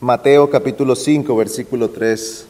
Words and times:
Mateo 0.00 0.48
capítulo 0.48 0.94
5, 0.94 1.34
versículo 1.34 1.90
3. 1.90 2.46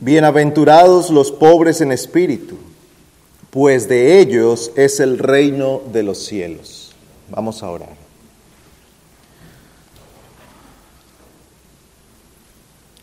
Bienaventurados 0.00 1.10
los 1.10 1.30
pobres 1.30 1.80
en 1.80 1.92
espíritu, 1.92 2.56
pues 3.50 3.88
de 3.88 4.18
ellos 4.18 4.72
es 4.74 4.98
el 4.98 5.20
reino 5.20 5.80
de 5.92 6.02
los 6.02 6.18
cielos. 6.18 6.92
Vamos 7.30 7.62
a 7.62 7.70
orar. 7.70 7.94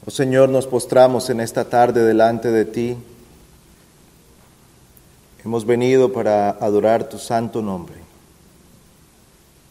Oh 0.06 0.12
Señor, 0.12 0.50
nos 0.50 0.68
postramos 0.68 1.30
en 1.30 1.40
esta 1.40 1.64
tarde 1.64 2.04
delante 2.04 2.52
de 2.52 2.66
ti. 2.66 2.98
Hemos 5.46 5.66
venido 5.66 6.12
para 6.12 6.50
adorar 6.50 7.08
tu 7.08 7.18
santo 7.18 7.62
nombre. 7.62 7.96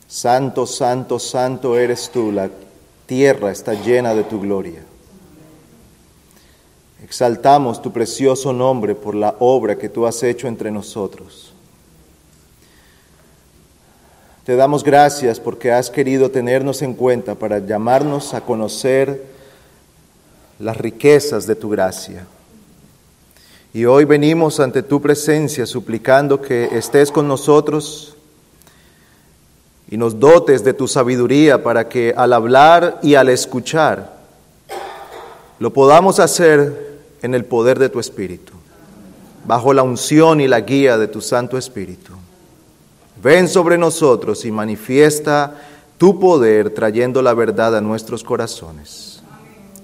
Santo, 0.09 0.67
santo, 0.67 1.19
santo 1.19 1.79
eres 1.79 2.09
tú, 2.11 2.33
la 2.33 2.49
tierra 3.07 3.51
está 3.51 3.75
llena 3.75 4.15
de 4.15 4.25
tu 4.25 4.41
gloria. 4.41 4.83
Exaltamos 7.03 7.83
tu 7.83 7.93
precioso 7.93 8.53
nombre 8.53 8.95
por 8.95 9.15
la 9.15 9.35
obra 9.39 9.77
que 9.77 9.89
tú 9.89 10.07
has 10.07 10.23
hecho 10.23 10.49
entre 10.49 10.71
nosotros. 10.71 11.53
Te 14.45 14.57
damos 14.57 14.85
gracias 14.85 15.41
porque 15.41 15.73
has 15.73 15.91
querido 15.91 16.31
tenernos 16.31 16.83
en 16.83 16.95
cuenta 16.95 17.35
para 17.35 17.59
llamarnos 17.59 18.35
a 18.35 18.43
conocer 18.43 19.25
las 20.59 20.77
riquezas 20.77 21.47
de 21.47 21.55
tu 21.57 21.71
gracia. 21.71 22.27
Y 23.73 23.87
hoy 23.87 24.05
venimos 24.05 24.61
ante 24.61 24.83
tu 24.83 25.03
presencia 25.03 25.67
suplicando 25.67 26.41
que 26.41 26.77
estés 26.77 27.11
con 27.11 27.27
nosotros 27.27 28.17
y 29.95 29.97
nos 29.97 30.19
dotes 30.19 30.65
de 30.65 30.75
tu 30.75 30.89
sabiduría 30.89 31.63
para 31.63 31.89
que 31.89 32.13
al 32.17 32.33
hablar 32.33 32.99
y 33.01 33.15
al 33.15 33.29
escuchar 33.29 34.13
lo 35.61 35.73
podamos 35.73 36.19
hacer 36.19 36.99
en 37.23 37.33
el 37.33 37.45
poder 37.45 37.79
de 37.79 37.89
tu 37.89 38.01
Espíritu, 38.01 38.55
bajo 39.47 39.73
la 39.73 39.85
unción 39.85 40.41
y 40.41 40.49
la 40.49 40.63
guía 40.63 40.99
de 40.99 41.07
tu 41.07 41.21
Santo 41.21 41.57
Espíritu. 41.57 42.13
Ven 43.23 43.47
sobre 43.47 43.79
nosotros 43.79 44.45
y 44.45 44.51
manifiesta 44.51 45.63
tu 45.97 46.19
poder 46.19 46.71
trayendo 46.71 47.23
la 47.23 47.33
verdad 47.33 47.77
a 47.77 47.81
nuestros 47.81 48.25
corazones. 48.25 49.23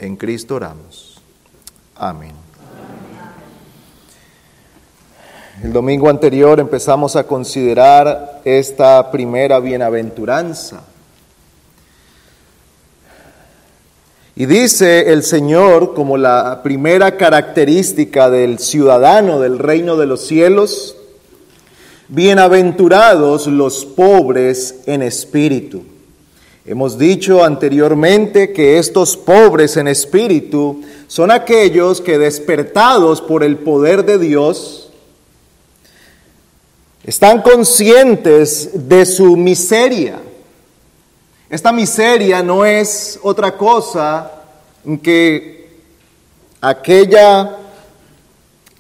En 0.00 0.16
Cristo 0.16 0.56
oramos. 0.56 1.20
Amén. 1.94 2.49
El 5.62 5.74
domingo 5.74 6.08
anterior 6.08 6.58
empezamos 6.58 7.16
a 7.16 7.24
considerar 7.24 8.40
esta 8.46 9.10
primera 9.10 9.60
bienaventuranza. 9.60 10.84
Y 14.34 14.46
dice 14.46 15.12
el 15.12 15.22
Señor 15.22 15.92
como 15.92 16.16
la 16.16 16.62
primera 16.62 17.18
característica 17.18 18.30
del 18.30 18.58
ciudadano 18.58 19.38
del 19.38 19.58
reino 19.58 19.98
de 19.98 20.06
los 20.06 20.22
cielos, 20.22 20.96
bienaventurados 22.08 23.46
los 23.46 23.84
pobres 23.84 24.76
en 24.86 25.02
espíritu. 25.02 25.82
Hemos 26.64 26.96
dicho 26.96 27.44
anteriormente 27.44 28.54
que 28.54 28.78
estos 28.78 29.14
pobres 29.14 29.76
en 29.76 29.88
espíritu 29.88 30.80
son 31.06 31.30
aquellos 31.30 32.00
que 32.00 32.16
despertados 32.16 33.20
por 33.20 33.44
el 33.44 33.58
poder 33.58 34.06
de 34.06 34.16
Dios, 34.16 34.89
están 37.04 37.42
conscientes 37.42 38.88
de 38.88 39.06
su 39.06 39.36
miseria. 39.36 40.20
Esta 41.48 41.72
miseria 41.72 42.42
no 42.42 42.64
es 42.64 43.18
otra 43.22 43.56
cosa 43.56 44.30
que 45.02 45.68
aquella 46.60 47.56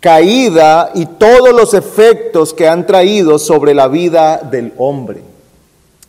caída 0.00 0.92
y 0.94 1.06
todos 1.06 1.50
los 1.50 1.74
efectos 1.74 2.54
que 2.54 2.68
han 2.68 2.86
traído 2.86 3.38
sobre 3.38 3.74
la 3.74 3.88
vida 3.88 4.38
del 4.38 4.72
hombre. 4.78 5.22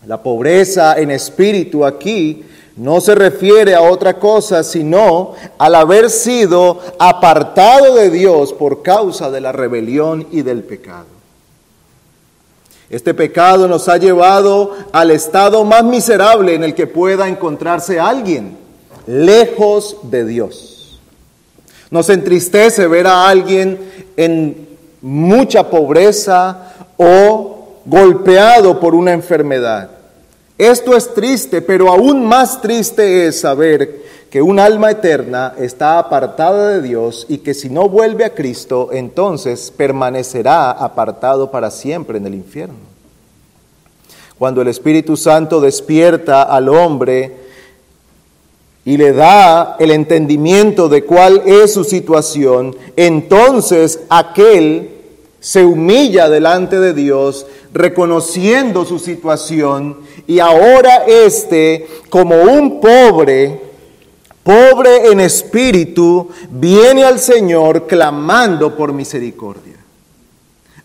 La 0.05 0.21
pobreza 0.21 0.99
en 0.99 1.11
espíritu 1.11 1.85
aquí 1.85 2.43
no 2.75 3.01
se 3.01 3.15
refiere 3.15 3.75
a 3.75 3.81
otra 3.81 4.17
cosa 4.17 4.63
sino 4.63 5.33
al 5.57 5.75
haber 5.75 6.09
sido 6.09 6.79
apartado 6.99 7.95
de 7.95 8.09
Dios 8.09 8.53
por 8.53 8.81
causa 8.81 9.29
de 9.29 9.41
la 9.41 9.51
rebelión 9.51 10.27
y 10.31 10.41
del 10.41 10.63
pecado. 10.63 11.20
Este 12.91 13.13
pecado 13.13 13.69
nos 13.69 13.87
ha 13.87 13.95
llevado 13.95 14.75
al 14.91 15.11
estado 15.11 15.63
más 15.63 15.81
miserable 15.85 16.55
en 16.55 16.65
el 16.65 16.75
que 16.75 16.87
pueda 16.87 17.29
encontrarse 17.29 18.01
alguien, 18.01 18.57
lejos 19.07 19.95
de 20.03 20.25
Dios. 20.25 20.99
Nos 21.89 22.09
entristece 22.09 22.87
ver 22.87 23.07
a 23.07 23.29
alguien 23.29 23.79
en 24.17 24.67
mucha 25.01 25.69
pobreza 25.69 26.73
o 26.97 27.77
golpeado 27.85 28.77
por 28.77 28.93
una 28.93 29.13
enfermedad. 29.13 29.89
Esto 30.57 30.95
es 30.95 31.13
triste, 31.13 31.61
pero 31.61 31.87
aún 31.87 32.25
más 32.25 32.61
triste 32.61 33.25
es 33.25 33.39
saber 33.39 34.00
que 34.31 34.41
un 34.41 34.59
alma 34.59 34.89
eterna 34.89 35.55
está 35.59 35.99
apartada 35.99 36.69
de 36.69 36.81
Dios 36.81 37.25
y 37.27 37.39
que 37.39 37.53
si 37.53 37.69
no 37.69 37.89
vuelve 37.89 38.23
a 38.23 38.33
Cristo, 38.33 38.87
entonces 38.93 39.73
permanecerá 39.75 40.71
apartado 40.71 41.51
para 41.51 41.69
siempre 41.69 42.17
en 42.17 42.25
el 42.25 42.35
infierno. 42.35 42.75
Cuando 44.39 44.61
el 44.61 44.69
Espíritu 44.69 45.17
Santo 45.17 45.59
despierta 45.59 46.43
al 46.43 46.69
hombre 46.69 47.35
y 48.85 48.95
le 48.95 49.11
da 49.11 49.75
el 49.79 49.91
entendimiento 49.91 50.87
de 50.87 51.03
cuál 51.03 51.41
es 51.45 51.73
su 51.73 51.83
situación, 51.83 52.73
entonces 52.95 53.99
aquel 54.09 54.91
se 55.41 55.65
humilla 55.65 56.29
delante 56.29 56.79
de 56.79 56.93
Dios, 56.93 57.47
reconociendo 57.73 58.85
su 58.85 58.97
situación, 58.97 59.97
y 60.25 60.39
ahora 60.39 61.03
éste, 61.05 61.85
como 62.09 62.41
un 62.43 62.79
pobre, 62.79 63.70
pobre 64.43 65.11
en 65.11 65.19
espíritu, 65.19 66.29
viene 66.49 67.03
al 67.03 67.19
Señor 67.19 67.87
clamando 67.87 68.75
por 68.75 68.93
misericordia. 68.93 69.77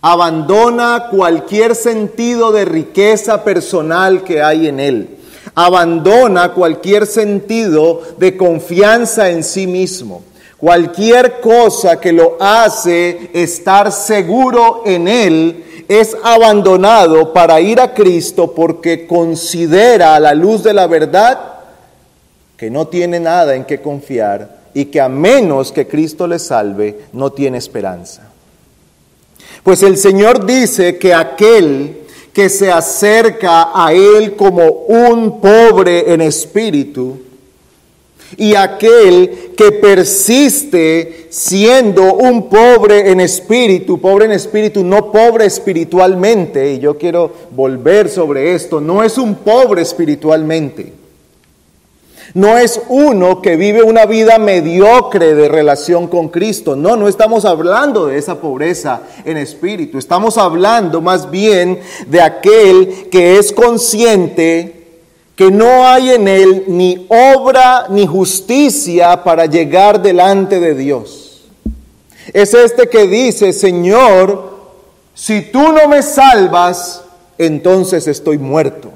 Abandona 0.01 1.09
cualquier 1.11 1.75
sentido 1.75 2.53
de 2.53 2.65
riqueza 2.65 3.43
personal 3.43 4.23
que 4.23 4.43
hay 4.43 4.69
en 4.69 4.79
él. 4.79 5.19
Abandona 5.55 6.53
cualquier 6.53 7.07
sentido 7.07 8.03
de 8.19 8.37
confianza 8.37 9.31
en 9.31 9.43
sí 9.43 9.67
mismo. 9.67 10.23
Cualquier 10.59 11.41
cosa 11.41 12.01
que 12.01 12.13
lo 12.13 12.37
hace 12.41 13.31
estar 13.33 13.91
seguro 13.91 14.83
en 14.87 15.09
él 15.09 15.85
es 15.89 16.17
abandonado 16.23 17.33
para 17.33 17.61
ir 17.61 17.81
a 17.81 17.95
Cristo 17.95 18.53
porque 18.53 19.07
considera 19.07 20.15
a 20.15 20.21
la 20.21 20.35
luz 20.35 20.63
de 20.63 20.73
la 20.73 20.87
verdad 20.87 21.56
que 22.57 22.71
no 22.71 22.89
tiene 22.89 23.21
nada 23.21 23.55
en 23.55 23.65
que 23.65 23.81
confiar 23.81 24.57
y 24.75 24.87
que 24.87 25.01
a 25.01 25.09
menos 25.09 25.73
que 25.73 25.87
Cristo 25.87 26.27
le 26.27 26.39
salve, 26.39 26.99
no 27.13 27.33
tiene 27.33 27.59
esperanza. 27.59 28.31
Pues 29.63 29.83
el 29.83 29.97
Señor 29.97 30.45
dice 30.45 30.99
que 30.99 31.15
aquel 31.15 31.99
que 32.33 32.49
se 32.49 32.71
acerca 32.71 33.71
a 33.75 33.93
Él 33.93 34.37
como 34.37 34.67
un 34.67 35.41
pobre 35.41 36.13
en 36.13 36.21
espíritu, 36.21 37.21
y 38.37 38.55
aquel 38.55 39.53
que 39.57 39.73
persiste 39.73 41.29
siendo 41.31 42.15
un 42.15 42.49
pobre 42.49 43.11
en 43.11 43.21
espíritu, 43.21 44.01
pobre 44.01 44.27
en 44.27 44.33
espíritu, 44.33 44.85
no 44.85 45.11
pobre 45.13 45.47
espiritualmente, 45.47 46.73
y 46.73 46.79
yo 46.81 46.99
quiero 46.99 47.33
volver 47.53 48.11
sobre 48.11 48.55
esto, 48.55 48.81
no 48.81 49.03
es 49.03 49.17
un 49.17 49.37
pobre 49.37 49.83
espiritualmente 49.83 51.06
no 52.37 52.59
es 52.59 52.83
uno 52.91 53.41
que 53.41 53.57
vive 53.57 53.83
una 53.83 54.05
vida 54.05 54.39
mediocre 54.39 55.35
de 55.35 55.49
relación 55.49 56.07
con 56.07 56.29
Cristo. 56.29 56.77
No, 56.77 56.95
no 56.95 57.09
estamos 57.09 57.47
hablando 57.47 58.05
de 58.05 58.19
esa 58.19 58.43
pobreza 58.43 59.01
en 59.25 59.39
espíritu. 59.39 59.97
Estamos 59.97 60.37
hablando 60.37 61.01
más 61.01 61.31
bien 61.31 61.81
de 62.09 62.21
aquel 62.21 63.09
que 63.11 63.39
es 63.39 63.55
consciente 63.55 64.87
que 65.35 65.51
no 65.51 65.87
hay 65.87 66.11
en 66.11 66.29
él 66.29 66.65
ni 66.69 67.07
obra 67.09 67.87
ni 67.89 68.07
justicia 68.07 69.25
para 69.25 69.47
llegar 69.47 70.03
delante 70.03 70.61
de 70.61 70.75
Dios. 70.75 71.47
Es 72.35 72.53
este 72.53 72.91
que 72.91 73.07
dice, 73.07 73.55
Señor, 73.55 74.59
si 75.15 75.41
tú 75.41 75.73
no 75.73 75.89
me 75.89 76.03
salvas, 76.03 77.03
entonces 77.39 78.07
estoy 78.07 78.37
muerto. 78.37 78.91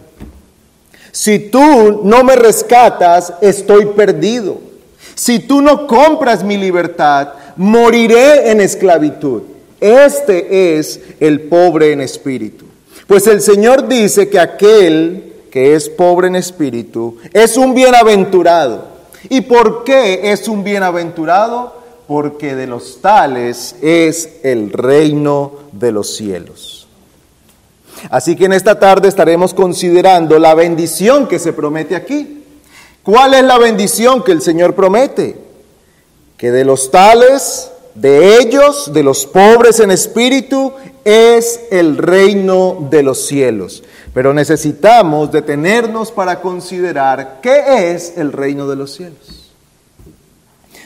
Si 1.13 1.39
tú 1.39 2.03
no 2.05 2.25
me 2.25 2.37
rescatas, 2.37 3.33
estoy 3.41 3.87
perdido. 3.87 4.59
Si 5.15 5.41
tú 5.41 5.61
no 5.61 5.87
compras 5.87 6.45
mi 6.45 6.57
libertad, 6.57 7.31
moriré 7.57 8.51
en 8.51 8.61
esclavitud. 8.61 9.43
Este 9.81 10.79
es 10.79 11.01
el 11.21 11.43
pobre 11.43 11.93
en 11.93 12.01
espíritu. 12.01 12.67
Pues 13.07 13.27
el 13.27 13.41
Señor 13.41 13.89
dice 13.89 14.29
que 14.29 14.39
aquel 14.39 15.31
que 15.51 15.75
es 15.75 15.89
pobre 15.89 16.29
en 16.29 16.37
espíritu 16.37 17.17
es 17.33 17.57
un 17.57 17.75
bienaventurado. 17.75 18.89
¿Y 19.29 19.43
por 19.43 19.85
qué 19.85 20.33
es 20.33 20.49
un 20.49 20.65
bienaventurado? 20.65 21.75
Porque 22.07 22.55
de 22.55 22.67
los 22.67 23.01
tales 23.01 23.75
es 23.83 24.39
el 24.43 24.73
reino 24.73 25.53
de 25.73 25.93
los 25.93 26.17
cielos. 26.17 26.80
Así 28.09 28.37
que 28.37 28.47
en 28.47 28.53
esta 28.53 28.79
tarde 28.79 29.09
estaremos 29.09 29.53
considerando 29.53 30.39
la 30.39 30.55
bendición 30.55 31.29
que 31.29 31.39
se 31.39 31.53
promete 31.53 31.97
aquí. 31.97 32.45
¿Cuál 33.03 33.35
es 33.35 33.45
la 33.45 33.59
bendición 33.59 34.23
que 34.23 34.33
el 34.33 34.41
Señor 34.41 34.75
promete? 34.75 35.37
Que 36.37 36.51
de 36.51 36.65
los 36.65 36.91
tales, 36.91 37.71
de 37.95 38.39
ellos, 38.39 38.93
de 38.93 39.03
los 39.03 39.27
pobres 39.27 39.81
en 39.81 39.91
espíritu, 39.91 40.73
es 41.05 41.61
el 41.71 41.97
reino 41.97 42.89
de 42.91 43.03
los 43.03 43.27
cielos. 43.27 43.83
Pero 44.15 44.33
necesitamos 44.35 45.31
detenernos 45.31 46.11
para 46.13 46.41
considerar 46.41 47.41
qué 47.43 47.93
es 47.93 48.17
el 48.17 48.33
reino 48.33 48.69
de 48.69 48.77
los 48.77 48.93
cielos. 48.93 49.40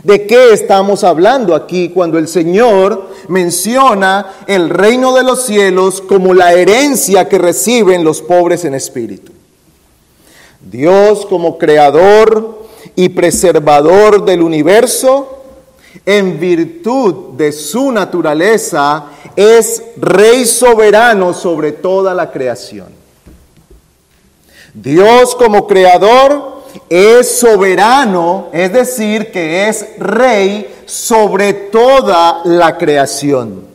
¿De 0.05 0.27
qué 0.27 0.53
estamos 0.53 1.03
hablando 1.03 1.55
aquí 1.55 1.89
cuando 1.89 2.19
el 2.19 2.29
Señor 2.29 3.09
menciona 3.29 4.35
el 4.47 4.69
reino 4.69 5.15
de 5.15 5.23
los 5.23 5.47
cielos 5.47 6.03
como 6.03 6.35
la 6.35 6.53
herencia 6.53 7.27
que 7.27 7.39
reciben 7.39 8.05
los 8.05 8.21
pobres 8.21 8.67
en 8.67 8.75
espíritu? 8.75 9.33
Dios 10.61 11.25
como 11.25 11.57
creador 11.57 12.67
y 12.95 13.09
preservador 13.09 14.27
del 14.27 14.43
universo, 14.43 15.43
en 16.05 16.39
virtud 16.39 17.33
de 17.39 17.51
su 17.51 17.91
naturaleza, 17.91 19.07
es 19.37 19.83
rey 19.97 20.45
soberano 20.45 21.33
sobre 21.33 21.73
toda 21.73 22.13
la 22.13 22.31
creación. 22.31 22.89
Dios 24.75 25.35
como 25.35 25.67
creador 25.67 26.54
es 26.89 27.39
soberano, 27.39 28.49
es 28.53 28.73
decir, 28.73 29.31
que 29.31 29.69
es 29.69 29.87
rey 29.99 30.75
sobre 30.87 31.53
toda 31.53 32.43
la 32.45 32.77
creación. 32.77 33.67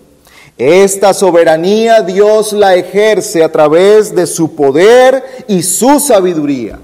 Esta 0.57 1.13
soberanía 1.13 2.01
Dios 2.01 2.51
la 2.51 2.75
ejerce 2.75 3.43
a 3.43 3.51
través 3.51 4.13
de 4.13 4.27
su 4.27 4.55
poder 4.55 5.23
y 5.47 5.63
su 5.63 5.99
sabiduría. 5.99 6.79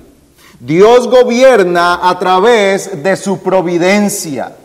Dios 0.59 1.09
gobierna 1.09 2.00
a 2.09 2.17
través 2.17 3.03
de 3.03 3.17
su 3.17 3.39
providencia. 3.39 4.56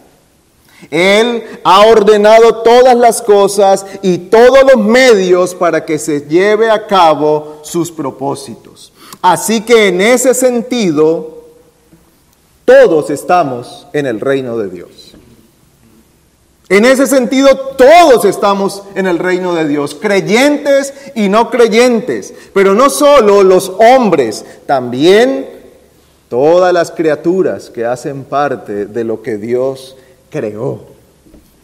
Él 0.90 1.42
ha 1.64 1.86
ordenado 1.86 2.62
todas 2.62 2.96
las 2.96 3.20
cosas 3.20 3.84
y 4.00 4.16
todos 4.16 4.60
los 4.62 4.82
medios 4.82 5.54
para 5.54 5.84
que 5.84 5.98
se 5.98 6.22
lleve 6.22 6.70
a 6.70 6.86
cabo 6.86 7.58
sus 7.62 7.90
propósitos. 7.90 8.92
Así 9.20 9.60
que 9.60 9.88
en 9.88 10.00
ese 10.00 10.32
sentido, 10.32 11.39
todos 12.70 13.10
estamos 13.10 13.88
en 13.92 14.06
el 14.06 14.20
reino 14.20 14.56
de 14.56 14.68
Dios. 14.68 15.16
En 16.68 16.84
ese 16.84 17.08
sentido, 17.08 17.48
todos 17.76 18.24
estamos 18.24 18.84
en 18.94 19.08
el 19.08 19.18
reino 19.18 19.56
de 19.56 19.66
Dios, 19.66 19.96
creyentes 20.00 20.94
y 21.16 21.28
no 21.28 21.50
creyentes, 21.50 22.32
pero 22.54 22.74
no 22.74 22.88
solo 22.88 23.42
los 23.42 23.72
hombres, 23.76 24.44
también 24.66 25.48
todas 26.28 26.72
las 26.72 26.92
criaturas 26.92 27.70
que 27.70 27.84
hacen 27.84 28.22
parte 28.22 28.86
de 28.86 29.02
lo 29.02 29.20
que 29.20 29.36
Dios 29.36 29.96
creó. 30.30 30.82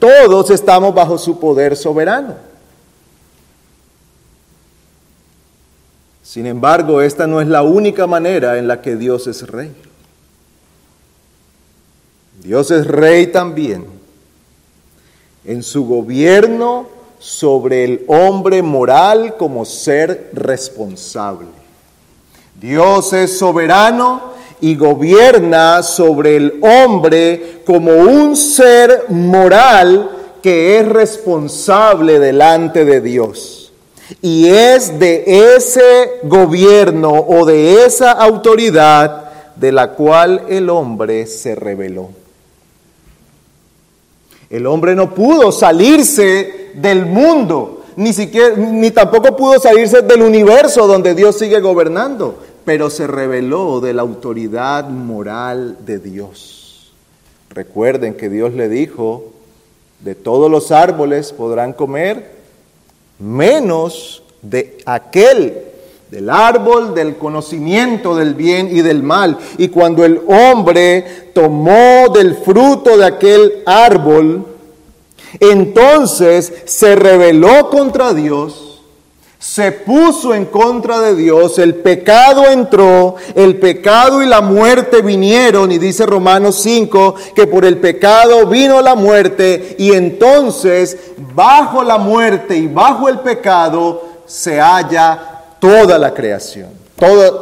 Todos 0.01 0.51
estamos 0.51 0.93
bajo 0.93 1.19
su 1.19 1.39
poder 1.39 1.77
soberano. 1.77 2.35
Sin 6.25 6.47
embargo, 6.47 7.01
esta 7.01 7.29
no 7.29 7.41
es 7.41 7.47
la 7.47 7.63
única 7.63 8.09
manera 8.09 8.59
en 8.59 8.67
la 8.67 8.83
que 8.83 8.97
Dios 8.97 9.29
es 9.29 9.47
rey. 9.47 9.73
Dios 12.43 12.71
es 12.71 12.87
rey 12.87 13.29
también 13.29 13.87
en 15.45 15.63
su 15.63 15.87
gobierno 15.87 16.87
sobre 17.19 17.85
el 17.85 18.05
hombre 18.09 18.63
moral 18.63 19.37
como 19.37 19.65
ser 19.65 20.31
responsable. 20.33 21.49
Dios 22.61 23.13
es 23.13 23.39
soberano 23.39 24.35
y 24.61 24.77
gobierna 24.77 25.83
sobre 25.83 26.37
el 26.37 26.61
hombre 26.63 27.63
como 27.67 27.93
un 27.93 28.37
ser 28.37 29.07
moral 29.09 30.11
que 30.43 30.79
es 30.79 30.89
responsable 30.89 32.19
delante 32.19 32.85
de 32.85 33.01
Dios. 33.01 33.73
Y 34.23 34.49
es 34.49 34.99
de 34.99 35.57
ese 35.57 36.21
gobierno 36.23 37.13
o 37.13 37.45
de 37.45 37.85
esa 37.85 38.13
autoridad 38.13 39.25
de 39.57 39.73
la 39.73 39.93
cual 39.93 40.43
el 40.49 40.71
hombre 40.71 41.27
se 41.27 41.55
rebeló. 41.55 42.26
El 44.57 44.67
hombre 44.67 44.95
no 44.95 45.15
pudo 45.15 45.53
salirse 45.53 46.71
del 46.73 47.05
mundo, 47.05 47.83
ni 47.97 48.15
siquiera 48.15 48.57
ni 48.57 48.91
tampoco 48.91 49.37
pudo 49.37 49.61
salirse 49.61 50.01
del 50.01 50.23
universo 50.23 50.87
donde 50.87 51.15
Dios 51.15 51.39
sigue 51.39 51.61
gobernando, 51.61 52.39
pero 52.65 52.89
se 52.89 53.07
rebeló 53.07 53.81
de 53.83 53.93
la 53.93 54.01
autoridad 54.01 54.89
moral 54.89 55.77
de 55.85 55.99
Dios. 55.99 56.91
Recuerden 57.51 58.15
que 58.15 58.31
Dios 58.31 58.55
le 58.55 58.71
dijo, 58.71 59.25
de 60.01 60.15
todos 60.15 60.51
los 60.51 60.73
árboles 60.73 61.35
podrán 61.35 61.75
comer, 61.75 62.31
menos 63.19 64.23
de 64.41 64.79
aquel 64.87 65.65
del 66.11 66.31
árbol 66.31 66.95
del 66.95 67.17
conocimiento 67.17 68.15
del 68.15 68.35
bien 68.35 68.69
y 68.71 68.81
del 68.81 69.03
mal. 69.03 69.39
Y 69.59 69.69
cuando 69.69 70.05
el 70.05 70.21
hombre 70.29 71.31
tomó 71.35 72.09
del 72.15 72.37
fruto 72.37 72.97
de 72.97 73.05
aquel 73.05 73.63
árbol, 73.67 74.47
entonces 75.41 76.53
se 76.65 76.95
rebeló 76.95 77.69
contra 77.71 78.15
Dios, 78.15 78.83
se 79.39 79.71
puso 79.73 80.35
en 80.35 80.47
contra 80.47 81.01
de 81.01 81.15
Dios, 81.15 81.59
el 81.59 81.75
pecado 81.75 82.47
entró, 82.47 83.17
el 83.35 83.59
pecado 83.59 84.23
y 84.23 84.27
la 84.27 84.41
muerte 84.41 85.03
vinieron, 85.03 85.71
y 85.73 85.79
dice 85.79 86.07
Romanos 86.07 86.57
5 86.63 87.15
que 87.35 87.47
por 87.47 87.65
el 87.65 87.79
pecado 87.79 88.47
vino 88.47 88.81
la 88.81 88.95
muerte, 88.95 89.77
y 89.79 89.93
entonces 89.93 90.97
bajo 91.35 91.83
la 91.83 91.99
muerte 91.99 92.57
y 92.57 92.67
bajo 92.67 93.09
el 93.09 93.19
pecado 93.21 94.03
se 94.25 94.61
halla 94.61 95.36
toda 95.67 95.99
la 95.99 96.15
creación, 96.15 96.69
toda 96.97 97.33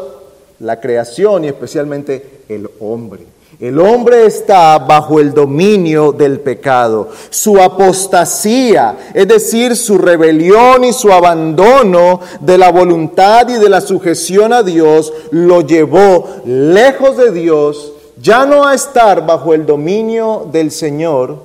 la 0.60 0.80
creación 0.80 1.44
y 1.44 1.48
especialmente 1.48 2.44
el 2.48 2.70
hombre. 2.80 3.26
El 3.60 3.78
hombre 3.78 4.26
está 4.26 4.78
bajo 4.78 5.20
el 5.20 5.32
dominio 5.32 6.10
del 6.10 6.40
pecado. 6.40 7.10
Su 7.30 7.60
apostasía, 7.60 9.10
es 9.12 9.28
decir, 9.28 9.76
su 9.76 9.98
rebelión 9.98 10.84
y 10.84 10.92
su 10.92 11.12
abandono 11.12 12.20
de 12.40 12.58
la 12.58 12.72
voluntad 12.72 13.48
y 13.48 13.58
de 13.58 13.68
la 13.68 13.80
sujeción 13.80 14.52
a 14.52 14.62
Dios, 14.62 15.12
lo 15.30 15.60
llevó 15.60 16.42
lejos 16.46 17.16
de 17.16 17.30
Dios, 17.30 17.92
ya 18.20 18.46
no 18.46 18.66
a 18.66 18.74
estar 18.74 19.24
bajo 19.24 19.54
el 19.54 19.66
dominio 19.66 20.48
del 20.50 20.70
Señor, 20.70 21.42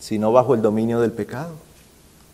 sino 0.00 0.32
bajo 0.32 0.54
el 0.54 0.62
dominio 0.62 1.00
del 1.00 1.12
pecado. 1.12 1.52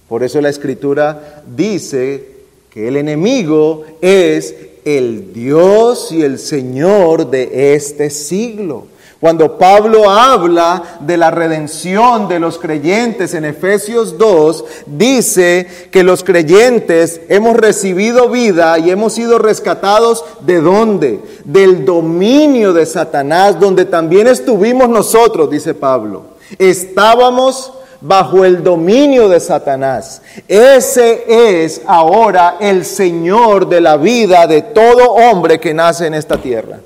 Por 0.09 0.23
eso 0.23 0.41
la 0.41 0.49
escritura 0.49 1.43
dice 1.47 2.32
que 2.73 2.89
el 2.89 2.97
enemigo 2.97 3.85
es 4.01 4.55
el 4.85 5.33
Dios 5.35 6.11
y 6.11 6.23
el 6.23 6.39
Señor 6.39 7.31
de 7.31 7.75
este 7.75 8.09
siglo. 8.09 8.87
Cuando 9.21 9.57
Pablo 9.57 10.11
habla 10.11 10.99
de 11.01 11.17
la 11.17 11.31
redención 11.31 12.27
de 12.29 12.41
los 12.41 12.59
creyentes 12.59 13.35
en 13.35 13.45
Efesios 13.45 14.19
2, 14.19 14.65
dice 14.87 15.69
que 15.93 16.03
los 16.03 16.25
creyentes 16.25 17.21
hemos 17.29 17.57
recibido 17.57 18.31
vida 18.31 18.79
y 18.79 18.91
hemos 18.91 19.13
sido 19.13 19.39
rescatados 19.39 20.25
de 20.41 20.61
dónde? 20.61 21.21
Del 21.45 21.85
dominio 21.85 22.73
de 22.73 22.87
Satanás, 22.87 23.61
donde 23.61 23.85
también 23.85 24.27
estuvimos 24.27 24.89
nosotros, 24.89 25.51
dice 25.51 25.75
Pablo. 25.75 26.25
Estábamos 26.59 27.75
bajo 28.03 28.45
el 28.45 28.65
dominio 28.65 29.29
de 29.29 29.39
Satanás. 29.39 30.23
Ese 30.49 31.63
es 31.63 31.83
ahora 31.87 32.57
el 32.61 32.85
Señor 32.85 33.69
de 33.69 33.81
la 33.81 33.97
vida 33.97 34.47
de 34.47 34.63
todo 34.63 35.13
hombre 35.13 35.61
que 35.61 35.73
nace 35.73 36.07
en 36.07 36.15
esta 36.15 36.37
tierra. 36.37 36.81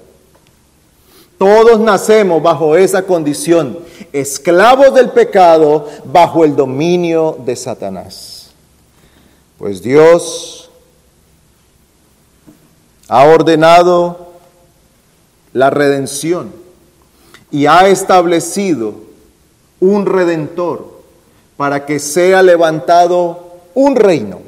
Todos 1.39 1.81
nacemos 1.81 2.43
bajo 2.43 2.77
esa 2.77 3.03
condición, 3.03 3.79
esclavos 4.13 4.95
del 4.95 5.11
pecado, 5.11 5.89
bajo 6.05 6.45
el 6.45 6.55
dominio 6.55 7.39
de 7.45 7.57
Satanás. 7.57 8.51
Pues 9.59 9.83
Dios 9.83 10.71
ha 13.09 13.25
ordenado 13.25 14.33
la 15.53 15.71
redención 15.71 16.53
y 17.51 17.65
ha 17.67 17.89
establecido 17.89 18.95
un 19.81 20.05
redentor 20.05 20.96
para 21.57 21.87
que 21.87 21.99
sea 21.99 22.43
levantado 22.43 23.47
un 23.75 23.97
reino, 23.97 24.41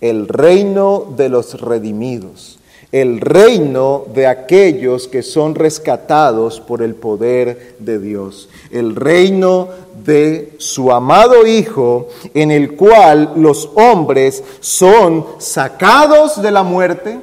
el 0.00 0.28
reino 0.28 1.12
de 1.16 1.28
los 1.28 1.60
redimidos, 1.60 2.58
el 2.92 3.20
reino 3.20 4.04
de 4.12 4.26
aquellos 4.26 5.08
que 5.08 5.22
son 5.22 5.54
rescatados 5.54 6.60
por 6.60 6.82
el 6.82 6.94
poder 6.94 7.76
de 7.78 7.98
Dios, 7.98 8.50
el 8.70 8.96
reino 8.96 9.68
de 10.04 10.54
su 10.58 10.92
amado 10.92 11.46
Hijo, 11.46 12.08
en 12.34 12.50
el 12.50 12.76
cual 12.76 13.32
los 13.36 13.70
hombres 13.74 14.44
son 14.60 15.26
sacados 15.38 16.42
de 16.42 16.50
la 16.50 16.62
muerte, 16.62 17.18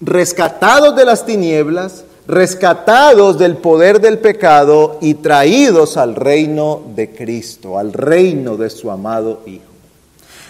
rescatados 0.00 0.96
de 0.96 1.04
las 1.04 1.24
tinieblas, 1.24 2.04
rescatados 2.28 3.38
del 3.38 3.56
poder 3.56 4.00
del 4.00 4.18
pecado 4.18 4.98
y 5.00 5.14
traídos 5.14 5.96
al 5.96 6.14
reino 6.14 6.82
de 6.94 7.10
Cristo, 7.10 7.78
al 7.78 7.92
reino 7.92 8.56
de 8.56 8.70
su 8.70 8.90
amado 8.90 9.42
Hijo. 9.46 9.76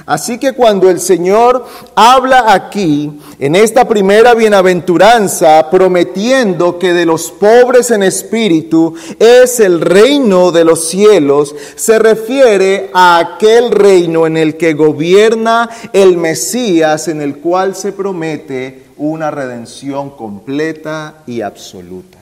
Así 0.04 0.38
que 0.38 0.52
cuando 0.52 0.88
el 0.88 1.00
Señor 1.00 1.64
habla 1.94 2.52
aquí, 2.52 3.18
en 3.38 3.56
esta 3.56 3.88
primera 3.88 4.34
bienaventuranza, 4.34 5.68
prometiendo 5.70 6.78
que 6.78 6.92
de 6.92 7.06
los 7.06 7.30
pobres 7.32 7.90
en 7.90 8.02
espíritu 8.02 8.94
es 9.18 9.58
el 9.58 9.80
reino 9.80 10.52
de 10.52 10.64
los 10.64 10.86
cielos, 10.86 11.54
se 11.74 11.98
refiere 11.98 12.90
a 12.92 13.18
aquel 13.18 13.70
reino 13.70 14.26
en 14.26 14.36
el 14.36 14.56
que 14.56 14.74
gobierna 14.74 15.70
el 15.92 16.16
Mesías, 16.16 17.08
en 17.08 17.20
el 17.20 17.38
cual 17.38 17.74
se 17.74 17.92
promete 17.92 18.85
una 18.96 19.30
redención 19.30 20.10
completa 20.10 21.22
y 21.26 21.40
absoluta. 21.40 22.18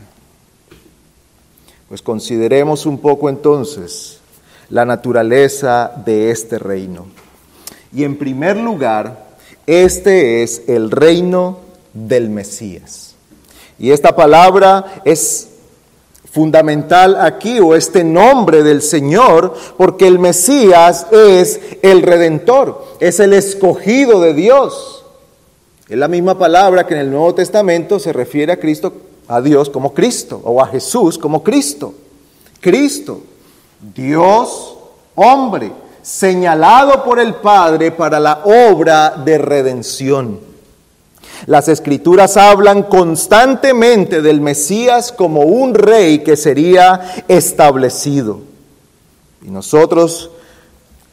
Pues 1.88 2.02
consideremos 2.02 2.87
un 2.87 2.99
poco 2.99 3.28
entonces 3.28 4.19
la 4.71 4.85
naturaleza 4.85 5.93
de 6.04 6.31
este 6.31 6.59
reino. 6.59 7.07
Y 7.93 8.04
en 8.04 8.19
primer 8.19 8.57
lugar, 8.57 9.26
este 9.66 10.43
es 10.43 10.62
el 10.66 10.90
reino 10.90 11.59
del 11.93 12.28
Mesías. 12.31 13.14
Y 13.78 13.90
esta 13.90 14.16
palabra 14.16 15.02
es 15.04 15.49
fundamental 16.33 17.16
aquí, 17.21 17.61
o 17.61 17.76
este 17.76 18.02
nombre 18.02 18.64
del 18.64 18.83
Señor, 18.83 19.54
porque 19.76 20.09
el 20.09 20.19
Mesías 20.19 21.07
es 21.12 21.61
el 21.83 22.02
redentor, 22.02 22.85
es 22.99 23.21
el 23.21 23.33
escogido 23.33 24.21
de 24.21 24.35
Dios. 24.35 25.03
Es 25.88 25.99
la 25.99 26.09
misma 26.09 26.38
palabra 26.38 26.87
que 26.87 26.95
en 26.95 27.00
el 27.00 27.11
Nuevo 27.11 27.35
Testamento 27.35 27.99
se 27.99 28.12
refiere 28.12 28.53
a 28.53 28.61
Cristo, 28.61 28.93
a 29.29 29.41
Dios 29.41 29.69
como 29.69 29.93
Cristo, 29.93 30.41
o 30.45 30.62
a 30.62 30.67
Jesús 30.67 31.19
como 31.19 31.43
Cristo. 31.43 31.95
Cristo, 32.61 33.21
Dios, 33.95 34.76
hombre 35.14 35.85
señalado 36.05 37.03
por 37.03 37.19
el 37.19 37.37
Padre 37.37 37.91
para 37.91 38.21
la 38.21 38.43
obra 38.45 39.14
de 39.25 39.38
redención. 39.38 40.38
Las 41.47 41.69
escrituras 41.69 42.37
hablan 42.37 42.83
constantemente 42.85 44.21
del 44.21 44.43
Mesías 44.43 45.12
como 45.12 45.41
un 45.41 45.73
rey 45.73 46.19
que 46.19 46.37
sería 46.37 47.25
establecido. 47.26 48.41
Y 49.43 49.50
nosotros, 49.50 50.31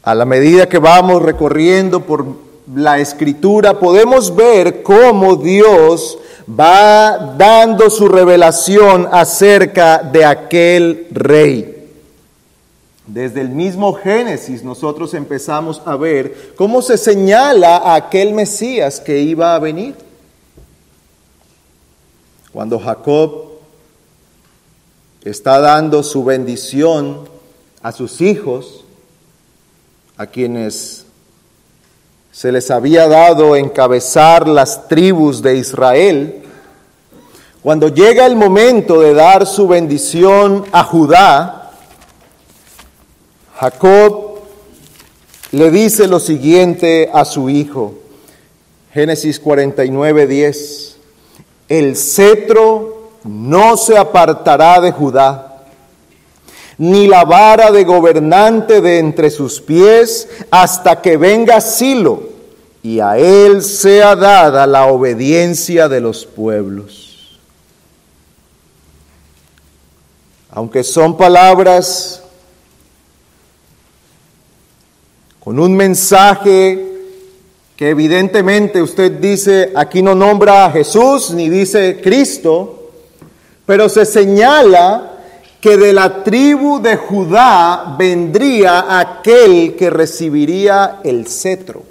a 0.02 0.14
la 0.14 0.26
medida 0.26 0.68
que 0.68 0.78
vamos 0.78 1.22
recorriendo 1.22 2.00
por 2.00 2.26
la 2.74 2.98
escritura, 2.98 3.78
podemos 3.78 4.34
ver 4.34 4.82
cómo 4.82 5.36
Dios 5.36 6.18
va 6.48 7.34
dando 7.36 7.90
su 7.90 8.08
revelación 8.08 9.08
acerca 9.10 9.98
de 9.98 10.24
aquel 10.24 11.06
rey. 11.10 11.72
Desde 13.06 13.40
el 13.40 13.48
mismo 13.50 13.94
Génesis 13.94 14.62
nosotros 14.62 15.12
empezamos 15.14 15.82
a 15.84 15.96
ver 15.96 16.54
cómo 16.56 16.82
se 16.82 16.96
señala 16.96 17.76
a 17.78 17.96
aquel 17.96 18.32
Mesías 18.32 19.00
que 19.00 19.20
iba 19.20 19.54
a 19.54 19.58
venir. 19.58 19.94
Cuando 22.52 22.78
Jacob 22.78 23.52
está 25.24 25.58
dando 25.58 26.02
su 26.02 26.24
bendición 26.24 27.28
a 27.82 27.92
sus 27.92 28.20
hijos, 28.20 28.84
a 30.16 30.26
quienes 30.26 31.01
se 32.32 32.50
les 32.50 32.70
había 32.70 33.06
dado 33.08 33.56
encabezar 33.56 34.48
las 34.48 34.88
tribus 34.88 35.42
de 35.42 35.56
Israel, 35.56 36.42
cuando 37.62 37.88
llega 37.88 38.26
el 38.26 38.36
momento 38.36 39.00
de 39.00 39.12
dar 39.12 39.46
su 39.46 39.68
bendición 39.68 40.64
a 40.72 40.82
Judá, 40.82 41.70
Jacob 43.56 44.40
le 45.52 45.70
dice 45.70 46.08
lo 46.08 46.18
siguiente 46.18 47.10
a 47.12 47.26
su 47.26 47.50
hijo, 47.50 47.94
Génesis 48.94 49.38
49, 49.38 50.26
10, 50.26 50.96
el 51.68 51.96
cetro 51.96 53.10
no 53.24 53.76
se 53.76 53.96
apartará 53.98 54.80
de 54.80 54.90
Judá, 54.90 55.51
ni 56.78 57.06
la 57.06 57.24
vara 57.24 57.70
de 57.70 57.84
gobernante 57.84 58.80
de 58.80 58.98
entre 58.98 59.30
sus 59.30 59.60
pies, 59.60 60.28
hasta 60.50 61.00
que 61.00 61.16
venga 61.16 61.60
Silo, 61.60 62.22
y 62.82 63.00
a 63.00 63.16
él 63.16 63.62
sea 63.62 64.16
dada 64.16 64.66
la 64.66 64.86
obediencia 64.86 65.88
de 65.88 66.00
los 66.00 66.26
pueblos. 66.26 67.38
Aunque 70.50 70.84
son 70.84 71.16
palabras 71.16 72.22
con 75.40 75.58
un 75.58 75.74
mensaje 75.74 76.88
que 77.76 77.88
evidentemente 77.88 78.82
usted 78.82 79.12
dice, 79.12 79.72
aquí 79.74 80.02
no 80.02 80.14
nombra 80.14 80.66
a 80.66 80.70
Jesús 80.70 81.30
ni 81.30 81.48
dice 81.48 82.00
Cristo, 82.02 82.90
pero 83.64 83.88
se 83.88 84.04
señala 84.04 85.11
que 85.62 85.76
de 85.76 85.92
la 85.92 86.24
tribu 86.24 86.80
de 86.80 86.96
Judá 86.96 87.94
vendría 87.96 88.98
aquel 88.98 89.76
que 89.76 89.90
recibiría 89.90 90.98
el 91.04 91.28
cetro, 91.28 91.84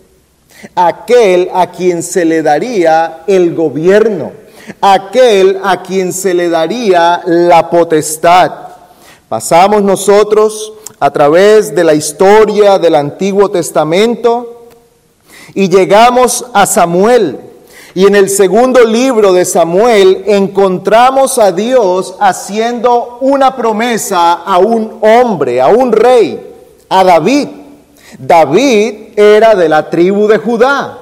aquel 0.76 1.50
a 1.54 1.72
quien 1.72 2.04
se 2.04 2.26
le 2.26 2.44
daría 2.44 3.24
el 3.28 3.56
gobierno, 3.56 4.34
aquel 4.82 5.58
a 5.64 5.84
quien 5.84 6.12
se 6.12 6.34
le 6.34 6.50
daría 6.50 7.22
la 7.26 7.70
potestad. 7.70 8.52
Pasamos 9.30 9.82
nosotros 9.84 10.74
a 11.00 11.10
través 11.12 11.74
de 11.74 11.86
la 11.86 11.94
historia 11.94 12.78
del 12.78 12.96
Antiguo 12.96 13.52
Testamento 13.52 14.66
y 15.54 15.70
llegamos 15.70 16.46
a 16.54 16.66
Samuel. 16.66 17.40
Y 17.94 18.06
en 18.06 18.16
el 18.16 18.30
segundo 18.30 18.86
libro 18.86 19.34
de 19.34 19.44
Samuel 19.44 20.24
encontramos 20.26 21.38
a 21.38 21.52
Dios 21.52 22.16
haciendo 22.22 23.18
una 23.20 23.56
promesa 23.56 24.34
a 24.34 24.60
un 24.60 25.00
hombre, 25.02 25.60
a 25.60 25.68
un 25.68 25.92
rey, 25.92 26.40
a 26.88 27.04
David. 27.04 27.50
David 28.18 28.94
era 29.18 29.56
de 29.56 29.68
la 29.68 29.90
tribu 29.90 30.28
de 30.28 30.38
Judá. 30.38 31.00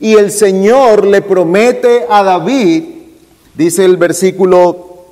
Y 0.00 0.14
el 0.14 0.30
Señor 0.30 1.06
le 1.06 1.22
promete 1.22 2.06
a 2.08 2.22
David, 2.22 2.84
dice 3.54 3.84
el 3.84 3.96
versículo 3.96 5.06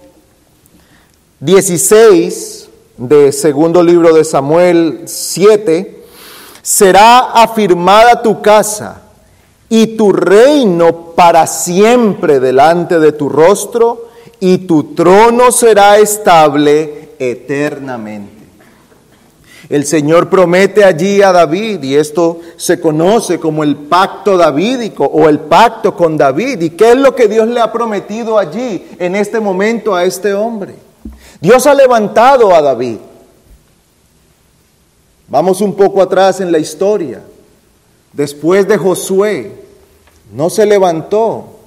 16, 1.40 2.68
de 2.98 3.32
segundo 3.32 3.82
libro 3.82 4.12
de 4.12 4.24
Samuel 4.24 5.02
7, 5.06 6.04
será 6.60 7.32
afirmada 7.32 8.20
tu 8.20 8.42
casa 8.42 9.02
y 9.72 9.96
tu 9.96 10.12
reino 10.12 11.14
para 11.14 11.46
siempre 11.46 12.40
delante 12.40 12.98
de 12.98 13.12
tu 13.12 13.28
rostro 13.28 14.08
y 14.40 14.58
tu 14.58 14.94
trono 14.94 15.52
será 15.52 15.98
estable 15.98 17.10
eternamente. 17.18 18.40
El 19.68 19.86
Señor 19.86 20.28
promete 20.28 20.82
allí 20.82 21.22
a 21.22 21.30
David, 21.30 21.84
y 21.84 21.94
esto 21.94 22.40
se 22.56 22.80
conoce 22.80 23.38
como 23.38 23.62
el 23.62 23.76
pacto 23.76 24.36
davídico 24.36 25.04
o 25.04 25.28
el 25.28 25.38
pacto 25.38 25.94
con 25.94 26.16
David. 26.16 26.60
¿Y 26.62 26.70
qué 26.70 26.90
es 26.90 26.96
lo 26.96 27.14
que 27.14 27.28
Dios 27.28 27.46
le 27.46 27.60
ha 27.60 27.70
prometido 27.70 28.36
allí 28.36 28.84
en 28.98 29.14
este 29.14 29.38
momento 29.38 29.94
a 29.94 30.02
este 30.02 30.34
hombre? 30.34 30.74
Dios 31.40 31.68
ha 31.68 31.74
levantado 31.74 32.52
a 32.52 32.60
David. 32.60 32.96
Vamos 35.28 35.60
un 35.60 35.76
poco 35.76 36.02
atrás 36.02 36.40
en 36.40 36.50
la 36.50 36.58
historia. 36.58 37.22
Después 38.12 38.66
de 38.66 38.76
Josué, 38.76 39.52
no 40.32 40.50
se 40.50 40.66
levantó 40.66 41.60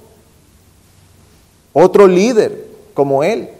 otro 1.72 2.06
líder 2.06 2.66
como 2.94 3.24
él. 3.24 3.50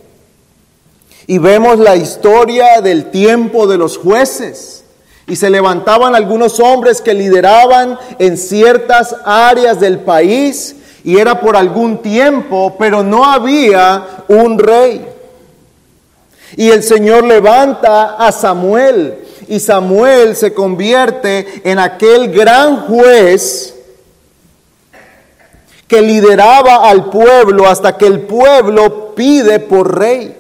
Y 1.27 1.39
vemos 1.39 1.79
la 1.79 1.97
historia 1.97 2.81
del 2.81 3.11
tiempo 3.11 3.67
de 3.67 3.79
los 3.79 3.97
jueces. 3.97 4.85
Y 5.27 5.37
se 5.37 5.49
levantaban 5.49 6.15
algunos 6.15 6.61
hombres 6.61 7.01
que 7.01 7.15
lideraban 7.15 7.99
en 8.19 8.37
ciertas 8.37 9.17
áreas 9.25 9.81
del 9.81 10.01
país 10.01 10.77
y 11.03 11.19
era 11.19 11.41
por 11.41 11.57
algún 11.57 11.99
tiempo, 11.99 12.77
pero 12.79 13.03
no 13.03 13.25
había 13.25 14.25
un 14.29 14.59
rey. 14.59 15.07
Y 16.57 16.71
el 16.71 16.83
Señor 16.83 17.25
levanta 17.25 18.17
a 18.17 18.31
Samuel 18.33 19.24
y 19.49 19.61
Samuel 19.61 20.37
se 20.37 20.55
convierte 20.55 21.63
en 21.65 21.79
aquel 21.79 22.33
gran 22.33 22.87
juez 22.87 23.75
que 25.87 26.01
lideraba 26.01 26.89
al 26.89 27.11
pueblo 27.11 27.69
hasta 27.69 27.97
que 27.97 28.07
el 28.07 28.21
pueblo 28.21 29.15
pide 29.15 29.61
por 29.61 29.99
rey. 29.99 30.35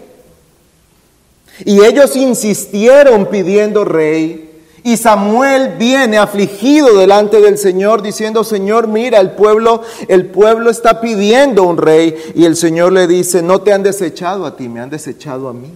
Y 1.65 1.85
ellos 1.85 2.17
insistieron 2.17 3.27
pidiendo 3.27 3.85
rey. 3.85 4.51
Y 4.83 4.99
Samuel 4.99 5.77
viene 5.79 6.19
afligido 6.19 6.99
delante 6.99 7.41
del 7.41 7.57
Señor 7.57 8.03
diciendo, 8.03 8.45
Señor, 8.45 8.87
mira, 8.87 9.19
el 9.19 9.31
pueblo, 9.31 9.83
el 10.09 10.27
pueblo 10.27 10.71
está 10.71 11.01
pidiendo 11.01 11.63
un 11.63 11.79
rey. 11.79 12.15
Y 12.35 12.45
el 12.45 12.57
Señor 12.57 12.93
le 12.93 13.07
dice, 13.07 13.41
no 13.41 13.63
te 13.63 13.73
han 13.73 13.83
desechado 13.83 14.45
a 14.45 14.57
ti, 14.57 14.69
me 14.69 14.81
han 14.81 14.91
desechado 14.91 15.49
a 15.49 15.55
mí. 15.55 15.73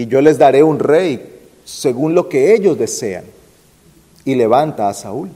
Y 0.00 0.06
yo 0.06 0.22
les 0.22 0.38
daré 0.38 0.62
un 0.62 0.78
rey 0.78 1.42
según 1.66 2.14
lo 2.14 2.30
que 2.30 2.54
ellos 2.54 2.78
desean. 2.78 3.24
Y 4.24 4.34
levanta 4.34 4.88
a 4.88 4.94
Saúl. 4.94 5.28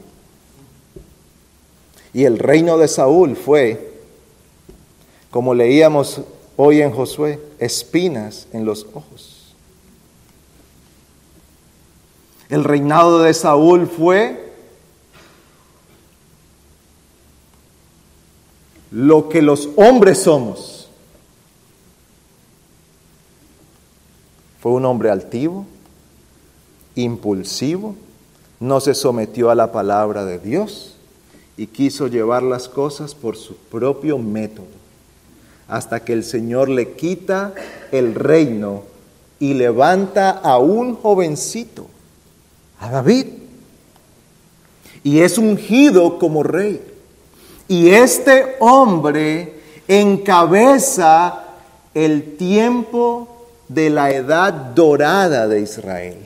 Y 2.15 2.25
el 2.25 2.39
reino 2.39 2.79
de 2.79 2.89
Saúl 2.89 3.37
fue, 3.37 3.93
como 5.31 5.53
leíamos 5.53 6.23
hoy 6.57 6.81
en 6.81 6.93
Josué, 6.93 7.41
espinas 7.59 8.49
en 8.55 8.65
los 8.65 8.87
ojos. 8.95 9.55
El 12.49 12.65
reinado 12.65 13.23
de 13.23 13.35
Saúl 13.35 13.87
fue 13.87 14.51
lo 18.91 19.29
que 19.29 19.43
los 19.43 19.69
hombres 19.77 20.21
somos. 20.23 20.74
Fue 24.65 24.73
un 24.73 24.87
hombre 24.87 25.11
altivo, 25.11 25.67
impulsivo, 26.95 27.97
no 28.61 28.81
se 28.81 28.95
sometió 28.95 29.51
a 29.51 29.55
la 29.55 29.73
palabra 29.73 30.25
de 30.25 30.39
Dios 30.39 30.95
y 31.59 31.67
quiso 31.67 32.07
llevar 32.07 32.43
las 32.43 32.71
cosas 32.71 33.15
por 33.15 33.37
su 33.37 33.57
propio 33.57 34.17
método, 34.17 34.65
hasta 35.69 36.03
que 36.03 36.15
el 36.15 36.25
Señor 36.25 36.71
le 36.71 36.93
quita 36.93 37.53
el 37.93 38.15
reino 38.15 38.85
y 39.39 39.53
levanta 39.53 40.31
a 40.31 40.57
un 40.57 40.97
jovencito, 40.97 41.87
a 42.81 42.89
David, 42.89 43.27
y 45.03 45.19
es 45.19 45.37
ungido 45.37 46.19
como 46.19 46.43
rey. 46.43 46.81
Y 47.69 47.91
este 47.91 48.57
hombre 48.61 49.61
encabeza 49.89 51.45
el 51.93 52.39
tiempo 52.39 53.34
de 53.69 53.91
la 53.91 54.11
edad 54.11 54.53
dorada 54.53 55.49
de 55.49 55.61
Israel. 55.61 56.19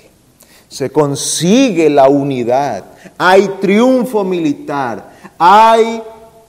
Se 0.68 0.90
consigue 0.90 1.88
la 1.88 2.08
unidad, 2.08 2.84
hay 3.16 3.48
triunfo 3.60 4.22
militar, 4.22 5.12
hay 5.38 6.02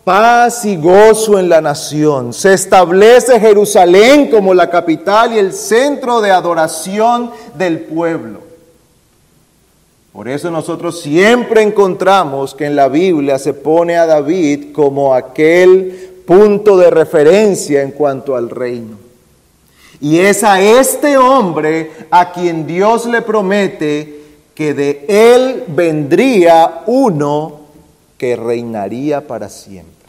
paz 0.04 0.66
y 0.66 0.76
gozo 0.76 1.40
en 1.40 1.48
la 1.48 1.62
nación. 1.62 2.34
Se 2.34 2.54
establece 2.54 3.40
Jerusalén 3.40 4.30
como 4.30 4.54
la 4.54 4.70
capital 4.70 5.34
y 5.34 5.38
el 5.38 5.54
centro 5.54 6.20
de 6.20 6.32
adoración 6.32 7.32
del 7.56 7.82
pueblo. 7.82 8.40
Por 10.12 10.28
eso 10.28 10.52
nosotros 10.52 11.00
siempre 11.00 11.62
encontramos 11.62 12.56
que 12.56 12.66
en 12.66 12.76
la 12.76 12.90
Biblia 12.90 13.40
se 13.40 13.54
pone 13.54 13.96
a 13.96 14.06
David 14.06 14.74
como 14.74 15.14
aquel 15.14 16.24
punto 16.26 16.76
de 16.76 16.90
referencia 16.90 17.84
en 17.84 17.92
cuanto 17.92 18.36
al 18.36 18.50
reino. 18.50 19.09
Y 20.02 20.20
es 20.20 20.44
a 20.44 20.62
este 20.62 21.18
hombre 21.18 21.92
a 22.10 22.32
quien 22.32 22.66
Dios 22.66 23.06
le 23.06 23.22
promete 23.22 24.24
que 24.56 24.74
de 24.74 25.06
él 25.08 25.64
vendría 25.68 26.84
uno 26.88 27.62
que 28.18 28.36
reinaría 28.36 29.26
para 29.26 29.50
siempre. 29.50 30.00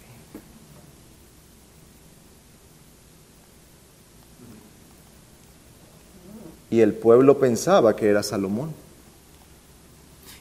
Y 6.71 6.80
el 6.80 6.95
pueblo 6.95 7.38
pensaba 7.38 7.97
que 7.97 8.08
era 8.08 8.23
Salomón. 8.23 8.73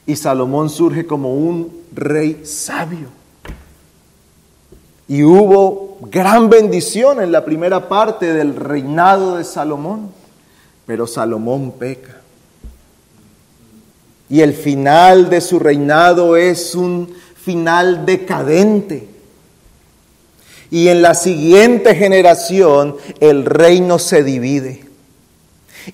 Y 0.06 0.16
Salomón 0.16 0.70
surge 0.70 1.06
como 1.06 1.34
un 1.34 1.84
rey 1.92 2.42
sabio. 2.44 3.19
Y 5.10 5.24
hubo 5.24 5.98
gran 6.02 6.48
bendición 6.48 7.20
en 7.20 7.32
la 7.32 7.44
primera 7.44 7.88
parte 7.88 8.32
del 8.32 8.54
reinado 8.54 9.38
de 9.38 9.42
Salomón. 9.42 10.12
Pero 10.86 11.08
Salomón 11.08 11.72
peca. 11.72 12.20
Y 14.28 14.40
el 14.40 14.54
final 14.54 15.28
de 15.28 15.40
su 15.40 15.58
reinado 15.58 16.36
es 16.36 16.76
un 16.76 17.12
final 17.34 18.06
decadente. 18.06 19.08
Y 20.70 20.86
en 20.86 21.02
la 21.02 21.14
siguiente 21.14 21.96
generación 21.96 22.94
el 23.18 23.46
reino 23.46 23.98
se 23.98 24.22
divide. 24.22 24.89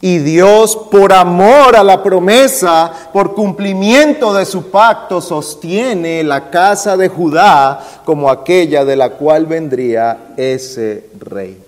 Y 0.01 0.19
Dios, 0.19 0.77
por 0.91 1.13
amor 1.13 1.77
a 1.77 1.85
la 1.85 2.03
promesa, 2.03 2.91
por 3.13 3.35
cumplimiento 3.35 4.35
de 4.35 4.45
su 4.45 4.71
pacto, 4.71 5.21
sostiene 5.21 6.23
la 6.25 6.51
casa 6.51 6.97
de 6.97 7.09
Judá 7.09 7.81
como 8.05 8.31
aquella 8.31 8.85
de 8.85 8.97
la 8.97 9.11
cual 9.11 9.47
vendría 9.47 10.35
ese 10.37 11.09
rey. 11.19 11.63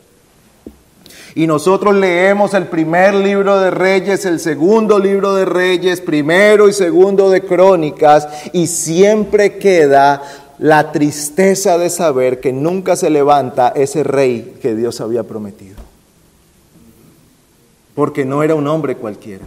Y 1.35 1.47
nosotros 1.47 1.95
leemos 1.95 2.53
el 2.55 2.67
primer 2.67 3.15
libro 3.15 3.61
de 3.61 3.71
Reyes, 3.71 4.25
el 4.25 4.41
segundo 4.41 4.99
libro 4.99 5.35
de 5.35 5.45
Reyes, 5.45 6.01
primero 6.01 6.69
y 6.69 6.73
segundo 6.73 7.31
de 7.31 7.43
Crónicas, 7.43 8.27
y 8.53 8.67
siempre 8.67 9.57
queda 9.59 10.21
la 10.59 10.91
tristeza 10.91 11.79
de 11.79 11.91
saber 11.91 12.41
que 12.41 12.53
nunca 12.53 12.97
se 12.97 13.09
levanta 13.09 13.69
ese 13.69 14.03
rey 14.03 14.57
que 14.61 14.75
Dios 14.75 15.01
había 15.01 15.23
prometido. 15.23 15.78
Porque 17.99 18.25
no 18.25 18.45
era 18.45 18.55
un 18.55 18.69
hombre 18.69 18.97
cualquiera. 18.97 19.45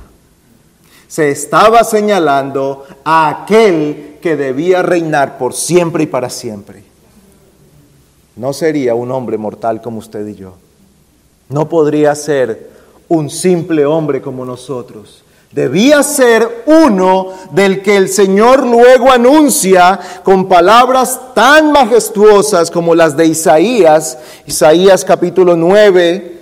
Se 1.07 1.31
estaba 1.31 1.85
señalando 1.85 2.83
a 3.05 3.29
aquel 3.29 4.17
que 4.21 4.35
debía 4.35 4.81
reinar 4.81 5.37
por 5.37 5.53
siempre 5.53 6.03
y 6.03 6.07
para 6.07 6.29
siempre. 6.29 6.83
No 8.35 8.51
sería 8.51 8.93
un 8.93 9.09
hombre 9.09 9.37
mortal 9.37 9.81
como 9.81 9.99
usted 9.99 10.27
y 10.27 10.35
yo. 10.35 10.55
No 11.47 11.69
podría 11.69 12.13
ser 12.13 12.71
un 13.07 13.29
simple 13.29 13.85
hombre 13.85 14.21
como 14.21 14.43
nosotros. 14.43 15.23
Debía 15.53 16.03
ser 16.03 16.65
uno 16.65 17.27
del 17.51 17.81
que 17.81 17.95
el 17.95 18.09
Señor 18.09 18.65
luego 18.67 19.13
anuncia 19.13 19.97
con 20.25 20.49
palabras 20.49 21.17
tan 21.33 21.71
majestuosas 21.71 22.69
como 22.69 22.95
las 22.95 23.15
de 23.15 23.27
Isaías, 23.27 24.17
Isaías 24.45 25.05
capítulo 25.05 25.55
9. 25.55 26.40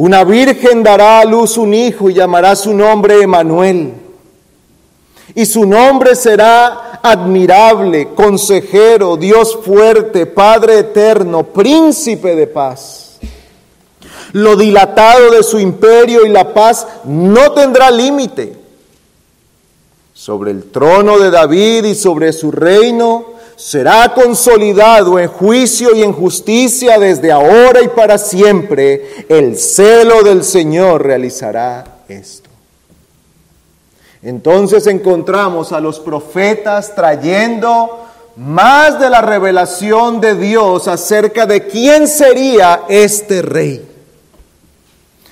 Una 0.00 0.24
virgen 0.24 0.82
dará 0.82 1.20
a 1.20 1.26
luz 1.26 1.58
un 1.58 1.74
hijo 1.74 2.08
y 2.08 2.14
llamará 2.14 2.56
su 2.56 2.72
nombre 2.72 3.20
Emanuel. 3.20 3.92
Y 5.34 5.44
su 5.44 5.66
nombre 5.66 6.16
será 6.16 7.00
admirable, 7.02 8.14
consejero, 8.14 9.18
Dios 9.18 9.58
fuerte, 9.62 10.24
Padre 10.24 10.78
eterno, 10.78 11.42
príncipe 11.42 12.34
de 12.34 12.46
paz. 12.46 13.18
Lo 14.32 14.56
dilatado 14.56 15.32
de 15.32 15.42
su 15.42 15.60
imperio 15.60 16.24
y 16.24 16.30
la 16.30 16.54
paz 16.54 16.86
no 17.04 17.52
tendrá 17.52 17.90
límite. 17.90 18.56
Sobre 20.14 20.52
el 20.52 20.70
trono 20.70 21.18
de 21.18 21.30
David 21.30 21.84
y 21.84 21.94
sobre 21.94 22.32
su 22.32 22.50
reino 22.50 23.26
será 23.60 24.14
consolidado 24.14 25.18
en 25.18 25.28
juicio 25.28 25.94
y 25.94 26.02
en 26.02 26.14
justicia 26.14 26.98
desde 26.98 27.30
ahora 27.30 27.82
y 27.82 27.88
para 27.88 28.16
siempre. 28.16 29.26
El 29.28 29.58
celo 29.58 30.22
del 30.22 30.44
Señor 30.44 31.02
realizará 31.04 31.84
esto. 32.08 32.48
Entonces 34.22 34.86
encontramos 34.86 35.72
a 35.72 35.80
los 35.80 36.00
profetas 36.00 36.94
trayendo 36.94 38.06
más 38.36 38.98
de 38.98 39.10
la 39.10 39.20
revelación 39.20 40.22
de 40.22 40.36
Dios 40.36 40.88
acerca 40.88 41.44
de 41.44 41.66
quién 41.66 42.08
sería 42.08 42.84
este 42.88 43.42
rey. 43.42 43.86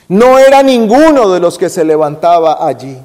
No 0.08 0.38
era 0.38 0.62
ninguno 0.62 1.30
de 1.30 1.40
los 1.40 1.56
que 1.56 1.70
se 1.70 1.82
levantaba 1.82 2.66
allí. 2.66 2.98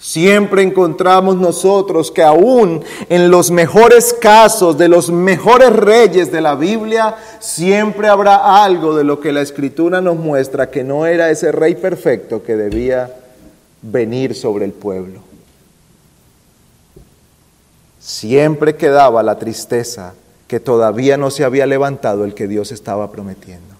Siempre 0.00 0.62
encontramos 0.62 1.36
nosotros 1.36 2.12
que 2.12 2.22
aún 2.22 2.84
en 3.08 3.30
los 3.30 3.50
mejores 3.50 4.14
casos 4.14 4.78
de 4.78 4.88
los 4.88 5.10
mejores 5.10 5.72
reyes 5.72 6.30
de 6.30 6.40
la 6.40 6.54
Biblia, 6.54 7.16
siempre 7.40 8.06
habrá 8.06 8.62
algo 8.62 8.96
de 8.96 9.02
lo 9.02 9.18
que 9.18 9.32
la 9.32 9.40
escritura 9.40 10.00
nos 10.00 10.16
muestra 10.16 10.70
que 10.70 10.84
no 10.84 11.04
era 11.04 11.30
ese 11.30 11.50
rey 11.50 11.74
perfecto 11.74 12.44
que 12.44 12.56
debía 12.56 13.12
venir 13.82 14.36
sobre 14.36 14.64
el 14.66 14.72
pueblo. 14.72 15.20
Siempre 17.98 18.76
quedaba 18.76 19.24
la 19.24 19.38
tristeza 19.38 20.14
que 20.46 20.60
todavía 20.60 21.16
no 21.16 21.32
se 21.32 21.44
había 21.44 21.66
levantado 21.66 22.24
el 22.24 22.34
que 22.34 22.46
Dios 22.46 22.70
estaba 22.70 23.10
prometiendo. 23.10 23.74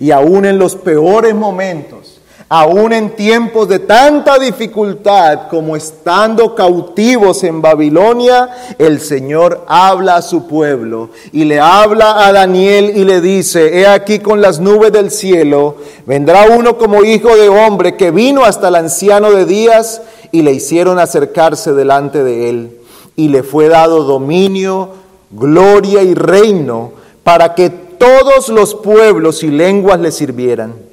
Y 0.00 0.12
aún 0.12 0.46
en 0.46 0.58
los 0.58 0.74
peores 0.74 1.34
momentos, 1.34 2.17
Aún 2.50 2.94
en 2.94 3.14
tiempos 3.14 3.68
de 3.68 3.78
tanta 3.78 4.38
dificultad 4.38 5.48
como 5.50 5.76
estando 5.76 6.54
cautivos 6.54 7.44
en 7.44 7.60
Babilonia, 7.60 8.48
el 8.78 9.00
Señor 9.00 9.66
habla 9.68 10.16
a 10.16 10.22
su 10.22 10.46
pueblo 10.46 11.10
y 11.30 11.44
le 11.44 11.60
habla 11.60 12.26
a 12.26 12.32
Daniel 12.32 12.92
y 12.96 13.04
le 13.04 13.20
dice, 13.20 13.78
he 13.78 13.86
aquí 13.86 14.20
con 14.20 14.40
las 14.40 14.60
nubes 14.60 14.92
del 14.92 15.10
cielo, 15.10 15.76
vendrá 16.06 16.46
uno 16.46 16.78
como 16.78 17.04
hijo 17.04 17.36
de 17.36 17.50
hombre 17.50 17.96
que 17.96 18.10
vino 18.10 18.46
hasta 18.46 18.68
el 18.68 18.76
anciano 18.76 19.30
de 19.30 19.44
días 19.44 20.00
y 20.32 20.40
le 20.40 20.52
hicieron 20.52 20.98
acercarse 20.98 21.74
delante 21.74 22.24
de 22.24 22.48
él 22.48 22.80
y 23.14 23.28
le 23.28 23.42
fue 23.42 23.68
dado 23.68 24.04
dominio, 24.04 24.88
gloria 25.32 26.02
y 26.02 26.14
reino 26.14 26.92
para 27.24 27.54
que 27.54 27.68
todos 27.68 28.48
los 28.48 28.74
pueblos 28.74 29.42
y 29.42 29.48
lenguas 29.48 30.00
le 30.00 30.12
sirvieran. 30.12 30.87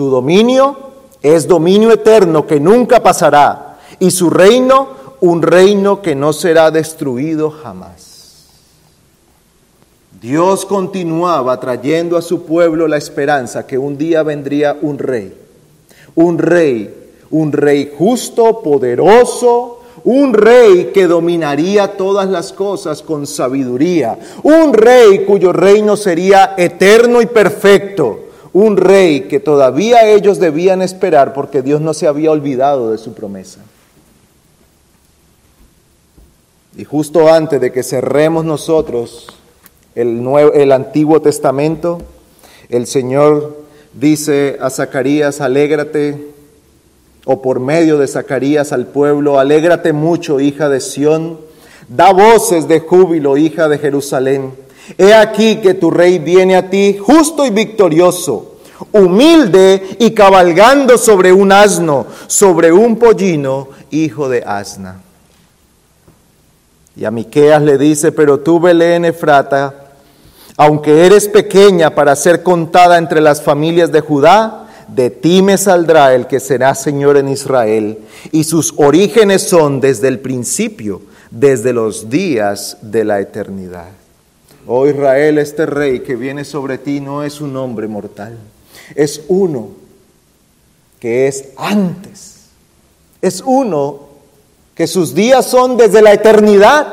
Su 0.00 0.08
dominio 0.08 0.78
es 1.20 1.46
dominio 1.46 1.92
eterno 1.92 2.46
que 2.46 2.58
nunca 2.58 3.02
pasará 3.02 3.78
y 3.98 4.10
su 4.10 4.30
reino 4.30 4.88
un 5.20 5.42
reino 5.42 6.00
que 6.00 6.14
no 6.14 6.32
será 6.32 6.70
destruido 6.70 7.50
jamás. 7.50 8.46
Dios 10.18 10.64
continuaba 10.64 11.60
trayendo 11.60 12.16
a 12.16 12.22
su 12.22 12.46
pueblo 12.46 12.88
la 12.88 12.96
esperanza 12.96 13.66
que 13.66 13.76
un 13.76 13.98
día 13.98 14.22
vendría 14.22 14.74
un 14.80 14.98
rey, 14.98 15.36
un 16.14 16.38
rey, 16.38 17.12
un 17.28 17.52
rey 17.52 17.92
justo, 17.94 18.62
poderoso, 18.62 19.80
un 20.04 20.32
rey 20.32 20.92
que 20.94 21.06
dominaría 21.06 21.98
todas 21.98 22.26
las 22.26 22.54
cosas 22.54 23.02
con 23.02 23.26
sabiduría, 23.26 24.18
un 24.44 24.72
rey 24.72 25.26
cuyo 25.26 25.52
reino 25.52 25.94
sería 25.94 26.54
eterno 26.56 27.20
y 27.20 27.26
perfecto 27.26 28.29
un 28.52 28.76
rey 28.76 29.22
que 29.22 29.40
todavía 29.40 30.08
ellos 30.08 30.38
debían 30.38 30.82
esperar 30.82 31.32
porque 31.32 31.62
Dios 31.62 31.80
no 31.80 31.94
se 31.94 32.06
había 32.06 32.30
olvidado 32.30 32.90
de 32.90 32.98
su 32.98 33.14
promesa. 33.14 33.60
Y 36.76 36.84
justo 36.84 37.32
antes 37.32 37.60
de 37.60 37.72
que 37.72 37.82
cerremos 37.82 38.44
nosotros 38.44 39.28
el, 39.94 40.22
nuevo, 40.22 40.52
el 40.52 40.72
Antiguo 40.72 41.20
Testamento, 41.20 42.00
el 42.68 42.86
Señor 42.86 43.58
dice 43.94 44.56
a 44.60 44.70
Zacarías, 44.70 45.40
alégrate, 45.40 46.28
o 47.24 47.42
por 47.42 47.60
medio 47.60 47.98
de 47.98 48.08
Zacarías 48.08 48.72
al 48.72 48.86
pueblo, 48.86 49.38
alégrate 49.38 49.92
mucho, 49.92 50.40
hija 50.40 50.68
de 50.68 50.80
Sión, 50.80 51.38
da 51.88 52.12
voces 52.12 52.66
de 52.66 52.80
júbilo, 52.80 53.36
hija 53.36 53.68
de 53.68 53.78
Jerusalén 53.78 54.52
He 54.98 55.14
aquí 55.14 55.56
que 55.56 55.74
tu 55.74 55.90
rey 55.90 56.18
viene 56.18 56.56
a 56.56 56.68
ti 56.68 56.98
justo 56.98 57.44
y 57.46 57.50
victorioso, 57.50 58.56
humilde 58.92 59.96
y 59.98 60.12
cabalgando 60.12 60.98
sobre 60.98 61.32
un 61.32 61.52
asno, 61.52 62.06
sobre 62.26 62.72
un 62.72 62.96
pollino, 62.96 63.68
hijo 63.90 64.28
de 64.28 64.42
asna. 64.44 65.00
Y 66.96 67.04
a 67.04 67.10
Miqueas 67.10 67.62
le 67.62 67.78
dice, 67.78 68.12
pero 68.12 68.40
tú, 68.40 68.60
Belén 68.60 69.04
Efrata, 69.04 69.92
aunque 70.56 71.06
eres 71.06 71.28
pequeña 71.28 71.94
para 71.94 72.14
ser 72.16 72.42
contada 72.42 72.98
entre 72.98 73.20
las 73.20 73.42
familias 73.42 73.90
de 73.92 74.00
Judá, 74.00 74.66
de 74.88 75.08
ti 75.08 75.40
me 75.40 75.56
saldrá 75.56 76.14
el 76.14 76.26
que 76.26 76.40
será 76.40 76.74
Señor 76.74 77.16
en 77.16 77.28
Israel, 77.28 78.00
y 78.32 78.44
sus 78.44 78.74
orígenes 78.76 79.42
son 79.42 79.80
desde 79.80 80.08
el 80.08 80.18
principio, 80.18 81.02
desde 81.30 81.72
los 81.72 82.10
días 82.10 82.76
de 82.82 83.04
la 83.04 83.20
eternidad. 83.20 83.99
Oh 84.72 84.86
Israel, 84.86 85.38
este 85.38 85.66
rey 85.66 85.98
que 85.98 86.14
viene 86.14 86.44
sobre 86.44 86.78
ti 86.78 87.00
no 87.00 87.24
es 87.24 87.40
un 87.40 87.56
hombre 87.56 87.88
mortal, 87.88 88.38
es 88.94 89.22
uno 89.26 89.70
que 91.00 91.26
es 91.26 91.48
antes, 91.56 92.50
es 93.20 93.42
uno 93.44 93.98
que 94.76 94.86
sus 94.86 95.12
días 95.12 95.44
son 95.44 95.76
desde 95.76 96.00
la 96.00 96.12
eternidad, 96.12 96.86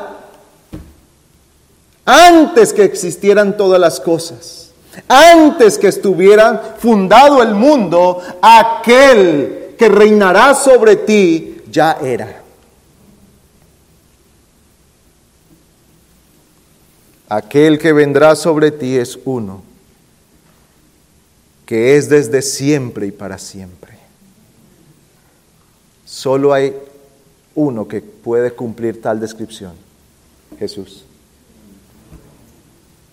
antes 2.04 2.72
que 2.72 2.82
existieran 2.82 3.56
todas 3.56 3.78
las 3.78 4.00
cosas, 4.00 4.70
antes 5.06 5.78
que 5.78 5.86
estuvieran 5.86 6.60
fundado 6.78 7.44
el 7.44 7.54
mundo, 7.54 8.20
aquel 8.42 9.76
que 9.78 9.88
reinará 9.88 10.52
sobre 10.52 10.96
ti 10.96 11.58
ya 11.70 11.96
era. 12.02 12.42
Aquel 17.28 17.78
que 17.78 17.92
vendrá 17.92 18.34
sobre 18.34 18.70
ti 18.70 18.96
es 18.96 19.18
uno, 19.24 19.62
que 21.66 21.96
es 21.96 22.08
desde 22.08 22.40
siempre 22.40 23.06
y 23.06 23.10
para 23.10 23.36
siempre. 23.36 23.98
Solo 26.06 26.54
hay 26.54 26.74
uno 27.54 27.86
que 27.86 28.00
puede 28.00 28.52
cumplir 28.52 29.02
tal 29.02 29.20
descripción, 29.20 29.72
Jesús. 30.58 31.04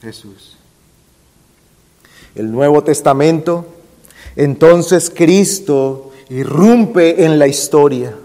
Jesús. 0.01 0.55
El 2.35 2.51
Nuevo 2.51 2.83
Testamento, 2.83 3.65
entonces 4.37 5.11
Cristo 5.13 6.13
irrumpe 6.29 7.25
en 7.25 7.37
la 7.37 7.47
historia. 7.47 8.15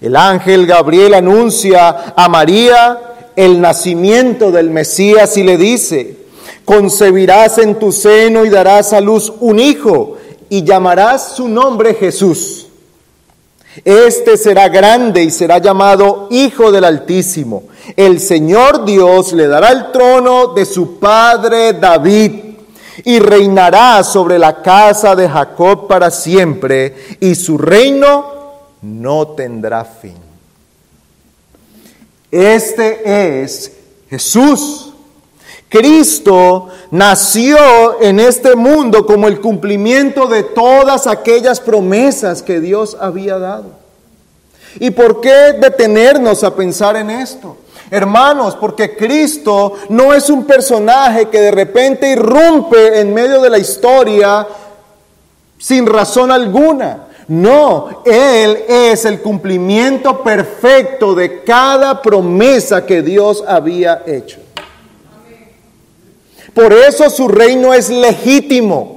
El 0.00 0.14
ángel 0.14 0.66
Gabriel 0.66 1.14
anuncia 1.14 2.14
a 2.16 2.28
María 2.28 3.13
el 3.36 3.60
nacimiento 3.60 4.50
del 4.50 4.70
Mesías 4.70 5.36
y 5.36 5.42
le 5.42 5.56
dice, 5.56 6.16
concebirás 6.64 7.58
en 7.58 7.78
tu 7.78 7.92
seno 7.92 8.44
y 8.44 8.50
darás 8.50 8.92
a 8.92 9.00
luz 9.00 9.32
un 9.40 9.58
hijo 9.58 10.16
y 10.48 10.62
llamarás 10.62 11.34
su 11.36 11.48
nombre 11.48 11.94
Jesús. 11.94 12.68
Este 13.84 14.36
será 14.36 14.68
grande 14.68 15.24
y 15.24 15.30
será 15.30 15.58
llamado 15.58 16.28
Hijo 16.30 16.70
del 16.70 16.84
Altísimo. 16.84 17.64
El 17.96 18.20
Señor 18.20 18.84
Dios 18.84 19.32
le 19.32 19.48
dará 19.48 19.70
el 19.70 19.90
trono 19.90 20.54
de 20.54 20.64
su 20.64 20.98
padre 21.00 21.72
David 21.72 22.32
y 23.04 23.18
reinará 23.18 24.04
sobre 24.04 24.38
la 24.38 24.62
casa 24.62 25.16
de 25.16 25.28
Jacob 25.28 25.88
para 25.88 26.12
siempre 26.12 27.16
y 27.18 27.34
su 27.34 27.58
reino 27.58 28.26
no 28.82 29.28
tendrá 29.28 29.84
fin. 29.84 30.23
Este 32.34 33.32
es 33.32 33.70
Jesús. 34.10 34.92
Cristo 35.68 36.66
nació 36.90 38.02
en 38.02 38.18
este 38.18 38.56
mundo 38.56 39.06
como 39.06 39.28
el 39.28 39.40
cumplimiento 39.40 40.26
de 40.26 40.42
todas 40.42 41.06
aquellas 41.06 41.60
promesas 41.60 42.42
que 42.42 42.58
Dios 42.58 42.96
había 43.00 43.38
dado. 43.38 43.66
¿Y 44.80 44.90
por 44.90 45.20
qué 45.20 45.52
detenernos 45.60 46.42
a 46.42 46.56
pensar 46.56 46.96
en 46.96 47.10
esto? 47.10 47.56
Hermanos, 47.88 48.56
porque 48.56 48.96
Cristo 48.96 49.74
no 49.90 50.12
es 50.12 50.28
un 50.28 50.44
personaje 50.44 51.26
que 51.26 51.40
de 51.40 51.52
repente 51.52 52.10
irrumpe 52.10 52.98
en 52.98 53.14
medio 53.14 53.40
de 53.42 53.50
la 53.50 53.58
historia 53.58 54.44
sin 55.56 55.86
razón 55.86 56.32
alguna. 56.32 57.03
No, 57.26 58.02
Él 58.04 58.64
es 58.68 59.04
el 59.04 59.20
cumplimiento 59.20 60.22
perfecto 60.22 61.14
de 61.14 61.42
cada 61.42 62.02
promesa 62.02 62.84
que 62.84 63.02
Dios 63.02 63.42
había 63.46 64.02
hecho. 64.06 64.38
Por 66.52 66.72
eso 66.72 67.08
su 67.10 67.26
reino 67.28 67.72
es 67.74 67.88
legítimo. 67.88 68.93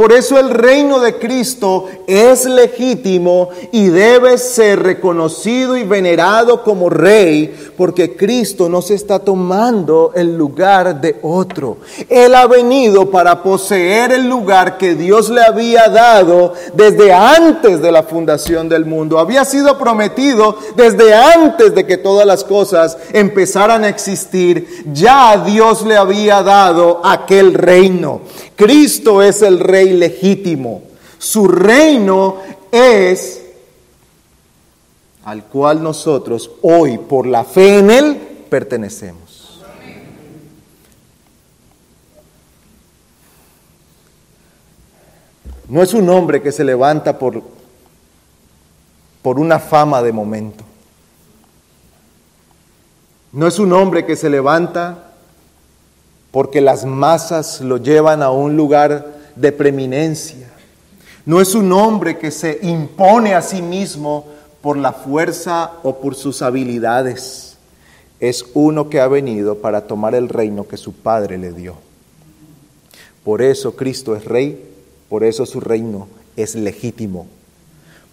Por 0.00 0.14
eso 0.14 0.38
el 0.38 0.48
reino 0.48 0.98
de 0.98 1.18
Cristo 1.18 1.84
es 2.06 2.46
legítimo 2.46 3.50
y 3.70 3.88
debe 3.88 4.38
ser 4.38 4.82
reconocido 4.82 5.76
y 5.76 5.82
venerado 5.82 6.64
como 6.64 6.88
rey, 6.88 7.54
porque 7.76 8.16
Cristo 8.16 8.70
no 8.70 8.80
se 8.80 8.94
está 8.94 9.18
tomando 9.18 10.12
el 10.14 10.38
lugar 10.38 11.02
de 11.02 11.18
otro. 11.20 11.76
Él 12.08 12.34
ha 12.34 12.46
venido 12.46 13.10
para 13.10 13.42
poseer 13.42 14.12
el 14.12 14.26
lugar 14.26 14.78
que 14.78 14.94
Dios 14.94 15.28
le 15.28 15.42
había 15.42 15.90
dado 15.90 16.54
desde 16.72 17.12
antes 17.12 17.82
de 17.82 17.92
la 17.92 18.02
fundación 18.02 18.70
del 18.70 18.86
mundo. 18.86 19.18
Había 19.18 19.44
sido 19.44 19.76
prometido 19.76 20.56
desde 20.76 21.14
antes 21.14 21.74
de 21.74 21.84
que 21.84 21.98
todas 21.98 22.26
las 22.26 22.42
cosas 22.42 22.96
empezaran 23.12 23.84
a 23.84 23.90
existir. 23.90 24.82
Ya 24.94 25.44
Dios 25.44 25.82
le 25.82 25.98
había 25.98 26.42
dado 26.42 27.02
aquel 27.04 27.52
reino. 27.52 28.22
Cristo 28.60 29.22
es 29.22 29.40
el 29.40 29.58
rey 29.58 29.94
legítimo. 29.94 30.82
Su 31.18 31.48
reino 31.48 32.36
es 32.70 33.42
al 35.24 35.44
cual 35.44 35.82
nosotros 35.82 36.50
hoy, 36.60 36.98
por 36.98 37.26
la 37.26 37.44
fe 37.44 37.78
en 37.78 37.90
Él, 37.90 38.16
pertenecemos. 38.50 39.62
No 45.66 45.82
es 45.82 45.94
un 45.94 46.10
hombre 46.10 46.42
que 46.42 46.52
se 46.52 46.62
levanta 46.62 47.18
por, 47.18 47.42
por 49.22 49.40
una 49.40 49.58
fama 49.58 50.02
de 50.02 50.12
momento. 50.12 50.64
No 53.32 53.46
es 53.46 53.58
un 53.58 53.72
hombre 53.72 54.04
que 54.04 54.16
se 54.16 54.28
levanta 54.28 55.09
porque 56.30 56.60
las 56.60 56.84
masas 56.84 57.60
lo 57.60 57.78
llevan 57.78 58.22
a 58.22 58.30
un 58.30 58.56
lugar 58.56 59.06
de 59.36 59.52
preeminencia. 59.52 60.48
No 61.26 61.40
es 61.40 61.54
un 61.54 61.72
hombre 61.72 62.18
que 62.18 62.30
se 62.30 62.58
impone 62.62 63.34
a 63.34 63.42
sí 63.42 63.62
mismo 63.62 64.26
por 64.60 64.76
la 64.76 64.92
fuerza 64.92 65.72
o 65.82 65.96
por 65.96 66.14
sus 66.14 66.42
habilidades. 66.42 67.56
Es 68.20 68.44
uno 68.54 68.88
que 68.88 69.00
ha 69.00 69.08
venido 69.08 69.56
para 69.56 69.86
tomar 69.86 70.14
el 70.14 70.28
reino 70.28 70.68
que 70.68 70.76
su 70.76 70.92
Padre 70.92 71.38
le 71.38 71.52
dio. 71.52 71.74
Por 73.24 73.42
eso 73.42 73.76
Cristo 73.76 74.14
es 74.16 74.24
rey, 74.24 74.70
por 75.08 75.24
eso 75.24 75.46
su 75.46 75.60
reino 75.60 76.08
es 76.36 76.54
legítimo. 76.54 77.26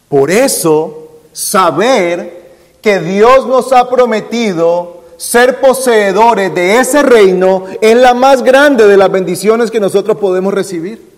Por 0.09 0.31
eso 0.31 1.19
saber 1.33 2.47
que 2.81 2.99
Dios 2.99 3.47
nos 3.47 3.71
ha 3.73 3.89
prometido 3.89 4.96
ser 5.17 5.59
poseedores 5.59 6.53
de 6.53 6.79
ese 6.79 7.01
reino 7.01 7.65
es 7.81 7.97
la 7.97 8.13
más 8.13 8.43
grande 8.43 8.87
de 8.87 8.97
las 8.97 9.11
bendiciones 9.11 9.71
que 9.71 9.79
nosotros 9.79 10.17
podemos 10.17 10.53
recibir. 10.53 11.17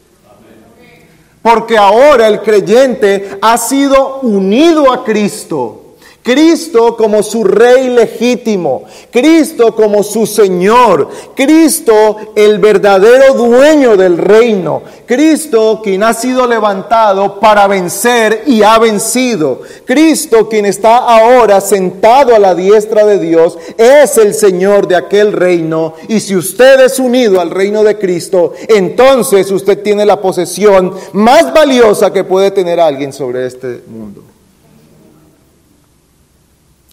Porque 1.42 1.78
ahora 1.78 2.28
el 2.28 2.42
creyente 2.42 3.38
ha 3.42 3.58
sido 3.58 4.20
unido 4.22 4.92
a 4.92 5.04
Cristo 5.04 5.89
Cristo 6.22 6.98
como 6.98 7.24
su 7.24 7.44
rey 7.44 7.90
legítimo, 7.90 8.84
Cristo 9.10 9.74
como 9.74 10.04
su 10.04 10.26
Señor, 10.28 11.10
Cristo 11.34 12.34
el 12.36 12.60
verdadero 12.60 13.34
dueño 13.34 13.96
del 13.96 14.18
reino, 14.18 14.82
Cristo 15.06 15.80
quien 15.82 16.04
ha 16.04 16.14
sido 16.14 16.46
levantado 16.46 17.40
para 17.40 17.68
vencer 17.68 18.44
y 18.46 18.64
ha 18.64 18.78
vencido, 18.78 19.62
Cristo 19.86 20.50
quien 20.50 20.66
está 20.66 20.98
ahora 20.98 21.62
sentado 21.62 22.36
a 22.36 22.40
la 22.40 22.54
diestra 22.54 23.06
de 23.06 23.18
Dios, 23.18 23.58
es 23.78 24.18
el 24.18 24.34
Señor 24.34 24.88
de 24.88 24.98
aquel 24.98 25.32
reino 25.32 25.94
y 26.10 26.20
si 26.20 26.36
usted 26.36 26.82
es 26.82 27.00
unido 27.00 27.40
al 27.40 27.50
reino 27.50 27.84
de 27.84 27.98
Cristo, 27.98 28.54
entonces 28.68 29.50
usted 29.52 29.82
tiene 29.82 30.06
la 30.06 30.22
posesión 30.22 30.94
más 31.14 31.54
valiosa 31.54 32.12
que 32.12 32.26
puede 32.26 32.52
tener 32.52 32.80
alguien 32.80 33.14
sobre 33.14 33.46
este 33.46 33.82
mundo. 33.88 34.29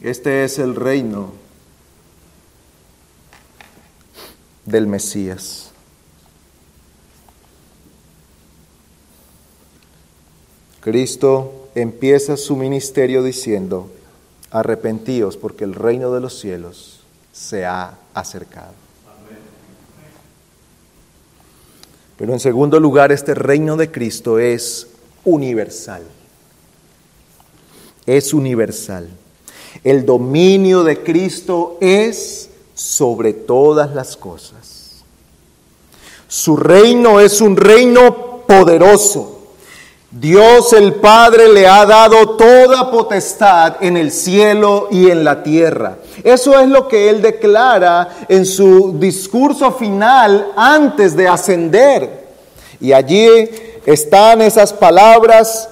Este 0.00 0.44
es 0.44 0.58
el 0.58 0.74
reino 0.74 1.32
del 4.66 4.86
Mesías. 4.86 5.70
Cristo 10.80 11.70
empieza 11.74 12.36
su 12.36 12.56
ministerio 12.56 13.22
diciendo, 13.22 13.90
arrepentíos 14.50 15.36
porque 15.36 15.64
el 15.64 15.74
reino 15.74 16.12
de 16.12 16.20
los 16.20 16.38
cielos 16.38 17.00
se 17.32 17.64
ha 17.64 17.98
acercado. 18.14 18.74
Pero 22.16 22.32
en 22.32 22.40
segundo 22.40 22.80
lugar, 22.80 23.12
este 23.12 23.34
reino 23.34 23.76
de 23.76 23.90
Cristo 23.90 24.38
es 24.38 24.88
universal. 25.24 26.02
Es 28.06 28.32
universal. 28.32 29.08
El 29.84 30.04
dominio 30.04 30.84
de 30.84 31.02
Cristo 31.02 31.78
es 31.80 32.50
sobre 32.74 33.32
todas 33.32 33.94
las 33.94 34.16
cosas. 34.16 35.04
Su 36.28 36.56
reino 36.56 37.20
es 37.20 37.40
un 37.40 37.56
reino 37.56 38.42
poderoso. 38.46 39.32
Dios 40.10 40.72
el 40.72 40.94
Padre 40.94 41.52
le 41.52 41.66
ha 41.66 41.84
dado 41.84 42.36
toda 42.36 42.90
potestad 42.90 43.76
en 43.80 43.96
el 43.96 44.10
cielo 44.10 44.88
y 44.90 45.10
en 45.10 45.24
la 45.24 45.42
tierra. 45.42 45.98
Eso 46.24 46.58
es 46.58 46.68
lo 46.68 46.88
que 46.88 47.10
él 47.10 47.20
declara 47.20 48.08
en 48.28 48.46
su 48.46 48.98
discurso 48.98 49.72
final 49.72 50.52
antes 50.56 51.16
de 51.16 51.28
ascender. 51.28 52.26
Y 52.80 52.92
allí 52.92 53.26
están 53.84 54.40
esas 54.42 54.72
palabras 54.72 55.68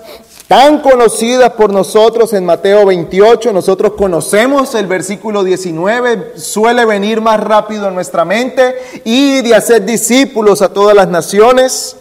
tan 0.48 0.80
conocida 0.80 1.54
por 1.54 1.72
nosotros 1.72 2.32
en 2.32 2.44
Mateo 2.44 2.86
28. 2.86 3.52
Nosotros 3.52 3.92
conocemos 3.96 4.74
el 4.74 4.86
versículo 4.86 5.42
19, 5.42 6.34
suele 6.36 6.84
venir 6.84 7.20
más 7.20 7.40
rápido 7.40 7.88
en 7.88 7.94
nuestra 7.94 8.24
mente, 8.24 8.74
y 9.04 9.40
de 9.42 9.54
hacer 9.54 9.84
discípulos 9.84 10.62
a 10.62 10.72
todas 10.72 10.94
las 10.94 11.08
naciones, 11.08 11.96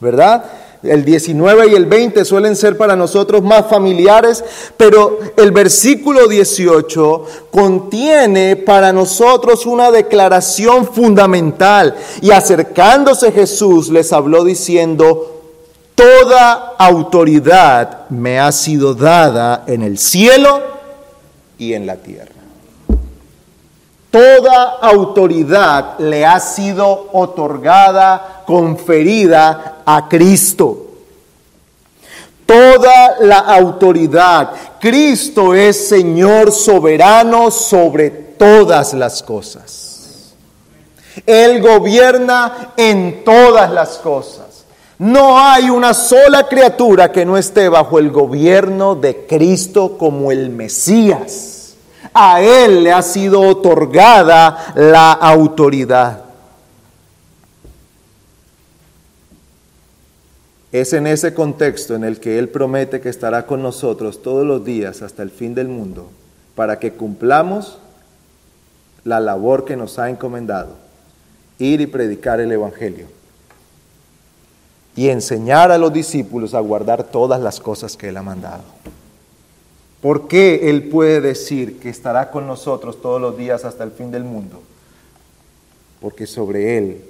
¿verdad? 0.00 0.44
El 0.82 1.04
19 1.04 1.68
y 1.68 1.74
el 1.76 1.86
20 1.86 2.24
suelen 2.24 2.56
ser 2.56 2.76
para 2.76 2.96
nosotros 2.96 3.40
más 3.42 3.68
familiares, 3.68 4.42
pero 4.76 5.20
el 5.36 5.52
versículo 5.52 6.26
18 6.26 7.24
contiene 7.52 8.56
para 8.56 8.92
nosotros 8.92 9.64
una 9.64 9.92
declaración 9.92 10.84
fundamental. 10.92 11.94
Y 12.20 12.32
acercándose 12.32 13.30
Jesús 13.30 13.90
les 13.90 14.12
habló 14.12 14.42
diciendo, 14.42 15.41
Toda 15.94 16.74
autoridad 16.78 18.08
me 18.08 18.40
ha 18.40 18.50
sido 18.50 18.94
dada 18.94 19.64
en 19.66 19.82
el 19.82 19.98
cielo 19.98 20.60
y 21.58 21.74
en 21.74 21.86
la 21.86 21.96
tierra. 21.96 22.32
Toda 24.10 24.78
autoridad 24.82 25.98
le 25.98 26.26
ha 26.26 26.38
sido 26.38 27.08
otorgada, 27.12 28.42
conferida 28.46 29.78
a 29.86 30.06
Cristo. 30.08 30.88
Toda 32.44 33.16
la 33.20 33.38
autoridad. 33.38 34.50
Cristo 34.78 35.54
es 35.54 35.88
Señor 35.88 36.52
soberano 36.52 37.50
sobre 37.50 38.10
todas 38.10 38.92
las 38.92 39.22
cosas. 39.22 40.34
Él 41.24 41.62
gobierna 41.62 42.72
en 42.76 43.24
todas 43.24 43.70
las 43.70 43.96
cosas. 43.98 44.51
No 45.02 45.36
hay 45.36 45.68
una 45.68 45.94
sola 45.94 46.46
criatura 46.46 47.10
que 47.10 47.24
no 47.24 47.36
esté 47.36 47.68
bajo 47.68 47.98
el 47.98 48.12
gobierno 48.12 48.94
de 48.94 49.26
Cristo 49.26 49.98
como 49.98 50.30
el 50.30 50.48
Mesías. 50.48 51.74
A 52.14 52.40
Él 52.40 52.84
le 52.84 52.92
ha 52.92 53.02
sido 53.02 53.40
otorgada 53.40 54.72
la 54.76 55.10
autoridad. 55.10 56.22
Es 60.70 60.92
en 60.92 61.08
ese 61.08 61.34
contexto 61.34 61.96
en 61.96 62.04
el 62.04 62.20
que 62.20 62.38
Él 62.38 62.48
promete 62.48 63.00
que 63.00 63.08
estará 63.08 63.44
con 63.44 63.60
nosotros 63.60 64.22
todos 64.22 64.46
los 64.46 64.64
días 64.64 65.02
hasta 65.02 65.24
el 65.24 65.32
fin 65.32 65.52
del 65.56 65.66
mundo, 65.66 66.12
para 66.54 66.78
que 66.78 66.92
cumplamos 66.92 67.76
la 69.02 69.18
labor 69.18 69.64
que 69.64 69.76
nos 69.76 69.98
ha 69.98 70.10
encomendado, 70.10 70.76
ir 71.58 71.80
y 71.80 71.88
predicar 71.88 72.38
el 72.38 72.52
Evangelio 72.52 73.21
y 74.94 75.08
enseñar 75.08 75.70
a 75.70 75.78
los 75.78 75.92
discípulos 75.92 76.54
a 76.54 76.60
guardar 76.60 77.04
todas 77.04 77.40
las 77.40 77.60
cosas 77.60 77.96
que 77.96 78.08
Él 78.08 78.16
ha 78.16 78.22
mandado. 78.22 78.62
¿Por 80.00 80.28
qué 80.28 80.68
Él 80.68 80.88
puede 80.88 81.20
decir 81.20 81.78
que 81.78 81.88
estará 81.88 82.30
con 82.30 82.46
nosotros 82.46 83.00
todos 83.00 83.20
los 83.20 83.36
días 83.36 83.64
hasta 83.64 83.84
el 83.84 83.92
fin 83.92 84.10
del 84.10 84.24
mundo? 84.24 84.60
Porque 86.00 86.26
sobre 86.26 86.76
Él 86.76 87.04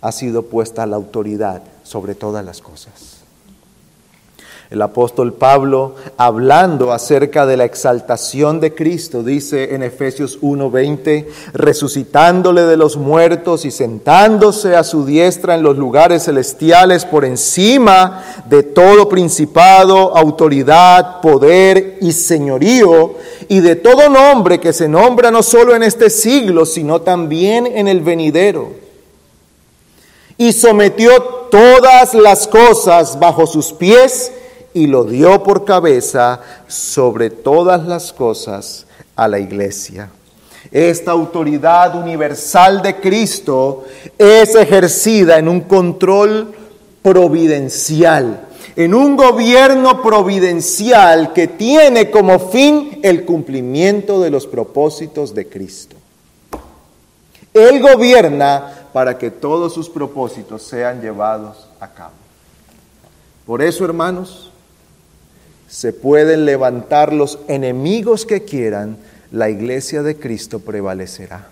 ha 0.00 0.12
sido 0.12 0.42
puesta 0.42 0.84
la 0.84 0.96
autoridad 0.96 1.62
sobre 1.82 2.14
todas 2.14 2.44
las 2.44 2.60
cosas. 2.60 3.23
El 4.74 4.82
apóstol 4.82 5.34
Pablo, 5.34 5.94
hablando 6.16 6.92
acerca 6.92 7.46
de 7.46 7.56
la 7.56 7.64
exaltación 7.64 8.58
de 8.58 8.74
Cristo, 8.74 9.22
dice 9.22 9.72
en 9.72 9.84
Efesios 9.84 10.40
1:20, 10.42 11.28
resucitándole 11.52 12.62
de 12.62 12.76
los 12.76 12.96
muertos 12.96 13.64
y 13.66 13.70
sentándose 13.70 14.74
a 14.74 14.82
su 14.82 15.06
diestra 15.06 15.54
en 15.54 15.62
los 15.62 15.78
lugares 15.78 16.24
celestiales 16.24 17.04
por 17.04 17.24
encima 17.24 18.24
de 18.46 18.64
todo 18.64 19.08
principado, 19.08 20.16
autoridad, 20.16 21.20
poder 21.20 21.98
y 22.00 22.10
señorío, 22.10 23.14
y 23.46 23.60
de 23.60 23.76
todo 23.76 24.08
nombre 24.08 24.58
que 24.58 24.72
se 24.72 24.88
nombra 24.88 25.30
no 25.30 25.44
solo 25.44 25.76
en 25.76 25.84
este 25.84 26.10
siglo, 26.10 26.66
sino 26.66 27.00
también 27.00 27.68
en 27.68 27.86
el 27.86 28.00
venidero. 28.00 28.72
Y 30.36 30.52
sometió 30.52 31.22
todas 31.52 32.12
las 32.14 32.48
cosas 32.48 33.20
bajo 33.20 33.46
sus 33.46 33.72
pies, 33.72 34.32
y 34.74 34.88
lo 34.88 35.04
dio 35.04 35.42
por 35.42 35.64
cabeza 35.64 36.40
sobre 36.66 37.30
todas 37.30 37.86
las 37.86 38.12
cosas 38.12 38.86
a 39.16 39.28
la 39.28 39.38
iglesia. 39.38 40.10
Esta 40.70 41.12
autoridad 41.12 41.94
universal 41.94 42.82
de 42.82 43.00
Cristo 43.00 43.84
es 44.18 44.54
ejercida 44.56 45.38
en 45.38 45.48
un 45.48 45.60
control 45.62 46.52
providencial, 47.02 48.48
en 48.74 48.94
un 48.94 49.16
gobierno 49.16 50.02
providencial 50.02 51.32
que 51.32 51.46
tiene 51.46 52.10
como 52.10 52.38
fin 52.50 52.98
el 53.02 53.24
cumplimiento 53.24 54.20
de 54.20 54.30
los 54.30 54.46
propósitos 54.48 55.34
de 55.34 55.48
Cristo. 55.48 55.96
Él 57.52 57.80
gobierna 57.80 58.88
para 58.92 59.16
que 59.16 59.30
todos 59.30 59.72
sus 59.72 59.88
propósitos 59.88 60.62
sean 60.62 61.00
llevados 61.00 61.68
a 61.78 61.86
cabo. 61.86 62.14
Por 63.46 63.62
eso, 63.62 63.84
hermanos, 63.84 64.50
se 65.74 65.92
pueden 65.92 66.44
levantar 66.44 67.12
los 67.12 67.40
enemigos 67.48 68.26
que 68.26 68.44
quieran, 68.44 68.96
la 69.32 69.50
iglesia 69.50 70.04
de 70.04 70.16
Cristo 70.16 70.60
prevalecerá. 70.60 71.48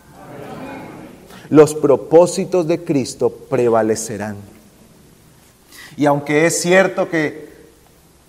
Los 1.50 1.74
propósitos 1.74 2.68
de 2.68 2.84
Cristo 2.84 3.30
prevalecerán. 3.30 4.36
Y 5.96 6.06
aunque 6.06 6.46
es 6.46 6.62
cierto 6.62 7.08
que 7.10 7.48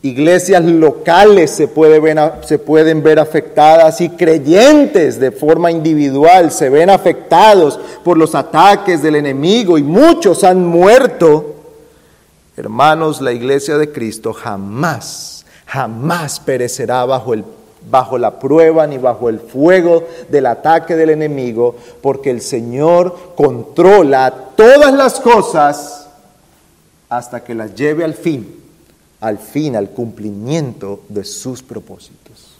iglesias 0.02 0.66
locales 0.66 1.52
se, 1.52 1.68
pueden 1.68 3.04
ver 3.04 3.20
afectadas 3.20 4.02
y 4.02 4.10
creyentes 4.10 5.20
de 5.20 5.32
forma 5.32 5.70
individual 5.70 6.52
se 6.52 6.72
ven 6.72 6.90
afectados 6.90 7.80
por 8.04 8.18
los 8.18 8.34
ataques 8.34 9.04
del 9.04 9.18
enemigo 9.18 9.78
y 9.78 9.84
muchos 9.84 10.44
han 10.44 10.66
muerto, 10.66 11.54
hermanos, 12.58 13.22
la 13.22 13.32
iglesia 13.32 13.78
de 13.78 13.92
Cristo 13.92 14.34
jamás, 14.34 15.43
jamás 15.74 16.40
perecerá 16.40 17.04
bajo 17.04 17.34
el 17.34 17.44
bajo 17.90 18.18
la 18.18 18.40
prueba 18.40 18.86
ni 18.88 18.98
bajo 18.98 19.28
el 19.28 19.40
fuego 19.40 20.08
del 20.30 20.46
ataque 20.46 20.96
del 20.96 21.10
enemigo, 21.10 21.76
porque 22.02 22.30
el 22.30 22.42
Señor 22.42 23.34
controla 23.36 24.32
todas 24.56 24.94
las 24.94 25.20
cosas 25.20 26.08
hasta 27.10 27.44
que 27.44 27.56
las 27.56 27.76
lleve 27.76 28.06
al 28.06 28.14
fin, 28.14 28.62
al 29.20 29.38
fin, 29.38 29.76
al 29.76 29.90
cumplimiento 29.90 31.02
de 31.10 31.26
sus 31.26 31.62
propósitos. 31.62 32.56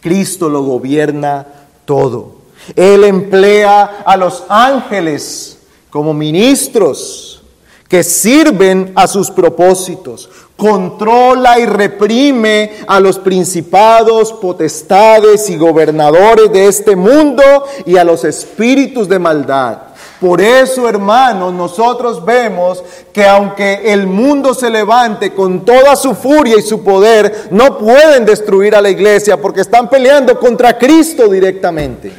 Cristo 0.00 0.48
lo 0.48 0.62
gobierna 0.62 1.46
todo. 1.84 2.36
Él 2.76 3.02
emplea 3.02 4.02
a 4.06 4.16
los 4.16 4.44
ángeles 4.48 5.58
como 5.90 6.14
ministros 6.14 7.42
que 7.88 8.04
sirven 8.04 8.92
a 8.94 9.06
sus 9.06 9.30
propósitos 9.30 10.28
controla 10.58 11.60
y 11.60 11.66
reprime 11.66 12.72
a 12.88 12.98
los 12.98 13.20
principados, 13.20 14.32
potestades 14.32 15.48
y 15.50 15.56
gobernadores 15.56 16.52
de 16.52 16.66
este 16.66 16.96
mundo 16.96 17.44
y 17.86 17.96
a 17.96 18.02
los 18.02 18.24
espíritus 18.24 19.08
de 19.08 19.20
maldad. 19.20 19.78
Por 20.20 20.40
eso, 20.40 20.88
hermanos, 20.88 21.54
nosotros 21.54 22.24
vemos 22.24 22.82
que 23.12 23.24
aunque 23.24 23.92
el 23.92 24.08
mundo 24.08 24.52
se 24.52 24.68
levante 24.68 25.32
con 25.32 25.64
toda 25.64 25.94
su 25.94 26.12
furia 26.16 26.56
y 26.58 26.62
su 26.62 26.82
poder, 26.82 27.50
no 27.52 27.78
pueden 27.78 28.24
destruir 28.24 28.74
a 28.74 28.82
la 28.82 28.90
iglesia 28.90 29.40
porque 29.40 29.60
están 29.60 29.88
peleando 29.88 30.40
contra 30.40 30.76
Cristo 30.76 31.28
directamente. 31.28 32.12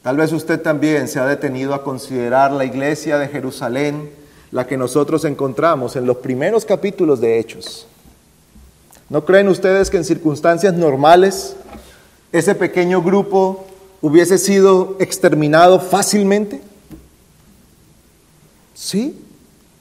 Tal 0.00 0.16
vez 0.16 0.32
usted 0.32 0.62
también 0.62 1.08
se 1.08 1.20
ha 1.20 1.26
detenido 1.26 1.74
a 1.74 1.84
considerar 1.84 2.52
la 2.52 2.64
iglesia 2.64 3.18
de 3.18 3.28
Jerusalén 3.28 4.19
la 4.52 4.66
que 4.66 4.76
nosotros 4.76 5.24
encontramos 5.24 5.96
en 5.96 6.06
los 6.06 6.18
primeros 6.18 6.64
capítulos 6.64 7.20
de 7.20 7.38
Hechos. 7.38 7.86
¿No 9.08 9.24
creen 9.24 9.48
ustedes 9.48 9.90
que 9.90 9.96
en 9.96 10.04
circunstancias 10.04 10.74
normales 10.74 11.56
ese 12.32 12.54
pequeño 12.54 13.02
grupo 13.02 13.66
hubiese 14.00 14.38
sido 14.38 14.96
exterminado 15.00 15.80
fácilmente? 15.80 16.60
Sí, 18.74 19.20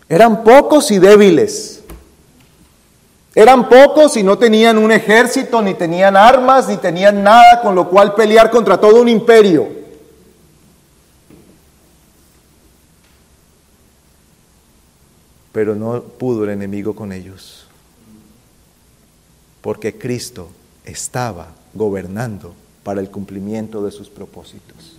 eran 0.07 0.43
pocos 0.43 0.91
y 0.91 0.99
débiles. 0.99 1.81
Eran 3.35 3.69
pocos 3.69 4.17
y 4.17 4.23
no 4.23 4.37
tenían 4.37 4.77
un 4.77 4.91
ejército, 4.91 5.61
ni 5.61 5.75
tenían 5.75 6.17
armas, 6.17 6.67
ni 6.67 6.77
tenían 6.77 7.23
nada 7.23 7.61
con 7.61 7.75
lo 7.75 7.87
cual 7.87 8.15
pelear 8.15 8.49
contra 8.49 8.79
todo 8.79 9.01
un 9.01 9.07
imperio. 9.07 9.78
Pero 15.59 15.75
no 15.75 16.01
pudo 16.01 16.45
el 16.45 16.51
enemigo 16.51 16.95
con 16.95 17.11
ellos, 17.11 17.65
porque 19.59 19.97
Cristo 19.97 20.47
estaba 20.85 21.47
gobernando 21.73 22.53
para 22.81 23.01
el 23.01 23.11
cumplimiento 23.11 23.83
de 23.83 23.91
sus 23.91 24.07
propósitos. 24.07 24.95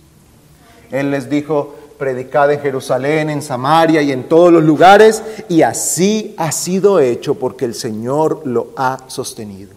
Él 0.91 1.09
les 1.09 1.31
dijo, 1.31 1.73
predicad 1.97 2.51
en 2.51 2.59
Jerusalén, 2.59 3.31
en 3.31 3.41
Samaria 3.41 4.03
y 4.03 4.11
en 4.11 4.29
todos 4.29 4.53
los 4.53 4.63
lugares, 4.63 5.23
y 5.49 5.63
así 5.63 6.35
ha 6.37 6.51
sido 6.51 6.99
hecho 6.99 7.33
porque 7.33 7.65
el 7.65 7.73
Señor 7.73 8.43
lo 8.45 8.67
ha 8.77 8.99
sostenido. 9.07 9.71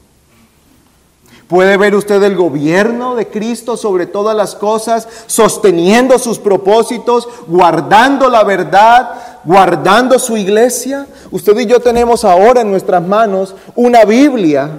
Puede 1.48 1.78
ver 1.78 1.94
usted 1.94 2.22
el 2.22 2.36
gobierno 2.36 3.14
de 3.14 3.28
Cristo 3.28 3.78
sobre 3.78 4.06
todas 4.06 4.36
las 4.36 4.54
cosas, 4.54 5.08
sosteniendo 5.28 6.18
sus 6.18 6.38
propósitos, 6.38 7.26
guardando 7.46 8.28
la 8.28 8.44
verdad, 8.44 9.33
guardando 9.44 10.18
su 10.18 10.36
iglesia. 10.36 11.06
Usted 11.30 11.58
y 11.58 11.66
yo 11.66 11.80
tenemos 11.80 12.24
ahora 12.24 12.60
en 12.60 12.70
nuestras 12.70 13.06
manos 13.06 13.54
una 13.74 14.04
Biblia 14.04 14.70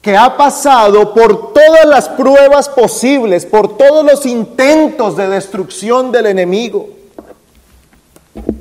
que 0.00 0.16
ha 0.16 0.36
pasado 0.36 1.14
por 1.14 1.52
todas 1.52 1.84
las 1.86 2.08
pruebas 2.08 2.68
posibles, 2.68 3.46
por 3.46 3.76
todos 3.76 4.04
los 4.04 4.26
intentos 4.26 5.16
de 5.16 5.28
destrucción 5.28 6.10
del 6.10 6.26
enemigo. 6.26 6.88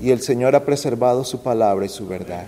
Y 0.02 0.12
el 0.12 0.22
Señor 0.22 0.56
ha 0.56 0.64
preservado 0.64 1.24
su 1.24 1.42
palabra 1.42 1.86
y 1.86 1.90
su 1.90 2.08
verdad. 2.08 2.46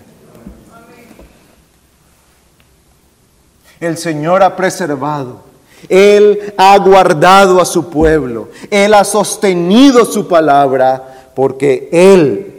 el 3.88 3.98
Señor 3.98 4.44
ha 4.44 4.56
preservado. 4.56 5.42
Él 5.90 6.54
ha 6.58 6.78
guardado 6.78 7.60
a 7.62 7.66
su 7.66 7.90
pueblo. 7.90 8.50
Él 8.70 8.94
ha 8.94 9.04
sostenido 9.04 10.06
su 10.06 10.28
palabra 10.28 11.32
porque 11.36 11.90
Él 11.92 12.53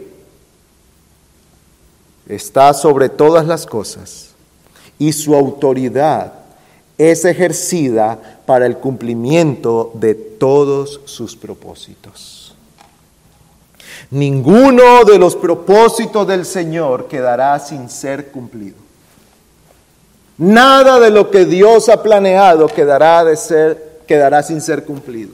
está 2.27 2.73
sobre 2.73 3.09
todas 3.09 3.45
las 3.45 3.65
cosas 3.65 4.29
y 4.97 5.13
su 5.13 5.35
autoridad 5.35 6.33
es 6.97 7.25
ejercida 7.25 8.19
para 8.45 8.65
el 8.65 8.77
cumplimiento 8.77 9.91
de 9.95 10.15
todos 10.15 11.01
sus 11.05 11.35
propósitos. 11.35 12.55
Ninguno 14.11 15.03
de 15.03 15.17
los 15.17 15.35
propósitos 15.35 16.27
del 16.27 16.45
Señor 16.45 17.07
quedará 17.07 17.59
sin 17.59 17.89
ser 17.89 18.31
cumplido. 18.31 18.77
Nada 20.37 20.99
de 20.99 21.09
lo 21.09 21.31
que 21.31 21.45
Dios 21.45 21.89
ha 21.89 22.03
planeado 22.03 22.67
quedará, 22.67 23.23
de 23.23 23.35
ser, 23.35 24.01
quedará 24.07 24.43
sin 24.43 24.61
ser 24.61 24.83
cumplido. 24.85 25.31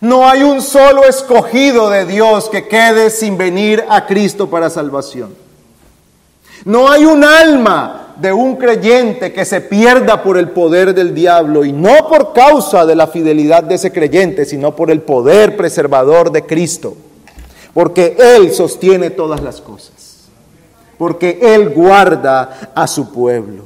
No 0.00 0.28
hay 0.28 0.44
un 0.44 0.62
solo 0.62 1.04
escogido 1.04 1.90
de 1.90 2.04
Dios 2.04 2.48
que 2.48 2.68
quede 2.68 3.10
sin 3.10 3.36
venir 3.36 3.84
a 3.88 4.06
Cristo 4.06 4.48
para 4.48 4.70
salvación. 4.70 5.34
No 6.64 6.90
hay 6.90 7.04
un 7.04 7.24
alma 7.24 8.08
de 8.20 8.32
un 8.32 8.56
creyente 8.56 9.32
que 9.32 9.44
se 9.44 9.60
pierda 9.60 10.22
por 10.22 10.38
el 10.38 10.50
poder 10.50 10.92
del 10.92 11.14
diablo 11.14 11.64
y 11.64 11.72
no 11.72 12.08
por 12.08 12.32
causa 12.32 12.84
de 12.84 12.96
la 12.96 13.06
fidelidad 13.06 13.62
de 13.62 13.76
ese 13.76 13.92
creyente, 13.92 14.44
sino 14.44 14.74
por 14.74 14.90
el 14.90 15.02
poder 15.02 15.56
preservador 15.56 16.32
de 16.32 16.44
Cristo. 16.44 16.96
Porque 17.72 18.16
Él 18.18 18.52
sostiene 18.52 19.10
todas 19.10 19.40
las 19.40 19.60
cosas. 19.60 20.28
Porque 20.96 21.38
Él 21.40 21.70
guarda 21.70 22.72
a 22.74 22.88
su 22.88 23.12
pueblo. 23.12 23.64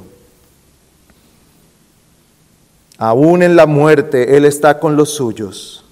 Aún 2.99 3.41
en 3.41 3.55
la 3.55 3.65
muerte 3.65 4.37
Él 4.37 4.45
está 4.45 4.79
con 4.79 4.95
los 4.95 5.09
suyos. 5.15 5.83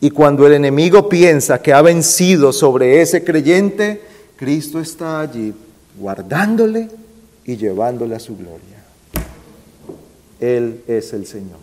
Y 0.00 0.10
cuando 0.10 0.46
el 0.46 0.54
enemigo 0.54 1.10
piensa 1.10 1.60
que 1.60 1.74
ha 1.74 1.82
vencido 1.82 2.52
sobre 2.52 3.02
ese 3.02 3.22
creyente, 3.22 4.02
Cristo 4.36 4.80
está 4.80 5.20
allí 5.20 5.52
guardándole 5.98 6.88
y 7.44 7.56
llevándole 7.56 8.14
a 8.14 8.20
su 8.20 8.36
gloria. 8.36 8.84
Él 10.40 10.82
es 10.86 11.12
el 11.12 11.26
Señor. 11.26 11.58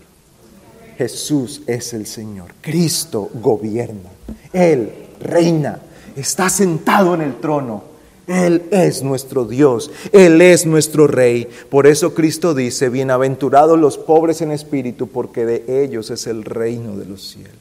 Jesús 0.98 1.62
es 1.68 1.94
el 1.94 2.06
Señor. 2.06 2.54
Cristo 2.62 3.30
gobierna. 3.42 4.10
Él 4.54 4.92
reina. 5.20 5.80
Está 6.16 6.50
sentado 6.50 7.16
en 7.16 7.22
el 7.22 7.40
trono 7.40 7.96
él 8.28 8.64
es 8.72 9.04
nuestro 9.04 9.46
Dios, 9.46 9.92
Él 10.12 10.42
es 10.42 10.66
nuestro 10.66 11.06
Rey. 11.06 11.48
Por 11.70 11.86
eso 11.86 12.16
Cristo 12.16 12.56
dice, 12.56 12.90
bienaventurados 12.90 13.78
los 13.78 13.98
pobres 13.98 14.42
en 14.42 14.52
espíritu, 14.52 15.08
porque 15.08 15.46
de 15.46 15.84
ellos 15.84 16.10
es 16.10 16.26
el 16.26 16.44
reino 16.44 16.98
de 16.98 17.06
los 17.06 17.22
cielos. 17.30 17.54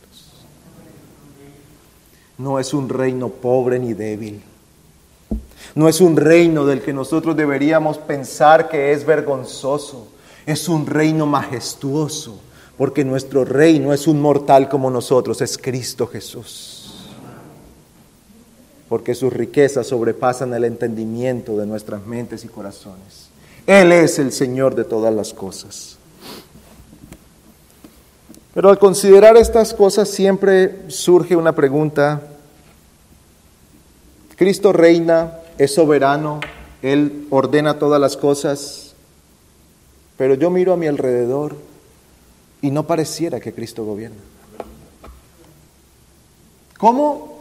No 2.38 2.58
es 2.58 2.72
un 2.72 2.88
reino 2.88 3.28
pobre 3.28 3.78
ni 3.78 3.92
débil. 3.92 4.40
No 5.74 5.88
es 5.88 6.00
un 6.00 6.16
reino 6.16 6.66
del 6.66 6.82
que 6.82 6.92
nosotros 6.92 7.36
deberíamos 7.36 7.98
pensar 7.98 8.68
que 8.68 8.92
es 8.92 9.04
vergonzoso. 9.04 10.08
Es 10.46 10.68
un 10.68 10.86
reino 10.86 11.26
majestuoso, 11.26 12.38
porque 12.76 13.04
nuestro 13.04 13.44
rey 13.44 13.78
no 13.78 13.92
es 13.92 14.06
un 14.06 14.20
mortal 14.20 14.68
como 14.68 14.90
nosotros, 14.90 15.40
es 15.40 15.56
Cristo 15.58 16.06
Jesús 16.06 16.84
porque 18.88 19.14
sus 19.14 19.32
riquezas 19.32 19.88
sobrepasan 19.88 20.52
el 20.54 20.64
entendimiento 20.64 21.56
de 21.56 21.66
nuestras 21.66 22.06
mentes 22.06 22.44
y 22.44 22.48
corazones. 22.48 23.28
Él 23.66 23.92
es 23.92 24.18
el 24.18 24.30
Señor 24.30 24.74
de 24.74 24.84
todas 24.84 25.12
las 25.12 25.32
cosas. 25.32 25.96
Pero 28.54 28.68
al 28.68 28.78
considerar 28.78 29.36
estas 29.36 29.74
cosas 29.74 30.08
siempre 30.08 30.82
surge 30.88 31.34
una 31.34 31.54
pregunta. 31.54 32.22
Cristo 34.36 34.72
reina, 34.72 35.38
es 35.58 35.74
soberano, 35.74 36.40
Él 36.82 37.26
ordena 37.30 37.78
todas 37.78 38.00
las 38.00 38.16
cosas, 38.16 38.94
pero 40.16 40.34
yo 40.34 40.50
miro 40.50 40.72
a 40.72 40.76
mi 40.76 40.86
alrededor 40.86 41.56
y 42.62 42.70
no 42.70 42.86
pareciera 42.86 43.40
que 43.40 43.52
Cristo 43.52 43.84
gobierna. 43.84 44.20
¿Cómo 46.78 47.34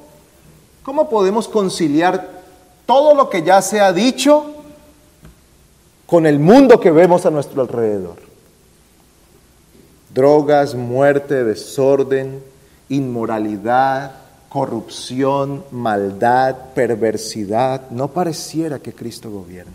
¿Cómo 0.83 1.09
podemos 1.09 1.47
conciliar 1.47 2.29
todo 2.85 3.15
lo 3.15 3.29
que 3.29 3.41
ya 3.41 3.61
se 3.61 3.79
ha 3.79 3.93
dicho 3.93 4.53
con 6.05 6.25
el 6.25 6.39
mundo 6.39 6.81
que 6.81 6.91
vemos 6.91 7.25
a 7.25 7.31
nuestro 7.31 7.61
alrededor? 7.61 8.17
Drogas, 10.13 10.75
muerte, 10.75 11.45
desorden, 11.45 12.43
inmoralidad, 12.89 14.11
corrupción, 14.53 15.63
maldad, 15.71 16.55
perversidad. 16.75 17.89
No 17.89 18.09
pareciera 18.09 18.77
que 18.77 18.93
Cristo 18.93 19.31
gobierna. 19.31 19.73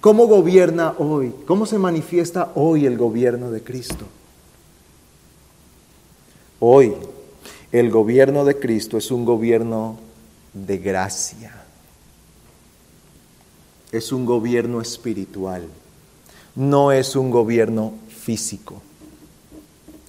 ¿Cómo 0.00 0.26
gobierna 0.26 0.94
hoy? 0.98 1.32
¿Cómo 1.46 1.64
se 1.64 1.78
manifiesta 1.78 2.50
hoy 2.56 2.86
el 2.86 2.98
gobierno 2.98 3.52
de 3.52 3.62
Cristo? 3.62 4.06
Hoy 6.58 6.96
el 7.70 7.90
gobierno 7.92 8.44
de 8.44 8.58
Cristo 8.58 8.98
es 8.98 9.12
un 9.12 9.24
gobierno 9.24 9.96
de 10.54 10.78
gracia. 10.78 11.54
Es 13.92 14.10
un 14.10 14.26
gobierno 14.26 14.80
espiritual. 14.80 15.68
No 16.56 16.90
es 16.90 17.14
un 17.14 17.30
gobierno 17.30 17.92
físico. 18.08 18.82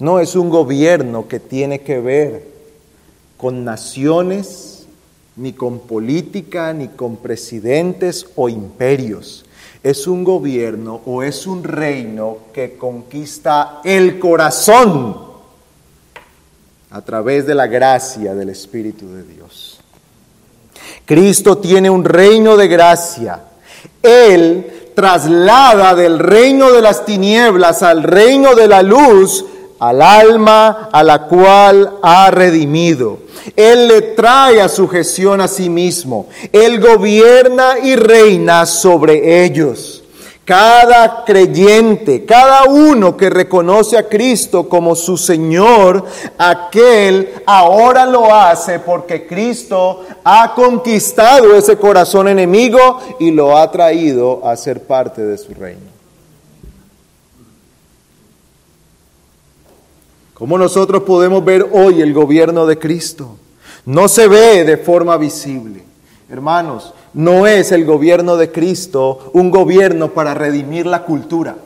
No 0.00 0.18
es 0.18 0.34
un 0.34 0.50
gobierno 0.50 1.28
que 1.28 1.38
tiene 1.38 1.82
que 1.82 2.00
ver 2.00 2.51
con 3.42 3.64
naciones, 3.64 4.86
ni 5.34 5.52
con 5.52 5.80
política, 5.80 6.72
ni 6.72 6.86
con 6.86 7.16
presidentes 7.16 8.24
o 8.36 8.48
imperios. 8.48 9.44
Es 9.82 10.06
un 10.06 10.22
gobierno 10.22 11.00
o 11.06 11.24
es 11.24 11.48
un 11.48 11.64
reino 11.64 12.36
que 12.54 12.76
conquista 12.76 13.80
el 13.82 14.20
corazón 14.20 15.16
a 16.92 17.00
través 17.00 17.44
de 17.44 17.56
la 17.56 17.66
gracia 17.66 18.32
del 18.32 18.50
Espíritu 18.50 19.08
de 19.12 19.24
Dios. 19.24 19.80
Cristo 21.04 21.58
tiene 21.58 21.90
un 21.90 22.04
reino 22.04 22.56
de 22.56 22.68
gracia. 22.68 23.40
Él 24.00 24.92
traslada 24.94 25.96
del 25.96 26.20
reino 26.20 26.70
de 26.70 26.80
las 26.80 27.04
tinieblas 27.04 27.82
al 27.82 28.04
reino 28.04 28.54
de 28.54 28.68
la 28.68 28.84
luz 28.84 29.46
al 29.82 30.00
alma 30.00 30.90
a 30.92 31.02
la 31.02 31.26
cual 31.26 31.98
ha 32.02 32.30
redimido. 32.30 33.18
Él 33.56 33.88
le 33.88 34.00
trae 34.02 34.60
a 34.60 34.68
sujeción 34.68 35.40
a 35.40 35.48
sí 35.48 35.68
mismo. 35.68 36.28
Él 36.52 36.80
gobierna 36.80 37.80
y 37.82 37.96
reina 37.96 38.64
sobre 38.64 39.44
ellos. 39.44 40.04
Cada 40.44 41.24
creyente, 41.24 42.24
cada 42.24 42.64
uno 42.66 43.16
que 43.16 43.28
reconoce 43.28 43.98
a 43.98 44.08
Cristo 44.08 44.68
como 44.68 44.94
su 44.94 45.16
Señor, 45.16 46.04
aquel 46.38 47.34
ahora 47.44 48.06
lo 48.06 48.32
hace 48.32 48.78
porque 48.78 49.26
Cristo 49.26 50.04
ha 50.22 50.54
conquistado 50.54 51.56
ese 51.56 51.76
corazón 51.76 52.28
enemigo 52.28 53.00
y 53.18 53.32
lo 53.32 53.58
ha 53.58 53.68
traído 53.72 54.46
a 54.46 54.56
ser 54.56 54.84
parte 54.84 55.22
de 55.22 55.38
su 55.38 55.52
reino. 55.54 55.91
¿Cómo 60.42 60.58
nosotros 60.58 61.04
podemos 61.04 61.44
ver 61.44 61.68
hoy 61.70 62.02
el 62.02 62.12
gobierno 62.12 62.66
de 62.66 62.76
Cristo? 62.76 63.36
No 63.86 64.08
se 64.08 64.26
ve 64.26 64.64
de 64.64 64.76
forma 64.76 65.16
visible. 65.16 65.84
Hermanos, 66.28 66.94
no 67.14 67.46
es 67.46 67.70
el 67.70 67.84
gobierno 67.84 68.36
de 68.36 68.50
Cristo 68.50 69.30
un 69.34 69.52
gobierno 69.52 70.08
para 70.08 70.34
redimir 70.34 70.84
la 70.84 71.04
cultura. 71.04 71.58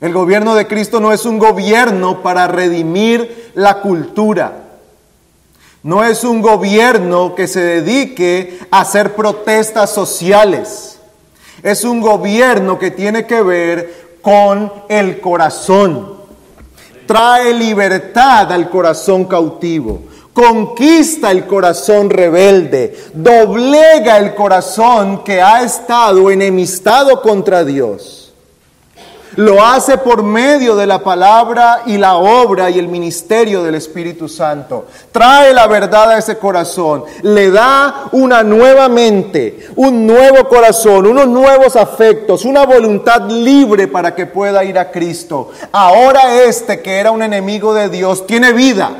El 0.00 0.12
gobierno 0.12 0.54
de 0.54 0.68
Cristo 0.68 1.00
no 1.00 1.12
es 1.12 1.26
un 1.26 1.40
gobierno 1.40 2.22
para 2.22 2.46
redimir 2.46 3.50
la 3.56 3.80
cultura. 3.80 4.68
No 5.82 6.04
es 6.04 6.22
un 6.22 6.42
gobierno 6.42 7.34
que 7.34 7.48
se 7.48 7.60
dedique 7.60 8.60
a 8.70 8.82
hacer 8.82 9.16
protestas 9.16 9.92
sociales. 9.92 10.97
Es 11.62 11.84
un 11.84 12.00
gobierno 12.00 12.78
que 12.78 12.90
tiene 12.90 13.26
que 13.26 13.42
ver 13.42 14.18
con 14.22 14.72
el 14.88 15.20
corazón. 15.20 16.18
Trae 17.06 17.54
libertad 17.54 18.52
al 18.52 18.68
corazón 18.68 19.24
cautivo. 19.24 20.02
Conquista 20.32 21.30
el 21.30 21.46
corazón 21.46 22.10
rebelde. 22.10 22.96
Doblega 23.12 24.18
el 24.18 24.34
corazón 24.34 25.24
que 25.24 25.42
ha 25.42 25.62
estado 25.62 26.30
enemistado 26.30 27.20
contra 27.22 27.64
Dios. 27.64 28.27
Lo 29.38 29.64
hace 29.64 29.98
por 29.98 30.24
medio 30.24 30.74
de 30.74 30.84
la 30.84 30.98
palabra 30.98 31.82
y 31.86 31.96
la 31.96 32.16
obra 32.16 32.70
y 32.70 32.78
el 32.80 32.88
ministerio 32.88 33.62
del 33.62 33.76
Espíritu 33.76 34.28
Santo. 34.28 34.86
Trae 35.12 35.54
la 35.54 35.68
verdad 35.68 36.10
a 36.10 36.18
ese 36.18 36.38
corazón. 36.38 37.04
Le 37.22 37.48
da 37.52 38.08
una 38.10 38.42
nueva 38.42 38.88
mente, 38.88 39.68
un 39.76 40.08
nuevo 40.08 40.48
corazón, 40.48 41.06
unos 41.06 41.28
nuevos 41.28 41.76
afectos, 41.76 42.44
una 42.44 42.66
voluntad 42.66 43.30
libre 43.30 43.86
para 43.86 44.12
que 44.12 44.26
pueda 44.26 44.64
ir 44.64 44.76
a 44.76 44.90
Cristo. 44.90 45.52
Ahora 45.70 46.42
este 46.42 46.82
que 46.82 46.98
era 46.98 47.12
un 47.12 47.22
enemigo 47.22 47.74
de 47.74 47.88
Dios 47.90 48.26
tiene 48.26 48.52
vida. 48.52 48.90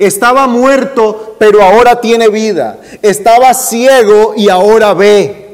Estaba 0.00 0.48
muerto, 0.48 1.36
pero 1.38 1.62
ahora 1.62 2.00
tiene 2.00 2.28
vida. 2.28 2.80
Estaba 3.02 3.54
ciego 3.54 4.34
y 4.36 4.48
ahora 4.48 4.94
ve. 4.94 5.45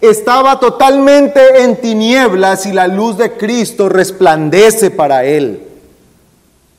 Estaba 0.00 0.60
totalmente 0.60 1.62
en 1.62 1.80
tinieblas 1.80 2.66
y 2.66 2.72
la 2.72 2.86
luz 2.86 3.18
de 3.18 3.32
Cristo 3.32 3.88
resplandece 3.88 4.90
para 4.90 5.24
él. 5.24 5.66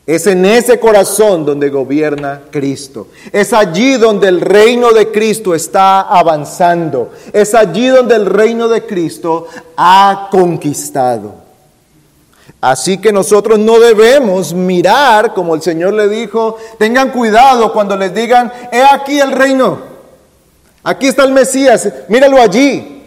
Es 0.06 0.28
en 0.28 0.46
ese 0.46 0.80
corazón 0.80 1.46
donde 1.46 1.70
gobierna 1.70 2.42
Cristo. 2.50 3.08
Es 3.32 3.54
allí 3.54 3.98
donde 3.98 4.28
el 4.28 4.42
reino 4.42 4.92
de 4.92 5.12
Cristo 5.12 5.54
está 5.54 6.02
avanzando. 6.02 7.12
Es 7.32 7.54
allí 7.54 7.88
donde 7.88 8.16
el 8.16 8.26
reino 8.26 8.68
de 8.68 8.86
Cristo 8.86 9.48
ha 9.78 10.30
conquistado. 10.32 11.36
Así 12.60 13.00
que 13.00 13.12
nosotros 13.12 13.58
no 13.60 13.80
debemos 13.80 14.54
mirar, 14.54 15.34
como 15.34 15.56
el 15.56 15.62
Señor 15.62 15.94
le 15.94 16.08
dijo, 16.08 16.58
tengan 16.78 17.10
cuidado 17.10 17.74
cuando 17.74 17.96
les 17.98 18.14
digan, 18.14 18.52
he 18.72 18.84
aquí 18.84 19.20
el 19.20 19.32
reino. 19.32 19.80
Aquí 20.84 21.08
está 21.08 21.24
el 21.24 21.32
Mesías, 21.32 21.88
míralo 22.08 22.42
allí. 22.42 23.01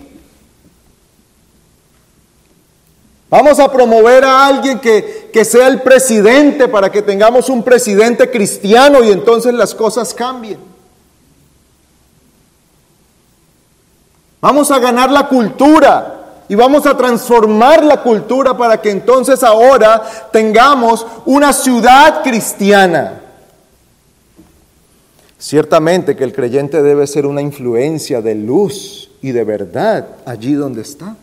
Vamos 3.31 3.59
a 3.59 3.73
promover 3.73 4.25
a 4.25 4.47
alguien 4.47 4.79
que, 4.79 5.31
que, 5.33 5.45
sea 5.45 5.67
el 5.67 5.83
presidente 5.83 6.69
para 6.69 6.93
que 6.93 7.03
tengamos 7.03 7.49
un 7.49 7.63
presidente 7.63 8.31
cristiano 8.31 9.03
y 9.03 9.11
entonces 9.11 9.53
las 9.55 9.75
cosas 9.75 10.15
cambien. 10.15 10.59
Vamos 14.41 14.71
a 14.71 14.79
ganar 14.79 15.11
la 15.11 15.27
cultura 15.27 16.25
y 16.49 16.55
vamos 16.55 16.87
a 16.87 16.97
transformar 16.97 17.83
la 17.85 18.03
cultura 18.03 18.57
para 18.57 18.81
que 18.81 18.91
entonces 18.91 19.43
ahora 19.43 20.03
tengamos 20.31 21.07
una 21.25 21.53
ciudad 21.53 22.23
cristiana. 22.23 23.21
Ciertamente 25.39 26.17
que 26.17 26.25
el 26.25 26.33
creyente 26.33 26.83
debe 26.83 27.07
ser 27.07 27.27
una 27.27 27.43
influencia 27.43 28.21
de 28.21 28.35
luz 28.35 29.11
y 29.23 29.33
de 29.33 29.45
verdad 29.45 30.09
allí 30.27 30.53
donde 30.53 30.83
está. 30.83 31.17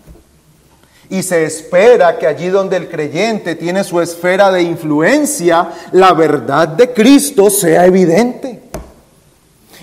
Y 1.11 1.23
se 1.23 1.43
espera 1.43 2.17
que 2.17 2.25
allí 2.25 2.47
donde 2.47 2.77
el 2.77 2.87
creyente 2.87 3.55
tiene 3.55 3.83
su 3.83 3.99
esfera 3.99 4.49
de 4.49 4.63
influencia, 4.63 5.67
la 5.91 6.13
verdad 6.13 6.69
de 6.69 6.93
Cristo 6.93 7.49
sea 7.49 7.85
evidente. 7.85 8.61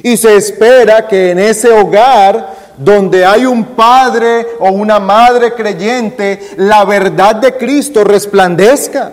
Y 0.02 0.16
se 0.16 0.36
espera 0.36 1.06
que 1.06 1.32
en 1.32 1.38
ese 1.38 1.70
hogar 1.70 2.56
donde 2.78 3.26
hay 3.26 3.44
un 3.44 3.62
padre 3.76 4.46
o 4.58 4.70
una 4.70 4.98
madre 4.98 5.52
creyente, 5.52 6.40
la 6.56 6.86
verdad 6.86 7.36
de 7.36 7.58
Cristo 7.58 8.04
resplandezca 8.04 9.12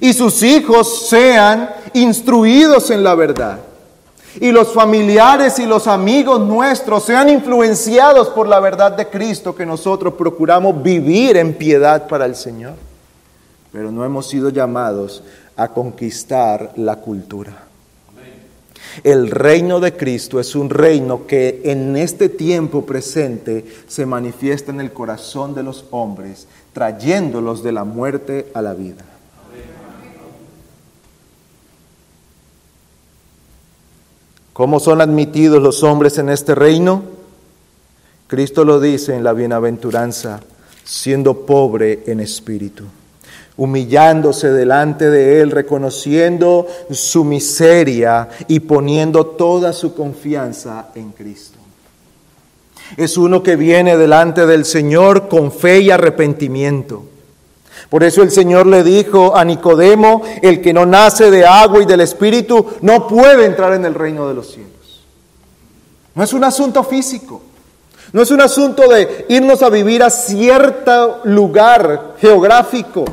y 0.00 0.12
sus 0.12 0.40
hijos 0.44 1.08
sean 1.08 1.68
instruidos 1.94 2.92
en 2.92 3.02
la 3.02 3.16
verdad 3.16 3.58
y 4.40 4.52
los 4.52 4.72
familiares 4.72 5.58
y 5.58 5.66
los 5.66 5.86
amigos 5.86 6.40
nuestros 6.40 7.04
sean 7.04 7.28
influenciados 7.28 8.28
por 8.28 8.46
la 8.46 8.60
verdad 8.60 8.92
de 8.92 9.08
Cristo 9.08 9.54
que 9.54 9.66
nosotros 9.66 10.14
procuramos 10.14 10.82
vivir 10.82 11.36
en 11.36 11.54
piedad 11.54 12.06
para 12.06 12.26
el 12.26 12.36
Señor. 12.36 12.74
Pero 13.72 13.90
no 13.90 14.04
hemos 14.04 14.28
sido 14.28 14.50
llamados 14.50 15.22
a 15.56 15.68
conquistar 15.68 16.72
la 16.76 16.96
cultura. 16.96 17.64
El 19.04 19.30
reino 19.30 19.80
de 19.80 19.96
Cristo 19.96 20.40
es 20.40 20.54
un 20.54 20.70
reino 20.70 21.26
que 21.26 21.60
en 21.64 21.96
este 21.96 22.28
tiempo 22.28 22.84
presente 22.84 23.64
se 23.86 24.06
manifiesta 24.06 24.72
en 24.72 24.80
el 24.80 24.92
corazón 24.92 25.54
de 25.54 25.62
los 25.62 25.84
hombres, 25.90 26.48
trayéndolos 26.72 27.62
de 27.62 27.72
la 27.72 27.84
muerte 27.84 28.50
a 28.54 28.62
la 28.62 28.74
vida. 28.74 29.04
¿Cómo 34.58 34.80
son 34.80 35.00
admitidos 35.00 35.62
los 35.62 35.84
hombres 35.84 36.18
en 36.18 36.30
este 36.30 36.52
reino? 36.52 37.04
Cristo 38.26 38.64
lo 38.64 38.80
dice 38.80 39.14
en 39.14 39.22
la 39.22 39.32
bienaventuranza, 39.32 40.40
siendo 40.82 41.46
pobre 41.46 42.02
en 42.06 42.18
espíritu. 42.18 42.82
humillándose 43.56 44.50
delante 44.50 45.10
de 45.10 45.40
Él, 45.40 45.52
reconociendo 45.52 46.66
su 46.90 47.22
miseria 47.22 48.28
y 48.48 48.58
poniendo 48.58 49.26
toda 49.26 49.72
su 49.72 49.94
confianza 49.94 50.88
en 50.96 51.12
Cristo. 51.12 51.58
Es 52.96 53.16
uno 53.16 53.44
que 53.44 53.54
viene 53.54 53.96
delante 53.96 54.44
del 54.44 54.64
Señor 54.64 55.28
con 55.28 55.52
fe 55.52 55.82
y 55.82 55.92
arrepentimiento. 55.92 57.04
Por 57.90 58.04
eso 58.04 58.22
el 58.22 58.30
Señor 58.30 58.66
le 58.66 58.82
dijo 58.82 59.34
a 59.34 59.44
Nicodemo, 59.44 60.22
el 60.42 60.60
que 60.60 60.72
no 60.72 60.84
nace 60.84 61.30
de 61.30 61.46
agua 61.46 61.82
y 61.82 61.86
del 61.86 62.02
Espíritu 62.02 62.66
no 62.82 63.06
puede 63.08 63.46
entrar 63.46 63.72
en 63.72 63.84
el 63.84 63.94
reino 63.94 64.28
de 64.28 64.34
los 64.34 64.48
cielos. 64.52 64.72
No 66.14 66.22
es 66.22 66.32
un 66.32 66.44
asunto 66.44 66.84
físico, 66.84 67.40
no 68.12 68.22
es 68.22 68.30
un 68.30 68.40
asunto 68.40 68.88
de 68.88 69.26
irnos 69.28 69.62
a 69.62 69.70
vivir 69.70 70.02
a 70.02 70.10
cierto 70.10 71.20
lugar 71.24 72.16
geográfico. 72.20 73.04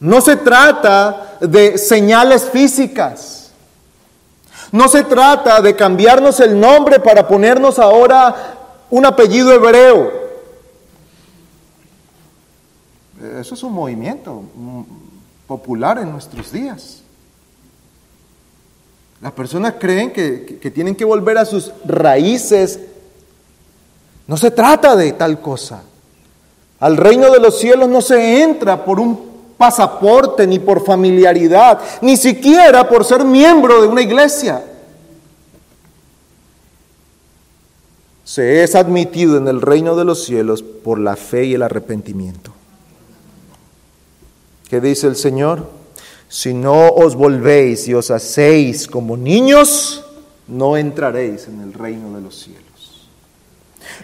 No 0.00 0.20
se 0.20 0.36
trata 0.36 1.36
de 1.40 1.76
señales 1.76 2.48
físicas. 2.50 3.50
No 4.72 4.88
se 4.88 5.02
trata 5.04 5.60
de 5.60 5.74
cambiarnos 5.74 6.38
el 6.40 6.58
nombre 6.58 7.00
para 7.00 7.26
ponernos 7.26 7.78
ahora 7.78 8.34
un 8.90 9.04
apellido 9.04 9.52
hebreo. 9.52 10.29
Eso 13.20 13.54
es 13.54 13.62
un 13.62 13.72
movimiento 13.72 14.42
popular 15.46 15.98
en 15.98 16.10
nuestros 16.10 16.50
días. 16.50 17.02
Las 19.20 19.32
personas 19.32 19.74
creen 19.78 20.12
que, 20.12 20.58
que, 20.60 20.70
tienen 20.70 20.94
que 20.94 21.04
volver 21.04 21.36
a 21.36 21.44
sus 21.44 21.72
raíces. 21.84 22.80
No 24.26 24.36
se 24.38 24.50
trata 24.50 24.96
de 24.96 25.12
tal 25.12 25.40
cosa. 25.40 25.82
Al 26.78 26.96
reino 26.96 27.30
de 27.30 27.40
los 27.40 27.58
cielos 27.58 27.88
no 27.90 28.00
se 28.00 28.42
entra 28.42 28.82
por 28.82 28.98
un 28.98 29.30
pasaporte, 29.58 30.46
ni 30.46 30.58
por 30.58 30.82
familiaridad, 30.82 31.80
ni 32.00 32.16
siquiera 32.16 32.88
por 32.88 33.04
ser 33.04 33.26
miembro 33.26 33.82
de 33.82 33.88
una 33.88 34.00
iglesia. 34.00 34.64
Se 38.24 38.62
es 38.62 38.74
admitido 38.74 39.36
en 39.36 39.48
el 39.48 39.60
reino 39.60 39.96
de 39.96 40.06
los 40.06 40.24
cielos 40.24 40.62
por 40.62 40.98
la 40.98 41.16
fe 41.16 41.44
y 41.44 41.54
el 41.54 41.62
arrepentimiento. 41.62 42.52
¿Qué 44.70 44.80
dice 44.80 45.08
el 45.08 45.16
Señor? 45.16 45.68
Si 46.28 46.54
no 46.54 46.90
os 46.90 47.16
volvéis 47.16 47.88
y 47.88 47.94
os 47.94 48.12
hacéis 48.12 48.86
como 48.86 49.16
niños, 49.16 50.04
no 50.46 50.76
entraréis 50.76 51.48
en 51.48 51.60
el 51.60 51.72
reino 51.72 52.14
de 52.14 52.20
los 52.20 52.36
cielos. 52.36 53.08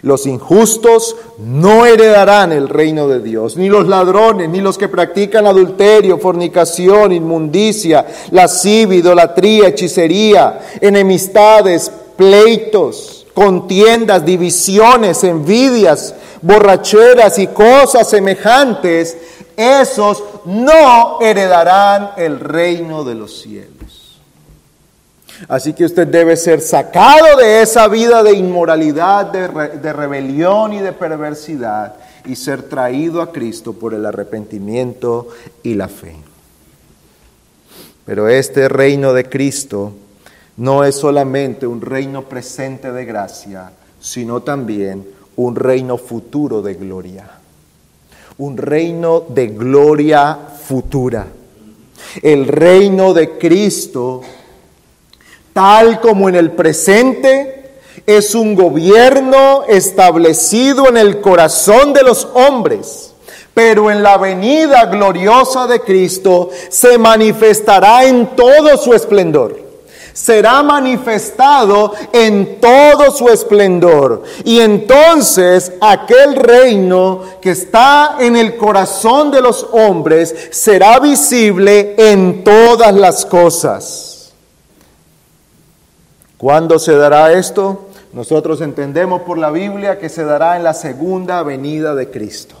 Los 0.01 0.27
injustos 0.27 1.15
no 1.39 1.85
heredarán 1.85 2.51
el 2.51 2.67
reino 2.67 3.07
de 3.07 3.21
Dios, 3.21 3.55
ni 3.55 3.69
los 3.69 3.87
ladrones, 3.87 4.49
ni 4.49 4.59
los 4.59 4.77
que 4.77 4.89
practican 4.89 5.47
adulterio, 5.47 6.17
fornicación, 6.17 7.13
inmundicia, 7.13 8.05
lascivia, 8.31 8.97
idolatría, 8.97 9.69
hechicería, 9.69 10.59
enemistades, 10.81 11.89
pleitos, 12.17 13.25
contiendas, 13.33 14.25
divisiones, 14.25 15.23
envidias, 15.23 16.13
borracheras 16.41 17.39
y 17.39 17.47
cosas 17.47 18.09
semejantes 18.09 19.17
esos 19.57 20.23
no 20.45 21.19
heredarán 21.19 22.11
el 22.15 22.39
reino 22.39 23.03
de 23.03 23.15
los 23.15 23.41
cielos. 23.41 24.21
Así 25.47 25.73
que 25.73 25.85
usted 25.85 26.07
debe 26.07 26.37
ser 26.37 26.61
sacado 26.61 27.37
de 27.37 27.63
esa 27.63 27.87
vida 27.87 28.21
de 28.23 28.33
inmoralidad, 28.33 29.25
de, 29.25 29.47
de, 29.79 29.93
rebelión 29.93 30.73
y 30.73 30.79
de 30.79 30.93
perversidad 30.93 31.95
y 32.25 32.35
ser 32.35 32.63
traído 32.63 33.21
a 33.21 33.31
Cristo 33.31 33.73
por 33.73 33.93
el 33.93 34.05
arrepentimiento 34.05 35.27
y 35.63 35.73
la 35.73 35.87
fe. 35.87 36.15
Pero 38.05 38.29
este 38.29 38.69
reino 38.69 39.13
de 39.13 39.27
Cristo 39.27 39.93
no 40.55 40.83
es 40.83 40.95
solamente 40.95 41.67
un 41.67 41.81
reino 41.81 42.23
presente 42.23 42.91
de 42.91 43.05
gracia, 43.05 43.71
sino 43.99 44.41
también 44.41 45.07
un 45.35 45.55
reino 45.55 45.97
futuro 45.97 46.61
de 46.61 46.75
gloria 46.75 47.36
un 48.39 48.57
reino 48.57 49.23
de 49.27 49.47
gloria 49.47 50.37
futura. 50.67 51.27
El 52.21 52.47
reino 52.47 53.13
de 53.13 53.37
Cristo, 53.37 54.21
tal 55.53 55.99
como 55.99 56.29
en 56.29 56.35
el 56.35 56.51
presente, 56.51 57.79
es 58.05 58.35
un 58.35 58.55
gobierno 58.55 59.63
establecido 59.67 60.87
en 60.87 60.97
el 60.97 61.19
corazón 61.19 61.93
de 61.93 62.03
los 62.03 62.27
hombres, 62.33 63.13
pero 63.53 63.89
en 63.89 64.03
la 64.03 64.17
venida 64.17 64.85
gloriosa 64.85 65.67
de 65.67 65.81
Cristo 65.81 66.49
se 66.69 66.97
manifestará 66.97 68.05
en 68.05 68.35
todo 68.35 68.77
su 68.77 68.93
esplendor 68.93 69.66
será 70.17 70.63
manifestado 70.63 71.93
en 72.11 72.59
todo 72.59 73.11
su 73.11 73.29
esplendor. 73.29 74.23
Y 74.43 74.61
entonces 74.61 75.73
aquel 75.79 76.35
reino 76.35 77.21
que 77.39 77.51
está 77.51 78.15
en 78.19 78.35
el 78.35 78.57
corazón 78.57 79.29
de 79.29 79.41
los 79.41 79.67
hombres 79.73 80.49
será 80.49 80.99
visible 80.99 81.93
en 81.99 82.43
todas 82.43 82.95
las 82.95 83.27
cosas. 83.27 84.33
¿Cuándo 86.39 86.79
se 86.79 86.95
dará 86.95 87.33
esto? 87.33 87.85
Nosotros 88.11 88.61
entendemos 88.61 89.21
por 89.21 89.37
la 89.37 89.51
Biblia 89.51 89.99
que 89.99 90.09
se 90.09 90.23
dará 90.23 90.57
en 90.57 90.63
la 90.63 90.73
segunda 90.73 91.43
venida 91.43 91.93
de 91.93 92.09
Cristo. 92.09 92.55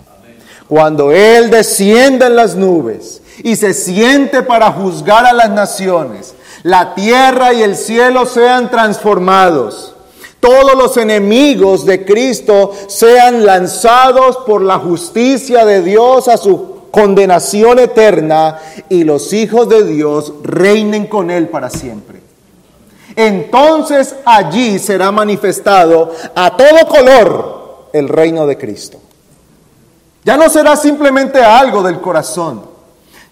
Cuando 0.67 1.11
Él 1.11 1.49
descienda 1.49 2.27
en 2.27 2.35
las 2.35 2.55
nubes 2.55 3.23
y 3.43 3.55
se 3.55 3.73
siente 3.73 4.43
para 4.43 4.71
juzgar 4.71 5.25
a 5.25 5.33
las 5.33 5.49
naciones 5.49 6.35
la 6.63 6.93
tierra 6.95 7.53
y 7.53 7.61
el 7.63 7.75
cielo 7.75 8.25
sean 8.25 8.69
transformados. 8.69 9.93
Todos 10.39 10.75
los 10.75 10.97
enemigos 10.97 11.85
de 11.85 12.05
Cristo 12.05 12.71
sean 12.87 13.45
lanzados 13.45 14.37
por 14.45 14.61
la 14.61 14.77
justicia 14.79 15.65
de 15.65 15.81
Dios 15.81 16.27
a 16.27 16.37
su 16.37 16.77
condenación 16.91 17.79
eterna 17.79 18.59
y 18.89 19.03
los 19.03 19.33
hijos 19.33 19.67
de 19.67 19.83
Dios 19.83 20.33
reinen 20.43 21.07
con 21.07 21.31
Él 21.31 21.49
para 21.49 21.69
siempre. 21.69 22.21
Entonces 23.15 24.15
allí 24.25 24.77
será 24.77 25.11
manifestado 25.11 26.11
a 26.35 26.55
todo 26.55 26.87
color 26.87 27.87
el 27.93 28.07
reino 28.07 28.45
de 28.45 28.57
Cristo. 28.57 28.99
Ya 30.23 30.37
no 30.37 30.49
será 30.49 30.75
simplemente 30.75 31.41
algo 31.41 31.81
del 31.81 31.99
corazón 31.99 32.66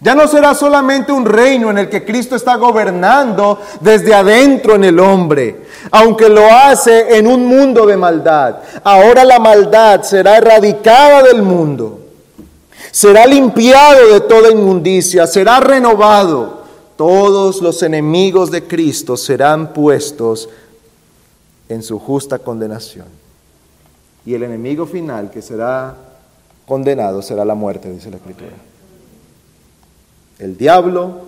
ya 0.06 0.14
no 0.14 0.28
será 0.28 0.54
solamente 0.54 1.12
un 1.12 1.26
reino 1.26 1.72
en 1.72 1.80
el 1.80 1.90
que 1.90 2.06
Cristo 2.06 2.36
está 2.36 2.58
gobernando 2.58 3.60
desde 3.82 4.14
adentro 4.14 4.76
en 4.76 4.84
el 4.84 5.00
hombre, 5.00 5.64
aunque 5.90 6.30
lo 6.30 6.46
hace 6.46 7.18
en 7.18 7.26
un 7.26 7.48
mundo 7.48 7.88
de 7.88 7.98
maldad. 7.98 8.58
Ahora 8.84 9.26
la 9.26 9.40
maldad 9.40 10.04
será 10.04 10.38
erradicada 10.38 11.24
del 11.24 11.42
mundo, 11.42 12.02
será 12.92 13.26
limpiado 13.26 14.14
de 14.14 14.22
toda 14.22 14.52
inmundicia, 14.52 15.26
será 15.26 15.60
renovado. 15.60 16.66
Todos 16.96 17.60
los 17.64 17.82
enemigos 17.82 18.52
de 18.52 18.68
Cristo 18.68 19.18
serán 19.18 19.74
puestos 19.74 20.50
en 21.68 21.82
su 21.82 21.98
justa 21.98 22.38
condenación. 22.38 23.08
Y 24.24 24.36
el 24.36 24.44
enemigo 24.44 24.86
final 24.86 25.32
que 25.32 25.42
será 25.42 25.96
condenado 26.68 27.24
será 27.24 27.44
la 27.44 27.56
muerte, 27.56 27.90
dice 27.90 28.12
la 28.12 28.18
Escritura 28.18 28.52
el 30.40 30.58
diablo, 30.58 31.22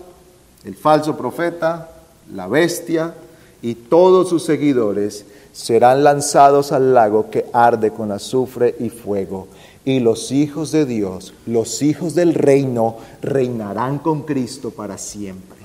el 0.64 0.76
falso 0.76 1.16
profeta, 1.18 1.90
la 2.34 2.48
bestia 2.48 3.14
y 3.62 3.76
todos 3.76 4.30
sus 4.30 4.44
seguidores 4.44 5.26
serán 5.54 6.04
lanzados 6.04 6.72
al 6.72 6.94
lago 6.94 7.30
que 7.30 7.46
arde 7.54 7.92
con 7.92 8.12
azufre 8.12 8.76
y 8.80 8.90
fuego. 8.90 9.48
Y 9.86 10.02
los 10.02 10.32
hijos 10.32 10.72
de 10.72 10.86
Dios, 10.86 11.34
los 11.46 11.82
hijos 11.82 12.14
del 12.14 12.34
reino, 12.34 12.98
reinarán 13.22 14.00
con 14.00 14.24
Cristo 14.24 14.72
para 14.72 14.98
siempre. 14.98 15.58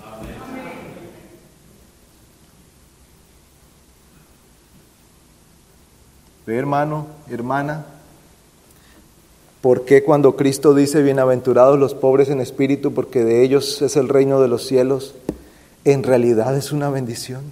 Ve 6.47 6.57
hermano, 6.57 7.07
hermana, 7.29 7.85
¿Por 9.63 9.85
qué 9.85 10.03
cuando 10.03 10.35
Cristo 10.35 10.75
dice, 10.75 11.05
bienaventurados 11.05 11.79
los 11.79 11.95
pobres 11.95 12.29
en 12.31 12.41
espíritu, 12.41 12.93
porque 12.93 13.23
de 13.23 13.45
ellos 13.45 13.81
es 13.81 13.97
el 13.97 14.09
reino 14.09 14.41
de 14.41 14.49
los 14.49 14.67
cielos? 14.67 15.15
En 15.85 16.03
realidad 16.03 16.57
es 16.57 16.73
una 16.73 16.91
bendición. 16.91 17.43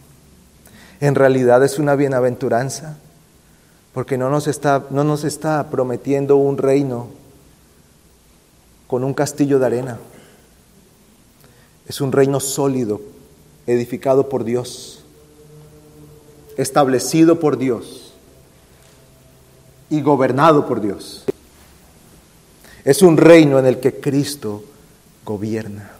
En 1.00 1.14
realidad 1.14 1.64
es 1.64 1.78
una 1.78 1.94
bienaventuranza. 1.94 2.98
Porque 3.94 4.18
no 4.18 4.28
nos 4.28 4.48
está, 4.48 4.86
no 4.90 5.04
nos 5.04 5.22
está 5.22 5.70
prometiendo 5.70 6.36
un 6.36 6.58
reino 6.58 7.06
con 8.88 9.04
un 9.04 9.14
castillo 9.14 9.60
de 9.60 9.66
arena. 9.66 10.00
Es 11.86 12.00
un 12.00 12.10
reino 12.10 12.40
sólido, 12.40 13.00
edificado 13.68 14.28
por 14.28 14.42
Dios, 14.42 15.04
establecido 16.56 17.38
por 17.38 17.56
Dios 17.56 18.14
y 19.90 20.00
gobernado 20.00 20.66
por 20.66 20.80
Dios. 20.80 21.24
Es 22.90 23.02
un 23.02 23.16
reino 23.16 23.56
en 23.60 23.66
el 23.66 23.78
que 23.78 24.00
Cristo 24.00 24.64
gobierna. 25.24 25.92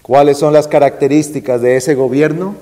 ¿Cuáles 0.00 0.38
son 0.38 0.54
las 0.54 0.66
características 0.66 1.60
de 1.60 1.76
ese 1.76 1.94
gobierno? 1.94 2.56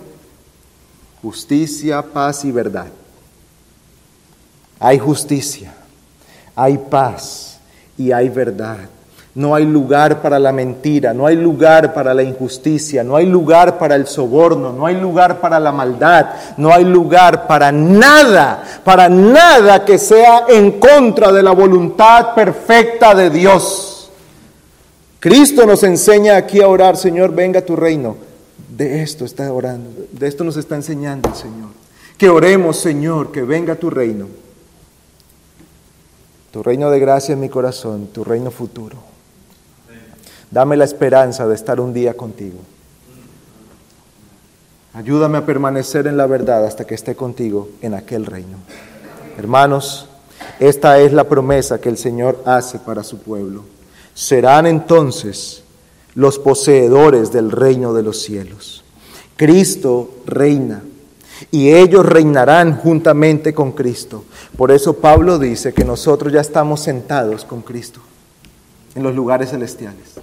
Justicia, 1.22 2.02
paz 2.02 2.44
y 2.44 2.50
verdad. 2.50 2.88
Hay 4.80 4.98
justicia, 4.98 5.72
hay 6.56 6.78
paz 6.78 7.60
y 7.96 8.10
hay 8.10 8.28
verdad. 8.28 8.88
No 9.36 9.54
hay 9.54 9.66
lugar 9.66 10.22
para 10.22 10.38
la 10.38 10.50
mentira, 10.50 11.12
no 11.12 11.26
hay 11.26 11.36
lugar 11.36 11.92
para 11.92 12.14
la 12.14 12.22
injusticia, 12.22 13.04
no 13.04 13.16
hay 13.16 13.26
lugar 13.26 13.76
para 13.78 13.94
el 13.94 14.06
soborno, 14.06 14.72
no 14.72 14.86
hay 14.86 14.98
lugar 14.98 15.42
para 15.42 15.60
la 15.60 15.72
maldad, 15.72 16.26
no 16.56 16.72
hay 16.72 16.86
lugar 16.86 17.46
para 17.46 17.70
nada, 17.70 18.64
para 18.82 19.10
nada 19.10 19.84
que 19.84 19.98
sea 19.98 20.46
en 20.48 20.80
contra 20.80 21.32
de 21.32 21.42
la 21.42 21.50
voluntad 21.50 22.34
perfecta 22.34 23.14
de 23.14 23.28
Dios. 23.28 24.10
Cristo 25.20 25.66
nos 25.66 25.82
enseña 25.82 26.38
aquí 26.38 26.62
a 26.62 26.68
orar, 26.68 26.96
Señor, 26.96 27.34
venga 27.34 27.60
tu 27.60 27.76
reino. 27.76 28.16
De 28.70 29.02
esto 29.02 29.26
está 29.26 29.52
orando, 29.52 29.90
de 30.12 30.28
esto 30.28 30.44
nos 30.44 30.56
está 30.56 30.76
enseñando 30.76 31.28
el 31.28 31.34
Señor. 31.34 31.68
Que 32.16 32.30
oremos, 32.30 32.78
Señor, 32.78 33.32
que 33.32 33.42
venga 33.42 33.74
tu 33.74 33.90
reino. 33.90 34.28
Tu 36.52 36.62
reino 36.62 36.90
de 36.90 36.98
gracia 37.00 37.34
en 37.34 37.40
mi 37.40 37.50
corazón, 37.50 38.06
tu 38.14 38.24
reino 38.24 38.50
futuro. 38.50 39.15
Dame 40.50 40.76
la 40.76 40.84
esperanza 40.84 41.46
de 41.46 41.54
estar 41.54 41.80
un 41.80 41.92
día 41.92 42.14
contigo. 42.14 42.58
Ayúdame 44.94 45.38
a 45.38 45.44
permanecer 45.46 46.06
en 46.06 46.16
la 46.16 46.26
verdad 46.26 46.64
hasta 46.64 46.86
que 46.86 46.94
esté 46.94 47.14
contigo 47.14 47.68
en 47.82 47.94
aquel 47.94 48.24
reino. 48.24 48.56
Hermanos, 49.36 50.08
esta 50.58 50.98
es 51.00 51.12
la 51.12 51.24
promesa 51.24 51.80
que 51.80 51.90
el 51.90 51.98
Señor 51.98 52.42
hace 52.46 52.78
para 52.78 53.02
su 53.02 53.18
pueblo. 53.18 53.64
Serán 54.14 54.66
entonces 54.66 55.62
los 56.14 56.38
poseedores 56.38 57.30
del 57.30 57.50
reino 57.50 57.92
de 57.92 58.02
los 58.02 58.22
cielos. 58.22 58.84
Cristo 59.36 60.14
reina 60.24 60.82
y 61.50 61.70
ellos 61.72 62.06
reinarán 62.06 62.78
juntamente 62.78 63.52
con 63.52 63.72
Cristo. 63.72 64.24
Por 64.56 64.70
eso 64.70 64.94
Pablo 64.94 65.38
dice 65.38 65.74
que 65.74 65.84
nosotros 65.84 66.32
ya 66.32 66.40
estamos 66.40 66.80
sentados 66.80 67.44
con 67.44 67.60
Cristo 67.60 68.00
en 68.94 69.02
los 69.02 69.14
lugares 69.14 69.50
celestiales. 69.50 70.14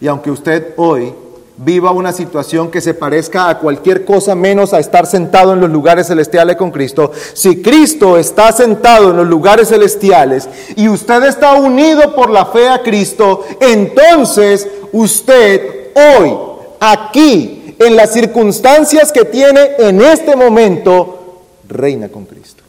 Y 0.00 0.06
aunque 0.08 0.30
usted 0.30 0.74
hoy 0.76 1.12
viva 1.58 1.90
una 1.90 2.12
situación 2.12 2.70
que 2.70 2.82
se 2.82 2.92
parezca 2.92 3.48
a 3.48 3.58
cualquier 3.58 4.04
cosa 4.04 4.34
menos 4.34 4.74
a 4.74 4.78
estar 4.78 5.06
sentado 5.06 5.54
en 5.54 5.60
los 5.60 5.70
lugares 5.70 6.08
celestiales 6.08 6.56
con 6.56 6.70
Cristo, 6.70 7.12
si 7.32 7.62
Cristo 7.62 8.18
está 8.18 8.52
sentado 8.52 9.10
en 9.10 9.16
los 9.16 9.26
lugares 9.26 9.68
celestiales 9.68 10.48
y 10.76 10.88
usted 10.88 11.24
está 11.24 11.54
unido 11.54 12.14
por 12.14 12.30
la 12.30 12.46
fe 12.46 12.68
a 12.68 12.82
Cristo, 12.82 13.44
entonces 13.60 14.68
usted 14.92 15.92
hoy, 15.94 16.36
aquí, 16.78 17.74
en 17.78 17.96
las 17.96 18.12
circunstancias 18.12 19.12
que 19.12 19.24
tiene 19.24 19.72
en 19.78 20.00
este 20.02 20.36
momento, 20.36 21.42
reina 21.68 22.08
con 22.08 22.26
Cristo. 22.26 22.62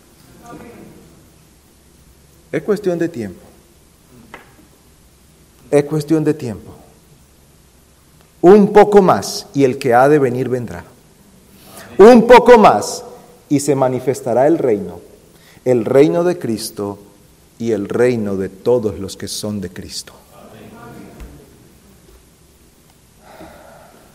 Es 2.51 2.63
cuestión 2.63 2.97
de 2.97 3.09
tiempo. 3.09 3.41
Es 5.69 5.83
cuestión 5.83 6.23
de 6.23 6.33
tiempo 6.33 6.76
un 8.41 8.71
poco 8.73 9.01
más 9.01 9.47
y 9.53 9.63
el 9.63 9.77
que 9.77 9.93
ha 9.93 10.07
de 10.09 10.19
venir 10.19 10.49
vendrá. 10.49 10.83
Un 11.97 12.27
poco 12.27 12.57
más 12.57 13.03
y 13.49 13.59
se 13.59 13.75
manifestará 13.75 14.47
el 14.47 14.57
reino, 14.57 14.99
el 15.65 15.85
reino 15.85 16.23
de 16.23 16.37
Cristo 16.37 16.99
y 17.59 17.71
el 17.71 17.89
reino 17.89 18.37
de 18.37 18.49
todos 18.49 18.99
los 18.99 19.17
que 19.17 19.27
son 19.27 19.61
de 19.61 19.69
Cristo. 19.69 20.13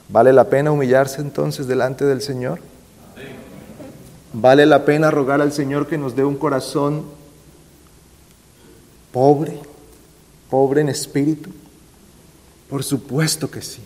¿Vale 0.09 0.33
la 0.33 0.45
pena 0.45 0.71
humillarse 0.71 1.21
entonces 1.21 1.67
delante 1.67 2.05
del 2.05 2.21
Señor? 2.21 2.61
¿Vale 4.35 4.67
la 4.67 4.85
pena 4.85 5.11
rogar 5.11 5.41
al 5.41 5.53
Señor 5.53 5.87
que 5.87 5.99
nos 5.99 6.15
dé 6.15 6.25
un 6.25 6.37
corazón 6.37 7.05
pobre, 9.11 9.59
pobre 10.51 10.83
en 10.83 10.91
espíritu? 10.91 11.51
Por 12.69 12.85
supuesto 12.85 13.51
que 13.51 13.63
sí. 13.63 13.83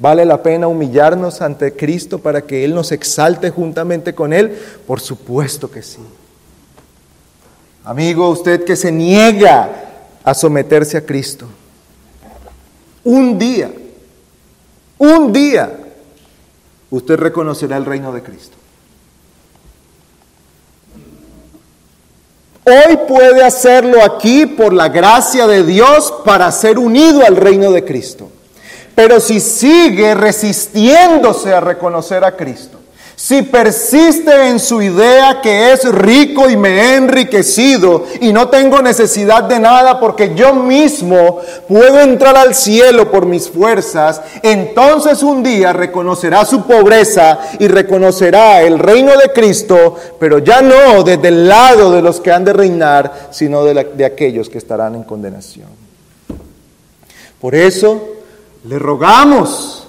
¿Vale 0.00 0.24
la 0.24 0.42
pena 0.42 0.68
humillarnos 0.68 1.42
ante 1.42 1.74
Cristo 1.74 2.20
para 2.20 2.42
que 2.42 2.64
Él 2.64 2.74
nos 2.74 2.92
exalte 2.92 3.50
juntamente 3.50 4.14
con 4.14 4.32
Él? 4.32 4.56
Por 4.86 5.00
supuesto 5.00 5.70
que 5.70 5.82
sí. 5.82 5.98
Amigo, 7.84 8.28
usted 8.28 8.64
que 8.64 8.76
se 8.76 8.92
niega 8.92 9.70
a 10.22 10.34
someterse 10.34 10.98
a 10.98 11.06
Cristo, 11.06 11.46
un 13.02 13.38
día, 13.38 13.72
un 14.98 15.32
día, 15.32 15.72
usted 16.90 17.16
reconocerá 17.16 17.76
el 17.76 17.86
reino 17.86 18.12
de 18.12 18.22
Cristo. 18.22 18.56
Hoy 22.64 22.98
puede 23.08 23.42
hacerlo 23.42 24.02
aquí 24.04 24.44
por 24.44 24.74
la 24.74 24.90
gracia 24.90 25.46
de 25.46 25.64
Dios 25.64 26.12
para 26.24 26.52
ser 26.52 26.78
unido 26.78 27.24
al 27.26 27.36
reino 27.36 27.72
de 27.72 27.84
Cristo. 27.84 28.30
Pero 28.98 29.20
si 29.20 29.38
sigue 29.38 30.12
resistiéndose 30.12 31.54
a 31.54 31.60
reconocer 31.60 32.24
a 32.24 32.32
Cristo, 32.32 32.80
si 33.14 33.42
persiste 33.42 34.48
en 34.48 34.58
su 34.58 34.82
idea 34.82 35.40
que 35.40 35.70
es 35.72 35.84
rico 35.84 36.50
y 36.50 36.56
me 36.56 36.70
he 36.70 36.96
enriquecido 36.96 38.06
y 38.20 38.32
no 38.32 38.48
tengo 38.48 38.82
necesidad 38.82 39.44
de 39.44 39.60
nada 39.60 40.00
porque 40.00 40.34
yo 40.34 40.52
mismo 40.52 41.38
puedo 41.68 42.00
entrar 42.00 42.36
al 42.36 42.56
cielo 42.56 43.08
por 43.08 43.24
mis 43.24 43.48
fuerzas, 43.48 44.20
entonces 44.42 45.22
un 45.22 45.44
día 45.44 45.72
reconocerá 45.72 46.44
su 46.44 46.66
pobreza 46.66 47.38
y 47.60 47.68
reconocerá 47.68 48.62
el 48.62 48.80
reino 48.80 49.12
de 49.16 49.32
Cristo, 49.32 49.94
pero 50.18 50.40
ya 50.40 50.60
no 50.60 51.04
desde 51.04 51.28
el 51.28 51.46
lado 51.46 51.92
de 51.92 52.02
los 52.02 52.18
que 52.18 52.32
han 52.32 52.44
de 52.44 52.52
reinar, 52.52 53.28
sino 53.30 53.64
de, 53.64 53.74
de 53.94 54.04
aquellos 54.04 54.48
que 54.48 54.58
estarán 54.58 54.96
en 54.96 55.04
condenación. 55.04 55.68
Por 57.40 57.54
eso, 57.54 58.17
le 58.64 58.78
rogamos 58.78 59.84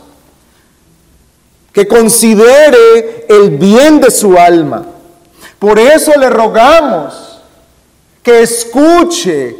que 1.71 1.87
considere 1.87 3.25
el 3.29 3.51
bien 3.51 3.99
de 3.99 4.11
su 4.11 4.37
alma. 4.37 4.85
Por 5.57 5.77
eso 5.77 6.11
le 6.17 6.29
rogamos 6.29 7.39
que 8.23 8.41
escuche 8.41 9.55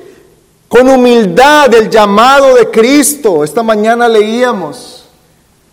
con 0.68 0.88
humildad 0.88 1.74
el 1.74 1.90
llamado 1.90 2.56
de 2.56 2.70
Cristo. 2.70 3.44
Esta 3.44 3.64
mañana 3.64 4.08
leíamos, 4.08 5.06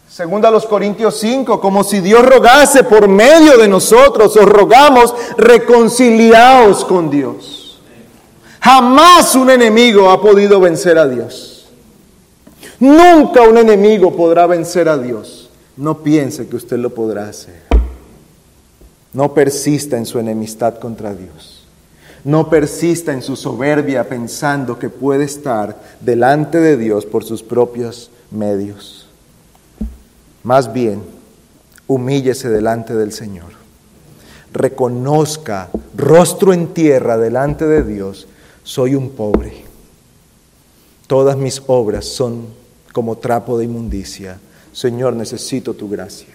segunda 0.09 0.51
los 0.51 0.67
Corintios 0.67 1.19
5, 1.19 1.61
como 1.61 1.85
si 1.85 2.01
Dios 2.01 2.25
rogase 2.25 2.85
por 2.85 3.07
medio 3.09 3.59
de 3.59 3.69
nosotros, 3.69 4.37
os 4.37 4.47
rogamos, 4.47 5.15
reconciliaos 5.37 6.85
con 6.85 7.11
Dios. 7.11 7.81
Jamás 8.61 9.35
un 9.37 9.51
enemigo 9.51 10.11
ha 10.11 10.21
podido 10.21 10.59
vencer 10.59 10.99
a 10.99 11.07
Dios. 11.07 11.56
Nunca 12.79 13.43
un 13.43 13.57
enemigo 13.57 14.15
podrá 14.15 14.47
vencer 14.47 14.89
a 14.89 14.99
Dios. 14.99 15.49
No 15.77 16.03
piense 16.03 16.47
que 16.47 16.57
usted 16.57 16.79
lo 16.79 16.95
podrá 16.95 17.29
hacer. 17.29 17.63
No 19.13 19.33
persista 19.33 19.97
en 19.97 20.05
su 20.05 20.19
enemistad 20.19 20.79
contra 20.79 21.15
Dios. 21.15 21.67
No 22.25 22.51
persista 22.51 23.13
en 23.13 23.23
su 23.23 23.37
soberbia 23.37 24.09
pensando 24.09 24.79
que 24.79 24.91
puede 24.91 25.25
estar 25.25 25.81
delante 26.01 26.61
de 26.61 26.77
Dios 26.77 27.07
por 27.07 27.25
sus 27.25 27.43
propios 27.43 28.11
medios. 28.31 29.07
Más 30.43 30.73
bien, 30.73 31.03
humíllese 31.87 32.49
delante 32.49 32.95
del 32.95 33.13
Señor. 33.13 33.53
Reconozca 34.53 35.71
rostro 35.97 36.53
en 36.53 36.69
tierra 36.69 37.17
delante 37.17 37.67
de 37.67 37.83
Dios, 37.83 38.27
soy 38.65 38.95
un 38.95 39.11
pobre. 39.11 39.65
Todas 41.07 41.37
mis 41.37 41.63
obras 41.67 42.07
son 42.07 42.47
como 42.97 43.19
trapo 43.19 43.59
de 43.59 43.67
inmundicia. 43.67 44.41
Señor, 44.73 45.13
necesito 45.13 45.75
tu 45.75 45.87
gracia. 45.87 46.33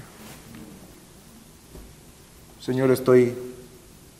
Señor, 2.63 2.91
estoy 2.91 3.33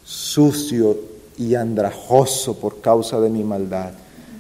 sucio 0.04 0.98
y 1.38 1.54
andrajoso 1.54 2.58
por 2.58 2.82
causa 2.82 3.20
de 3.20 3.30
mi 3.30 3.44
maldad. 3.44 3.92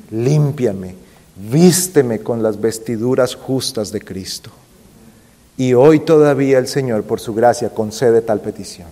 Límpiame, 0.09 0.95
vísteme 1.35 2.21
con 2.21 2.41
las 2.41 2.59
vestiduras 2.59 3.35
justas 3.35 3.91
de 3.91 4.01
Cristo. 4.01 4.49
Y 5.55 5.75
hoy 5.75 5.99
todavía 5.99 6.57
el 6.57 6.67
Señor, 6.67 7.03
por 7.03 7.19
su 7.19 7.35
gracia, 7.35 7.69
concede 7.69 8.23
tal 8.23 8.41
petición. 8.41 8.87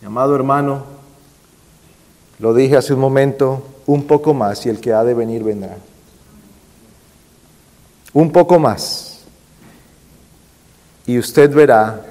Mi 0.00 0.08
amado 0.08 0.34
hermano, 0.34 0.82
lo 2.40 2.54
dije 2.54 2.76
hace 2.76 2.92
un 2.92 2.98
momento, 2.98 3.62
un 3.86 4.02
poco 4.02 4.34
más 4.34 4.66
y 4.66 4.68
el 4.68 4.80
que 4.80 4.92
ha 4.92 5.04
de 5.04 5.14
venir 5.14 5.44
vendrá 5.44 5.76
un 8.14 8.30
poco 8.30 8.58
más, 8.58 9.20
y 11.06 11.18
usted 11.18 11.52
verá 11.52 12.06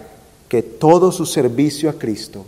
que 0.48 0.62
todo 0.62 1.12
su 1.12 1.26
servicio 1.26 1.90
a 1.90 1.94
Cristo, 1.94 2.46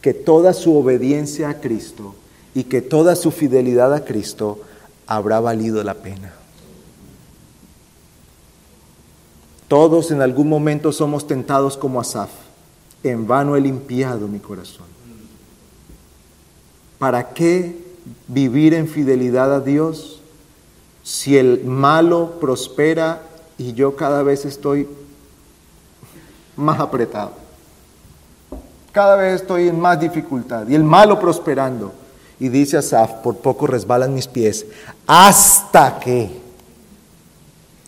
que 0.00 0.14
toda 0.14 0.54
su 0.54 0.74
obediencia 0.74 1.50
a 1.50 1.60
Cristo 1.60 2.14
y 2.54 2.64
que 2.64 2.80
toda 2.80 3.14
su 3.14 3.30
fidelidad 3.30 3.92
a 3.92 4.04
Cristo 4.04 4.60
habrá 5.06 5.38
valido 5.40 5.82
la 5.84 5.94
pena. 5.94 6.32
Todos 9.68 10.10
en 10.10 10.22
algún 10.22 10.48
momento 10.48 10.92
somos 10.92 11.26
tentados 11.26 11.76
como 11.76 12.00
Asaf. 12.00 12.30
En 13.02 13.26
vano 13.26 13.56
he 13.56 13.60
limpiado 13.60 14.28
mi 14.28 14.38
corazón. 14.38 14.86
¿Para 16.98 17.34
qué 17.34 17.76
vivir 18.28 18.74
en 18.74 18.88
fidelidad 18.88 19.52
a 19.54 19.60
Dios 19.60 20.21
si 21.02 21.36
el 21.36 21.64
malo 21.64 22.38
prospera 22.40 23.22
y 23.58 23.72
yo 23.72 23.96
cada 23.96 24.22
vez 24.22 24.44
estoy 24.44 24.88
más 26.56 26.80
apretado? 26.80 27.32
Cada 28.92 29.16
vez 29.16 29.40
estoy 29.40 29.68
en 29.68 29.80
más 29.80 29.98
dificultad 29.98 30.68
y 30.68 30.74
el 30.74 30.84
malo 30.84 31.18
prosperando. 31.18 31.92
Y 32.38 32.48
dice 32.48 32.76
Asaf, 32.76 33.22
por 33.22 33.36
poco 33.36 33.66
resbalan 33.66 34.14
mis 34.14 34.26
pies, 34.26 34.66
hasta 35.06 35.98
que, 36.00 36.28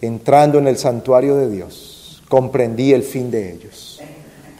entrando 0.00 0.58
en 0.58 0.68
el 0.68 0.78
santuario 0.78 1.36
de 1.36 1.50
Dios, 1.50 2.22
comprendí 2.28 2.92
el 2.92 3.02
fin 3.02 3.30
de 3.30 3.52
ellos. 3.52 4.00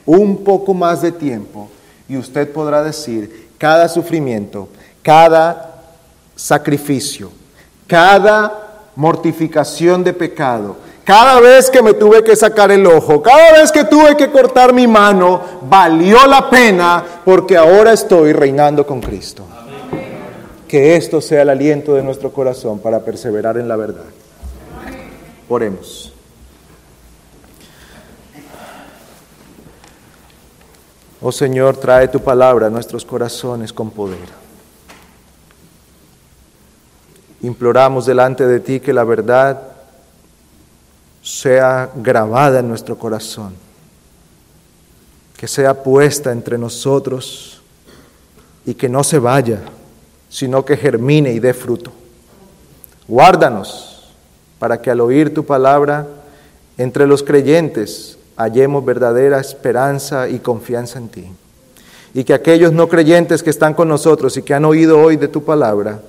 Un 0.05 0.45
poco 0.45 0.75
más 0.75 1.01
de 1.01 1.13
tiempo 1.13 1.69
y 2.09 2.17
usted 2.17 2.53
podrá 2.53 2.83
decir, 2.83 3.49
cada 3.57 3.89
sufrimiento, 3.89 4.69
cada 5.03 5.83
sacrificio, 6.35 7.31
cada 7.95 8.91
mortificación 8.97 10.03
de 10.03 10.13
pecado, 10.13 10.75
cada 11.05 11.39
vez 11.39 11.71
que 11.71 11.81
me 11.81 11.95
tuve 11.95 12.25
que 12.25 12.35
sacar 12.35 12.73
el 12.73 12.85
ojo, 12.89 13.23
cada 13.23 13.53
vez 13.53 13.71
que 13.71 13.85
tuve 13.85 14.17
que 14.17 14.33
cortar 14.33 14.73
mi 14.73 14.89
mano, 14.89 15.41
valió 15.63 16.27
la 16.27 16.51
pena 16.51 17.05
porque 17.25 17.57
ahora 17.57 17.93
estoy 17.93 18.33
reinando 18.33 18.85
con 18.85 19.01
Cristo. 19.01 19.45
Que 20.67 20.97
esto 20.97 21.21
sea 21.21 21.43
el 21.43 21.51
aliento 21.51 21.95
de 21.95 22.03
nuestro 22.03 22.33
corazón 22.33 22.81
para 22.81 22.99
perseverar 22.99 23.59
en 23.59 23.69
la 23.69 23.77
verdad. 23.77 24.07
Oremos. 25.49 26.13
Oh 31.23 31.31
Señor, 31.31 31.77
trae 31.77 32.09
tu 32.09 32.19
palabra 32.19 32.67
a 32.67 32.71
nuestros 32.71 33.05
corazones 33.05 33.73
con 33.73 33.93
poder. 33.93 34.44
Imploramos 37.45 38.07
delante 38.07 38.47
de 38.47 38.59
ti 38.59 38.81
que 38.81 38.95
la 38.95 39.05
verdad 39.05 39.61
sea 41.23 41.91
grabada 41.95 42.61
en 42.61 42.69
nuestro 42.69 42.97
corazón, 42.97 43.53
que 45.37 45.47
sea 45.47 45.83
puesta 45.83 46.33
entre 46.33 46.57
nosotros 46.57 47.61
y 48.65 48.73
que 48.73 48.89
no 48.89 49.05
se 49.05 49.19
vaya, 49.19 49.61
sino 50.31 50.65
que 50.65 50.79
germine 50.79 51.35
y 51.35 51.39
dé 51.39 51.53
fruto. 51.53 51.93
Guárdanos 53.07 54.15
para 54.59 54.81
que 54.81 54.91
al 54.91 55.03
oír 55.03 55.35
tu 55.35 55.45
palabra 55.45 56.07
entre 56.79 57.07
los 57.07 57.23
creyentes 57.23 58.17
hallemos 58.39 58.87
verdadera 58.87 59.39
esperanza 59.39 60.31
y 60.31 60.39
confianza 60.39 60.99
en 60.99 61.09
ti. 61.11 61.31
Y 62.15 62.25
que 62.25 62.33
aquellos 62.33 62.73
no 62.73 62.89
creyentes 62.89 63.43
que 63.43 63.51
están 63.51 63.75
con 63.75 63.89
nosotros 63.89 64.35
y 64.39 64.43
que 64.43 64.55
han 64.55 64.65
oído 64.65 64.99
hoy 64.99 65.19
de 65.19 65.29
tu 65.29 65.45
palabra 65.45 66.01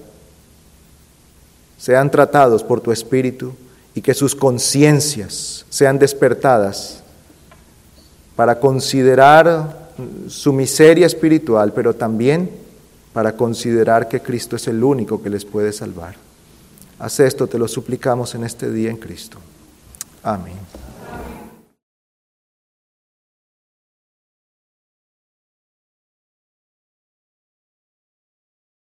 sean 1.85 2.09
tratados 2.09 2.63
por 2.63 2.81
tu 2.81 2.91
Espíritu 2.91 3.53
y 3.93 4.01
que 4.01 4.15
sus 4.15 4.33
conciencias 4.33 5.67
sean 5.69 5.99
despertadas 5.99 7.03
para 8.35 8.59
considerar 8.59 9.91
su 10.27 10.51
miseria 10.51 11.05
espiritual, 11.05 11.73
pero 11.73 11.93
también 11.93 12.49
para 13.13 13.35
considerar 13.35 14.09
que 14.09 14.19
Cristo 14.19 14.55
es 14.55 14.67
el 14.67 14.83
único 14.83 15.21
que 15.21 15.29
les 15.29 15.45
puede 15.45 15.71
salvar. 15.71 16.15
Haz 16.97 17.19
esto, 17.19 17.45
te 17.45 17.59
lo 17.59 17.67
suplicamos 17.67 18.33
en 18.33 18.45
este 18.45 18.71
día 18.71 18.89
en 18.89 18.97
Cristo. 18.97 19.37
Amén. 20.23 20.55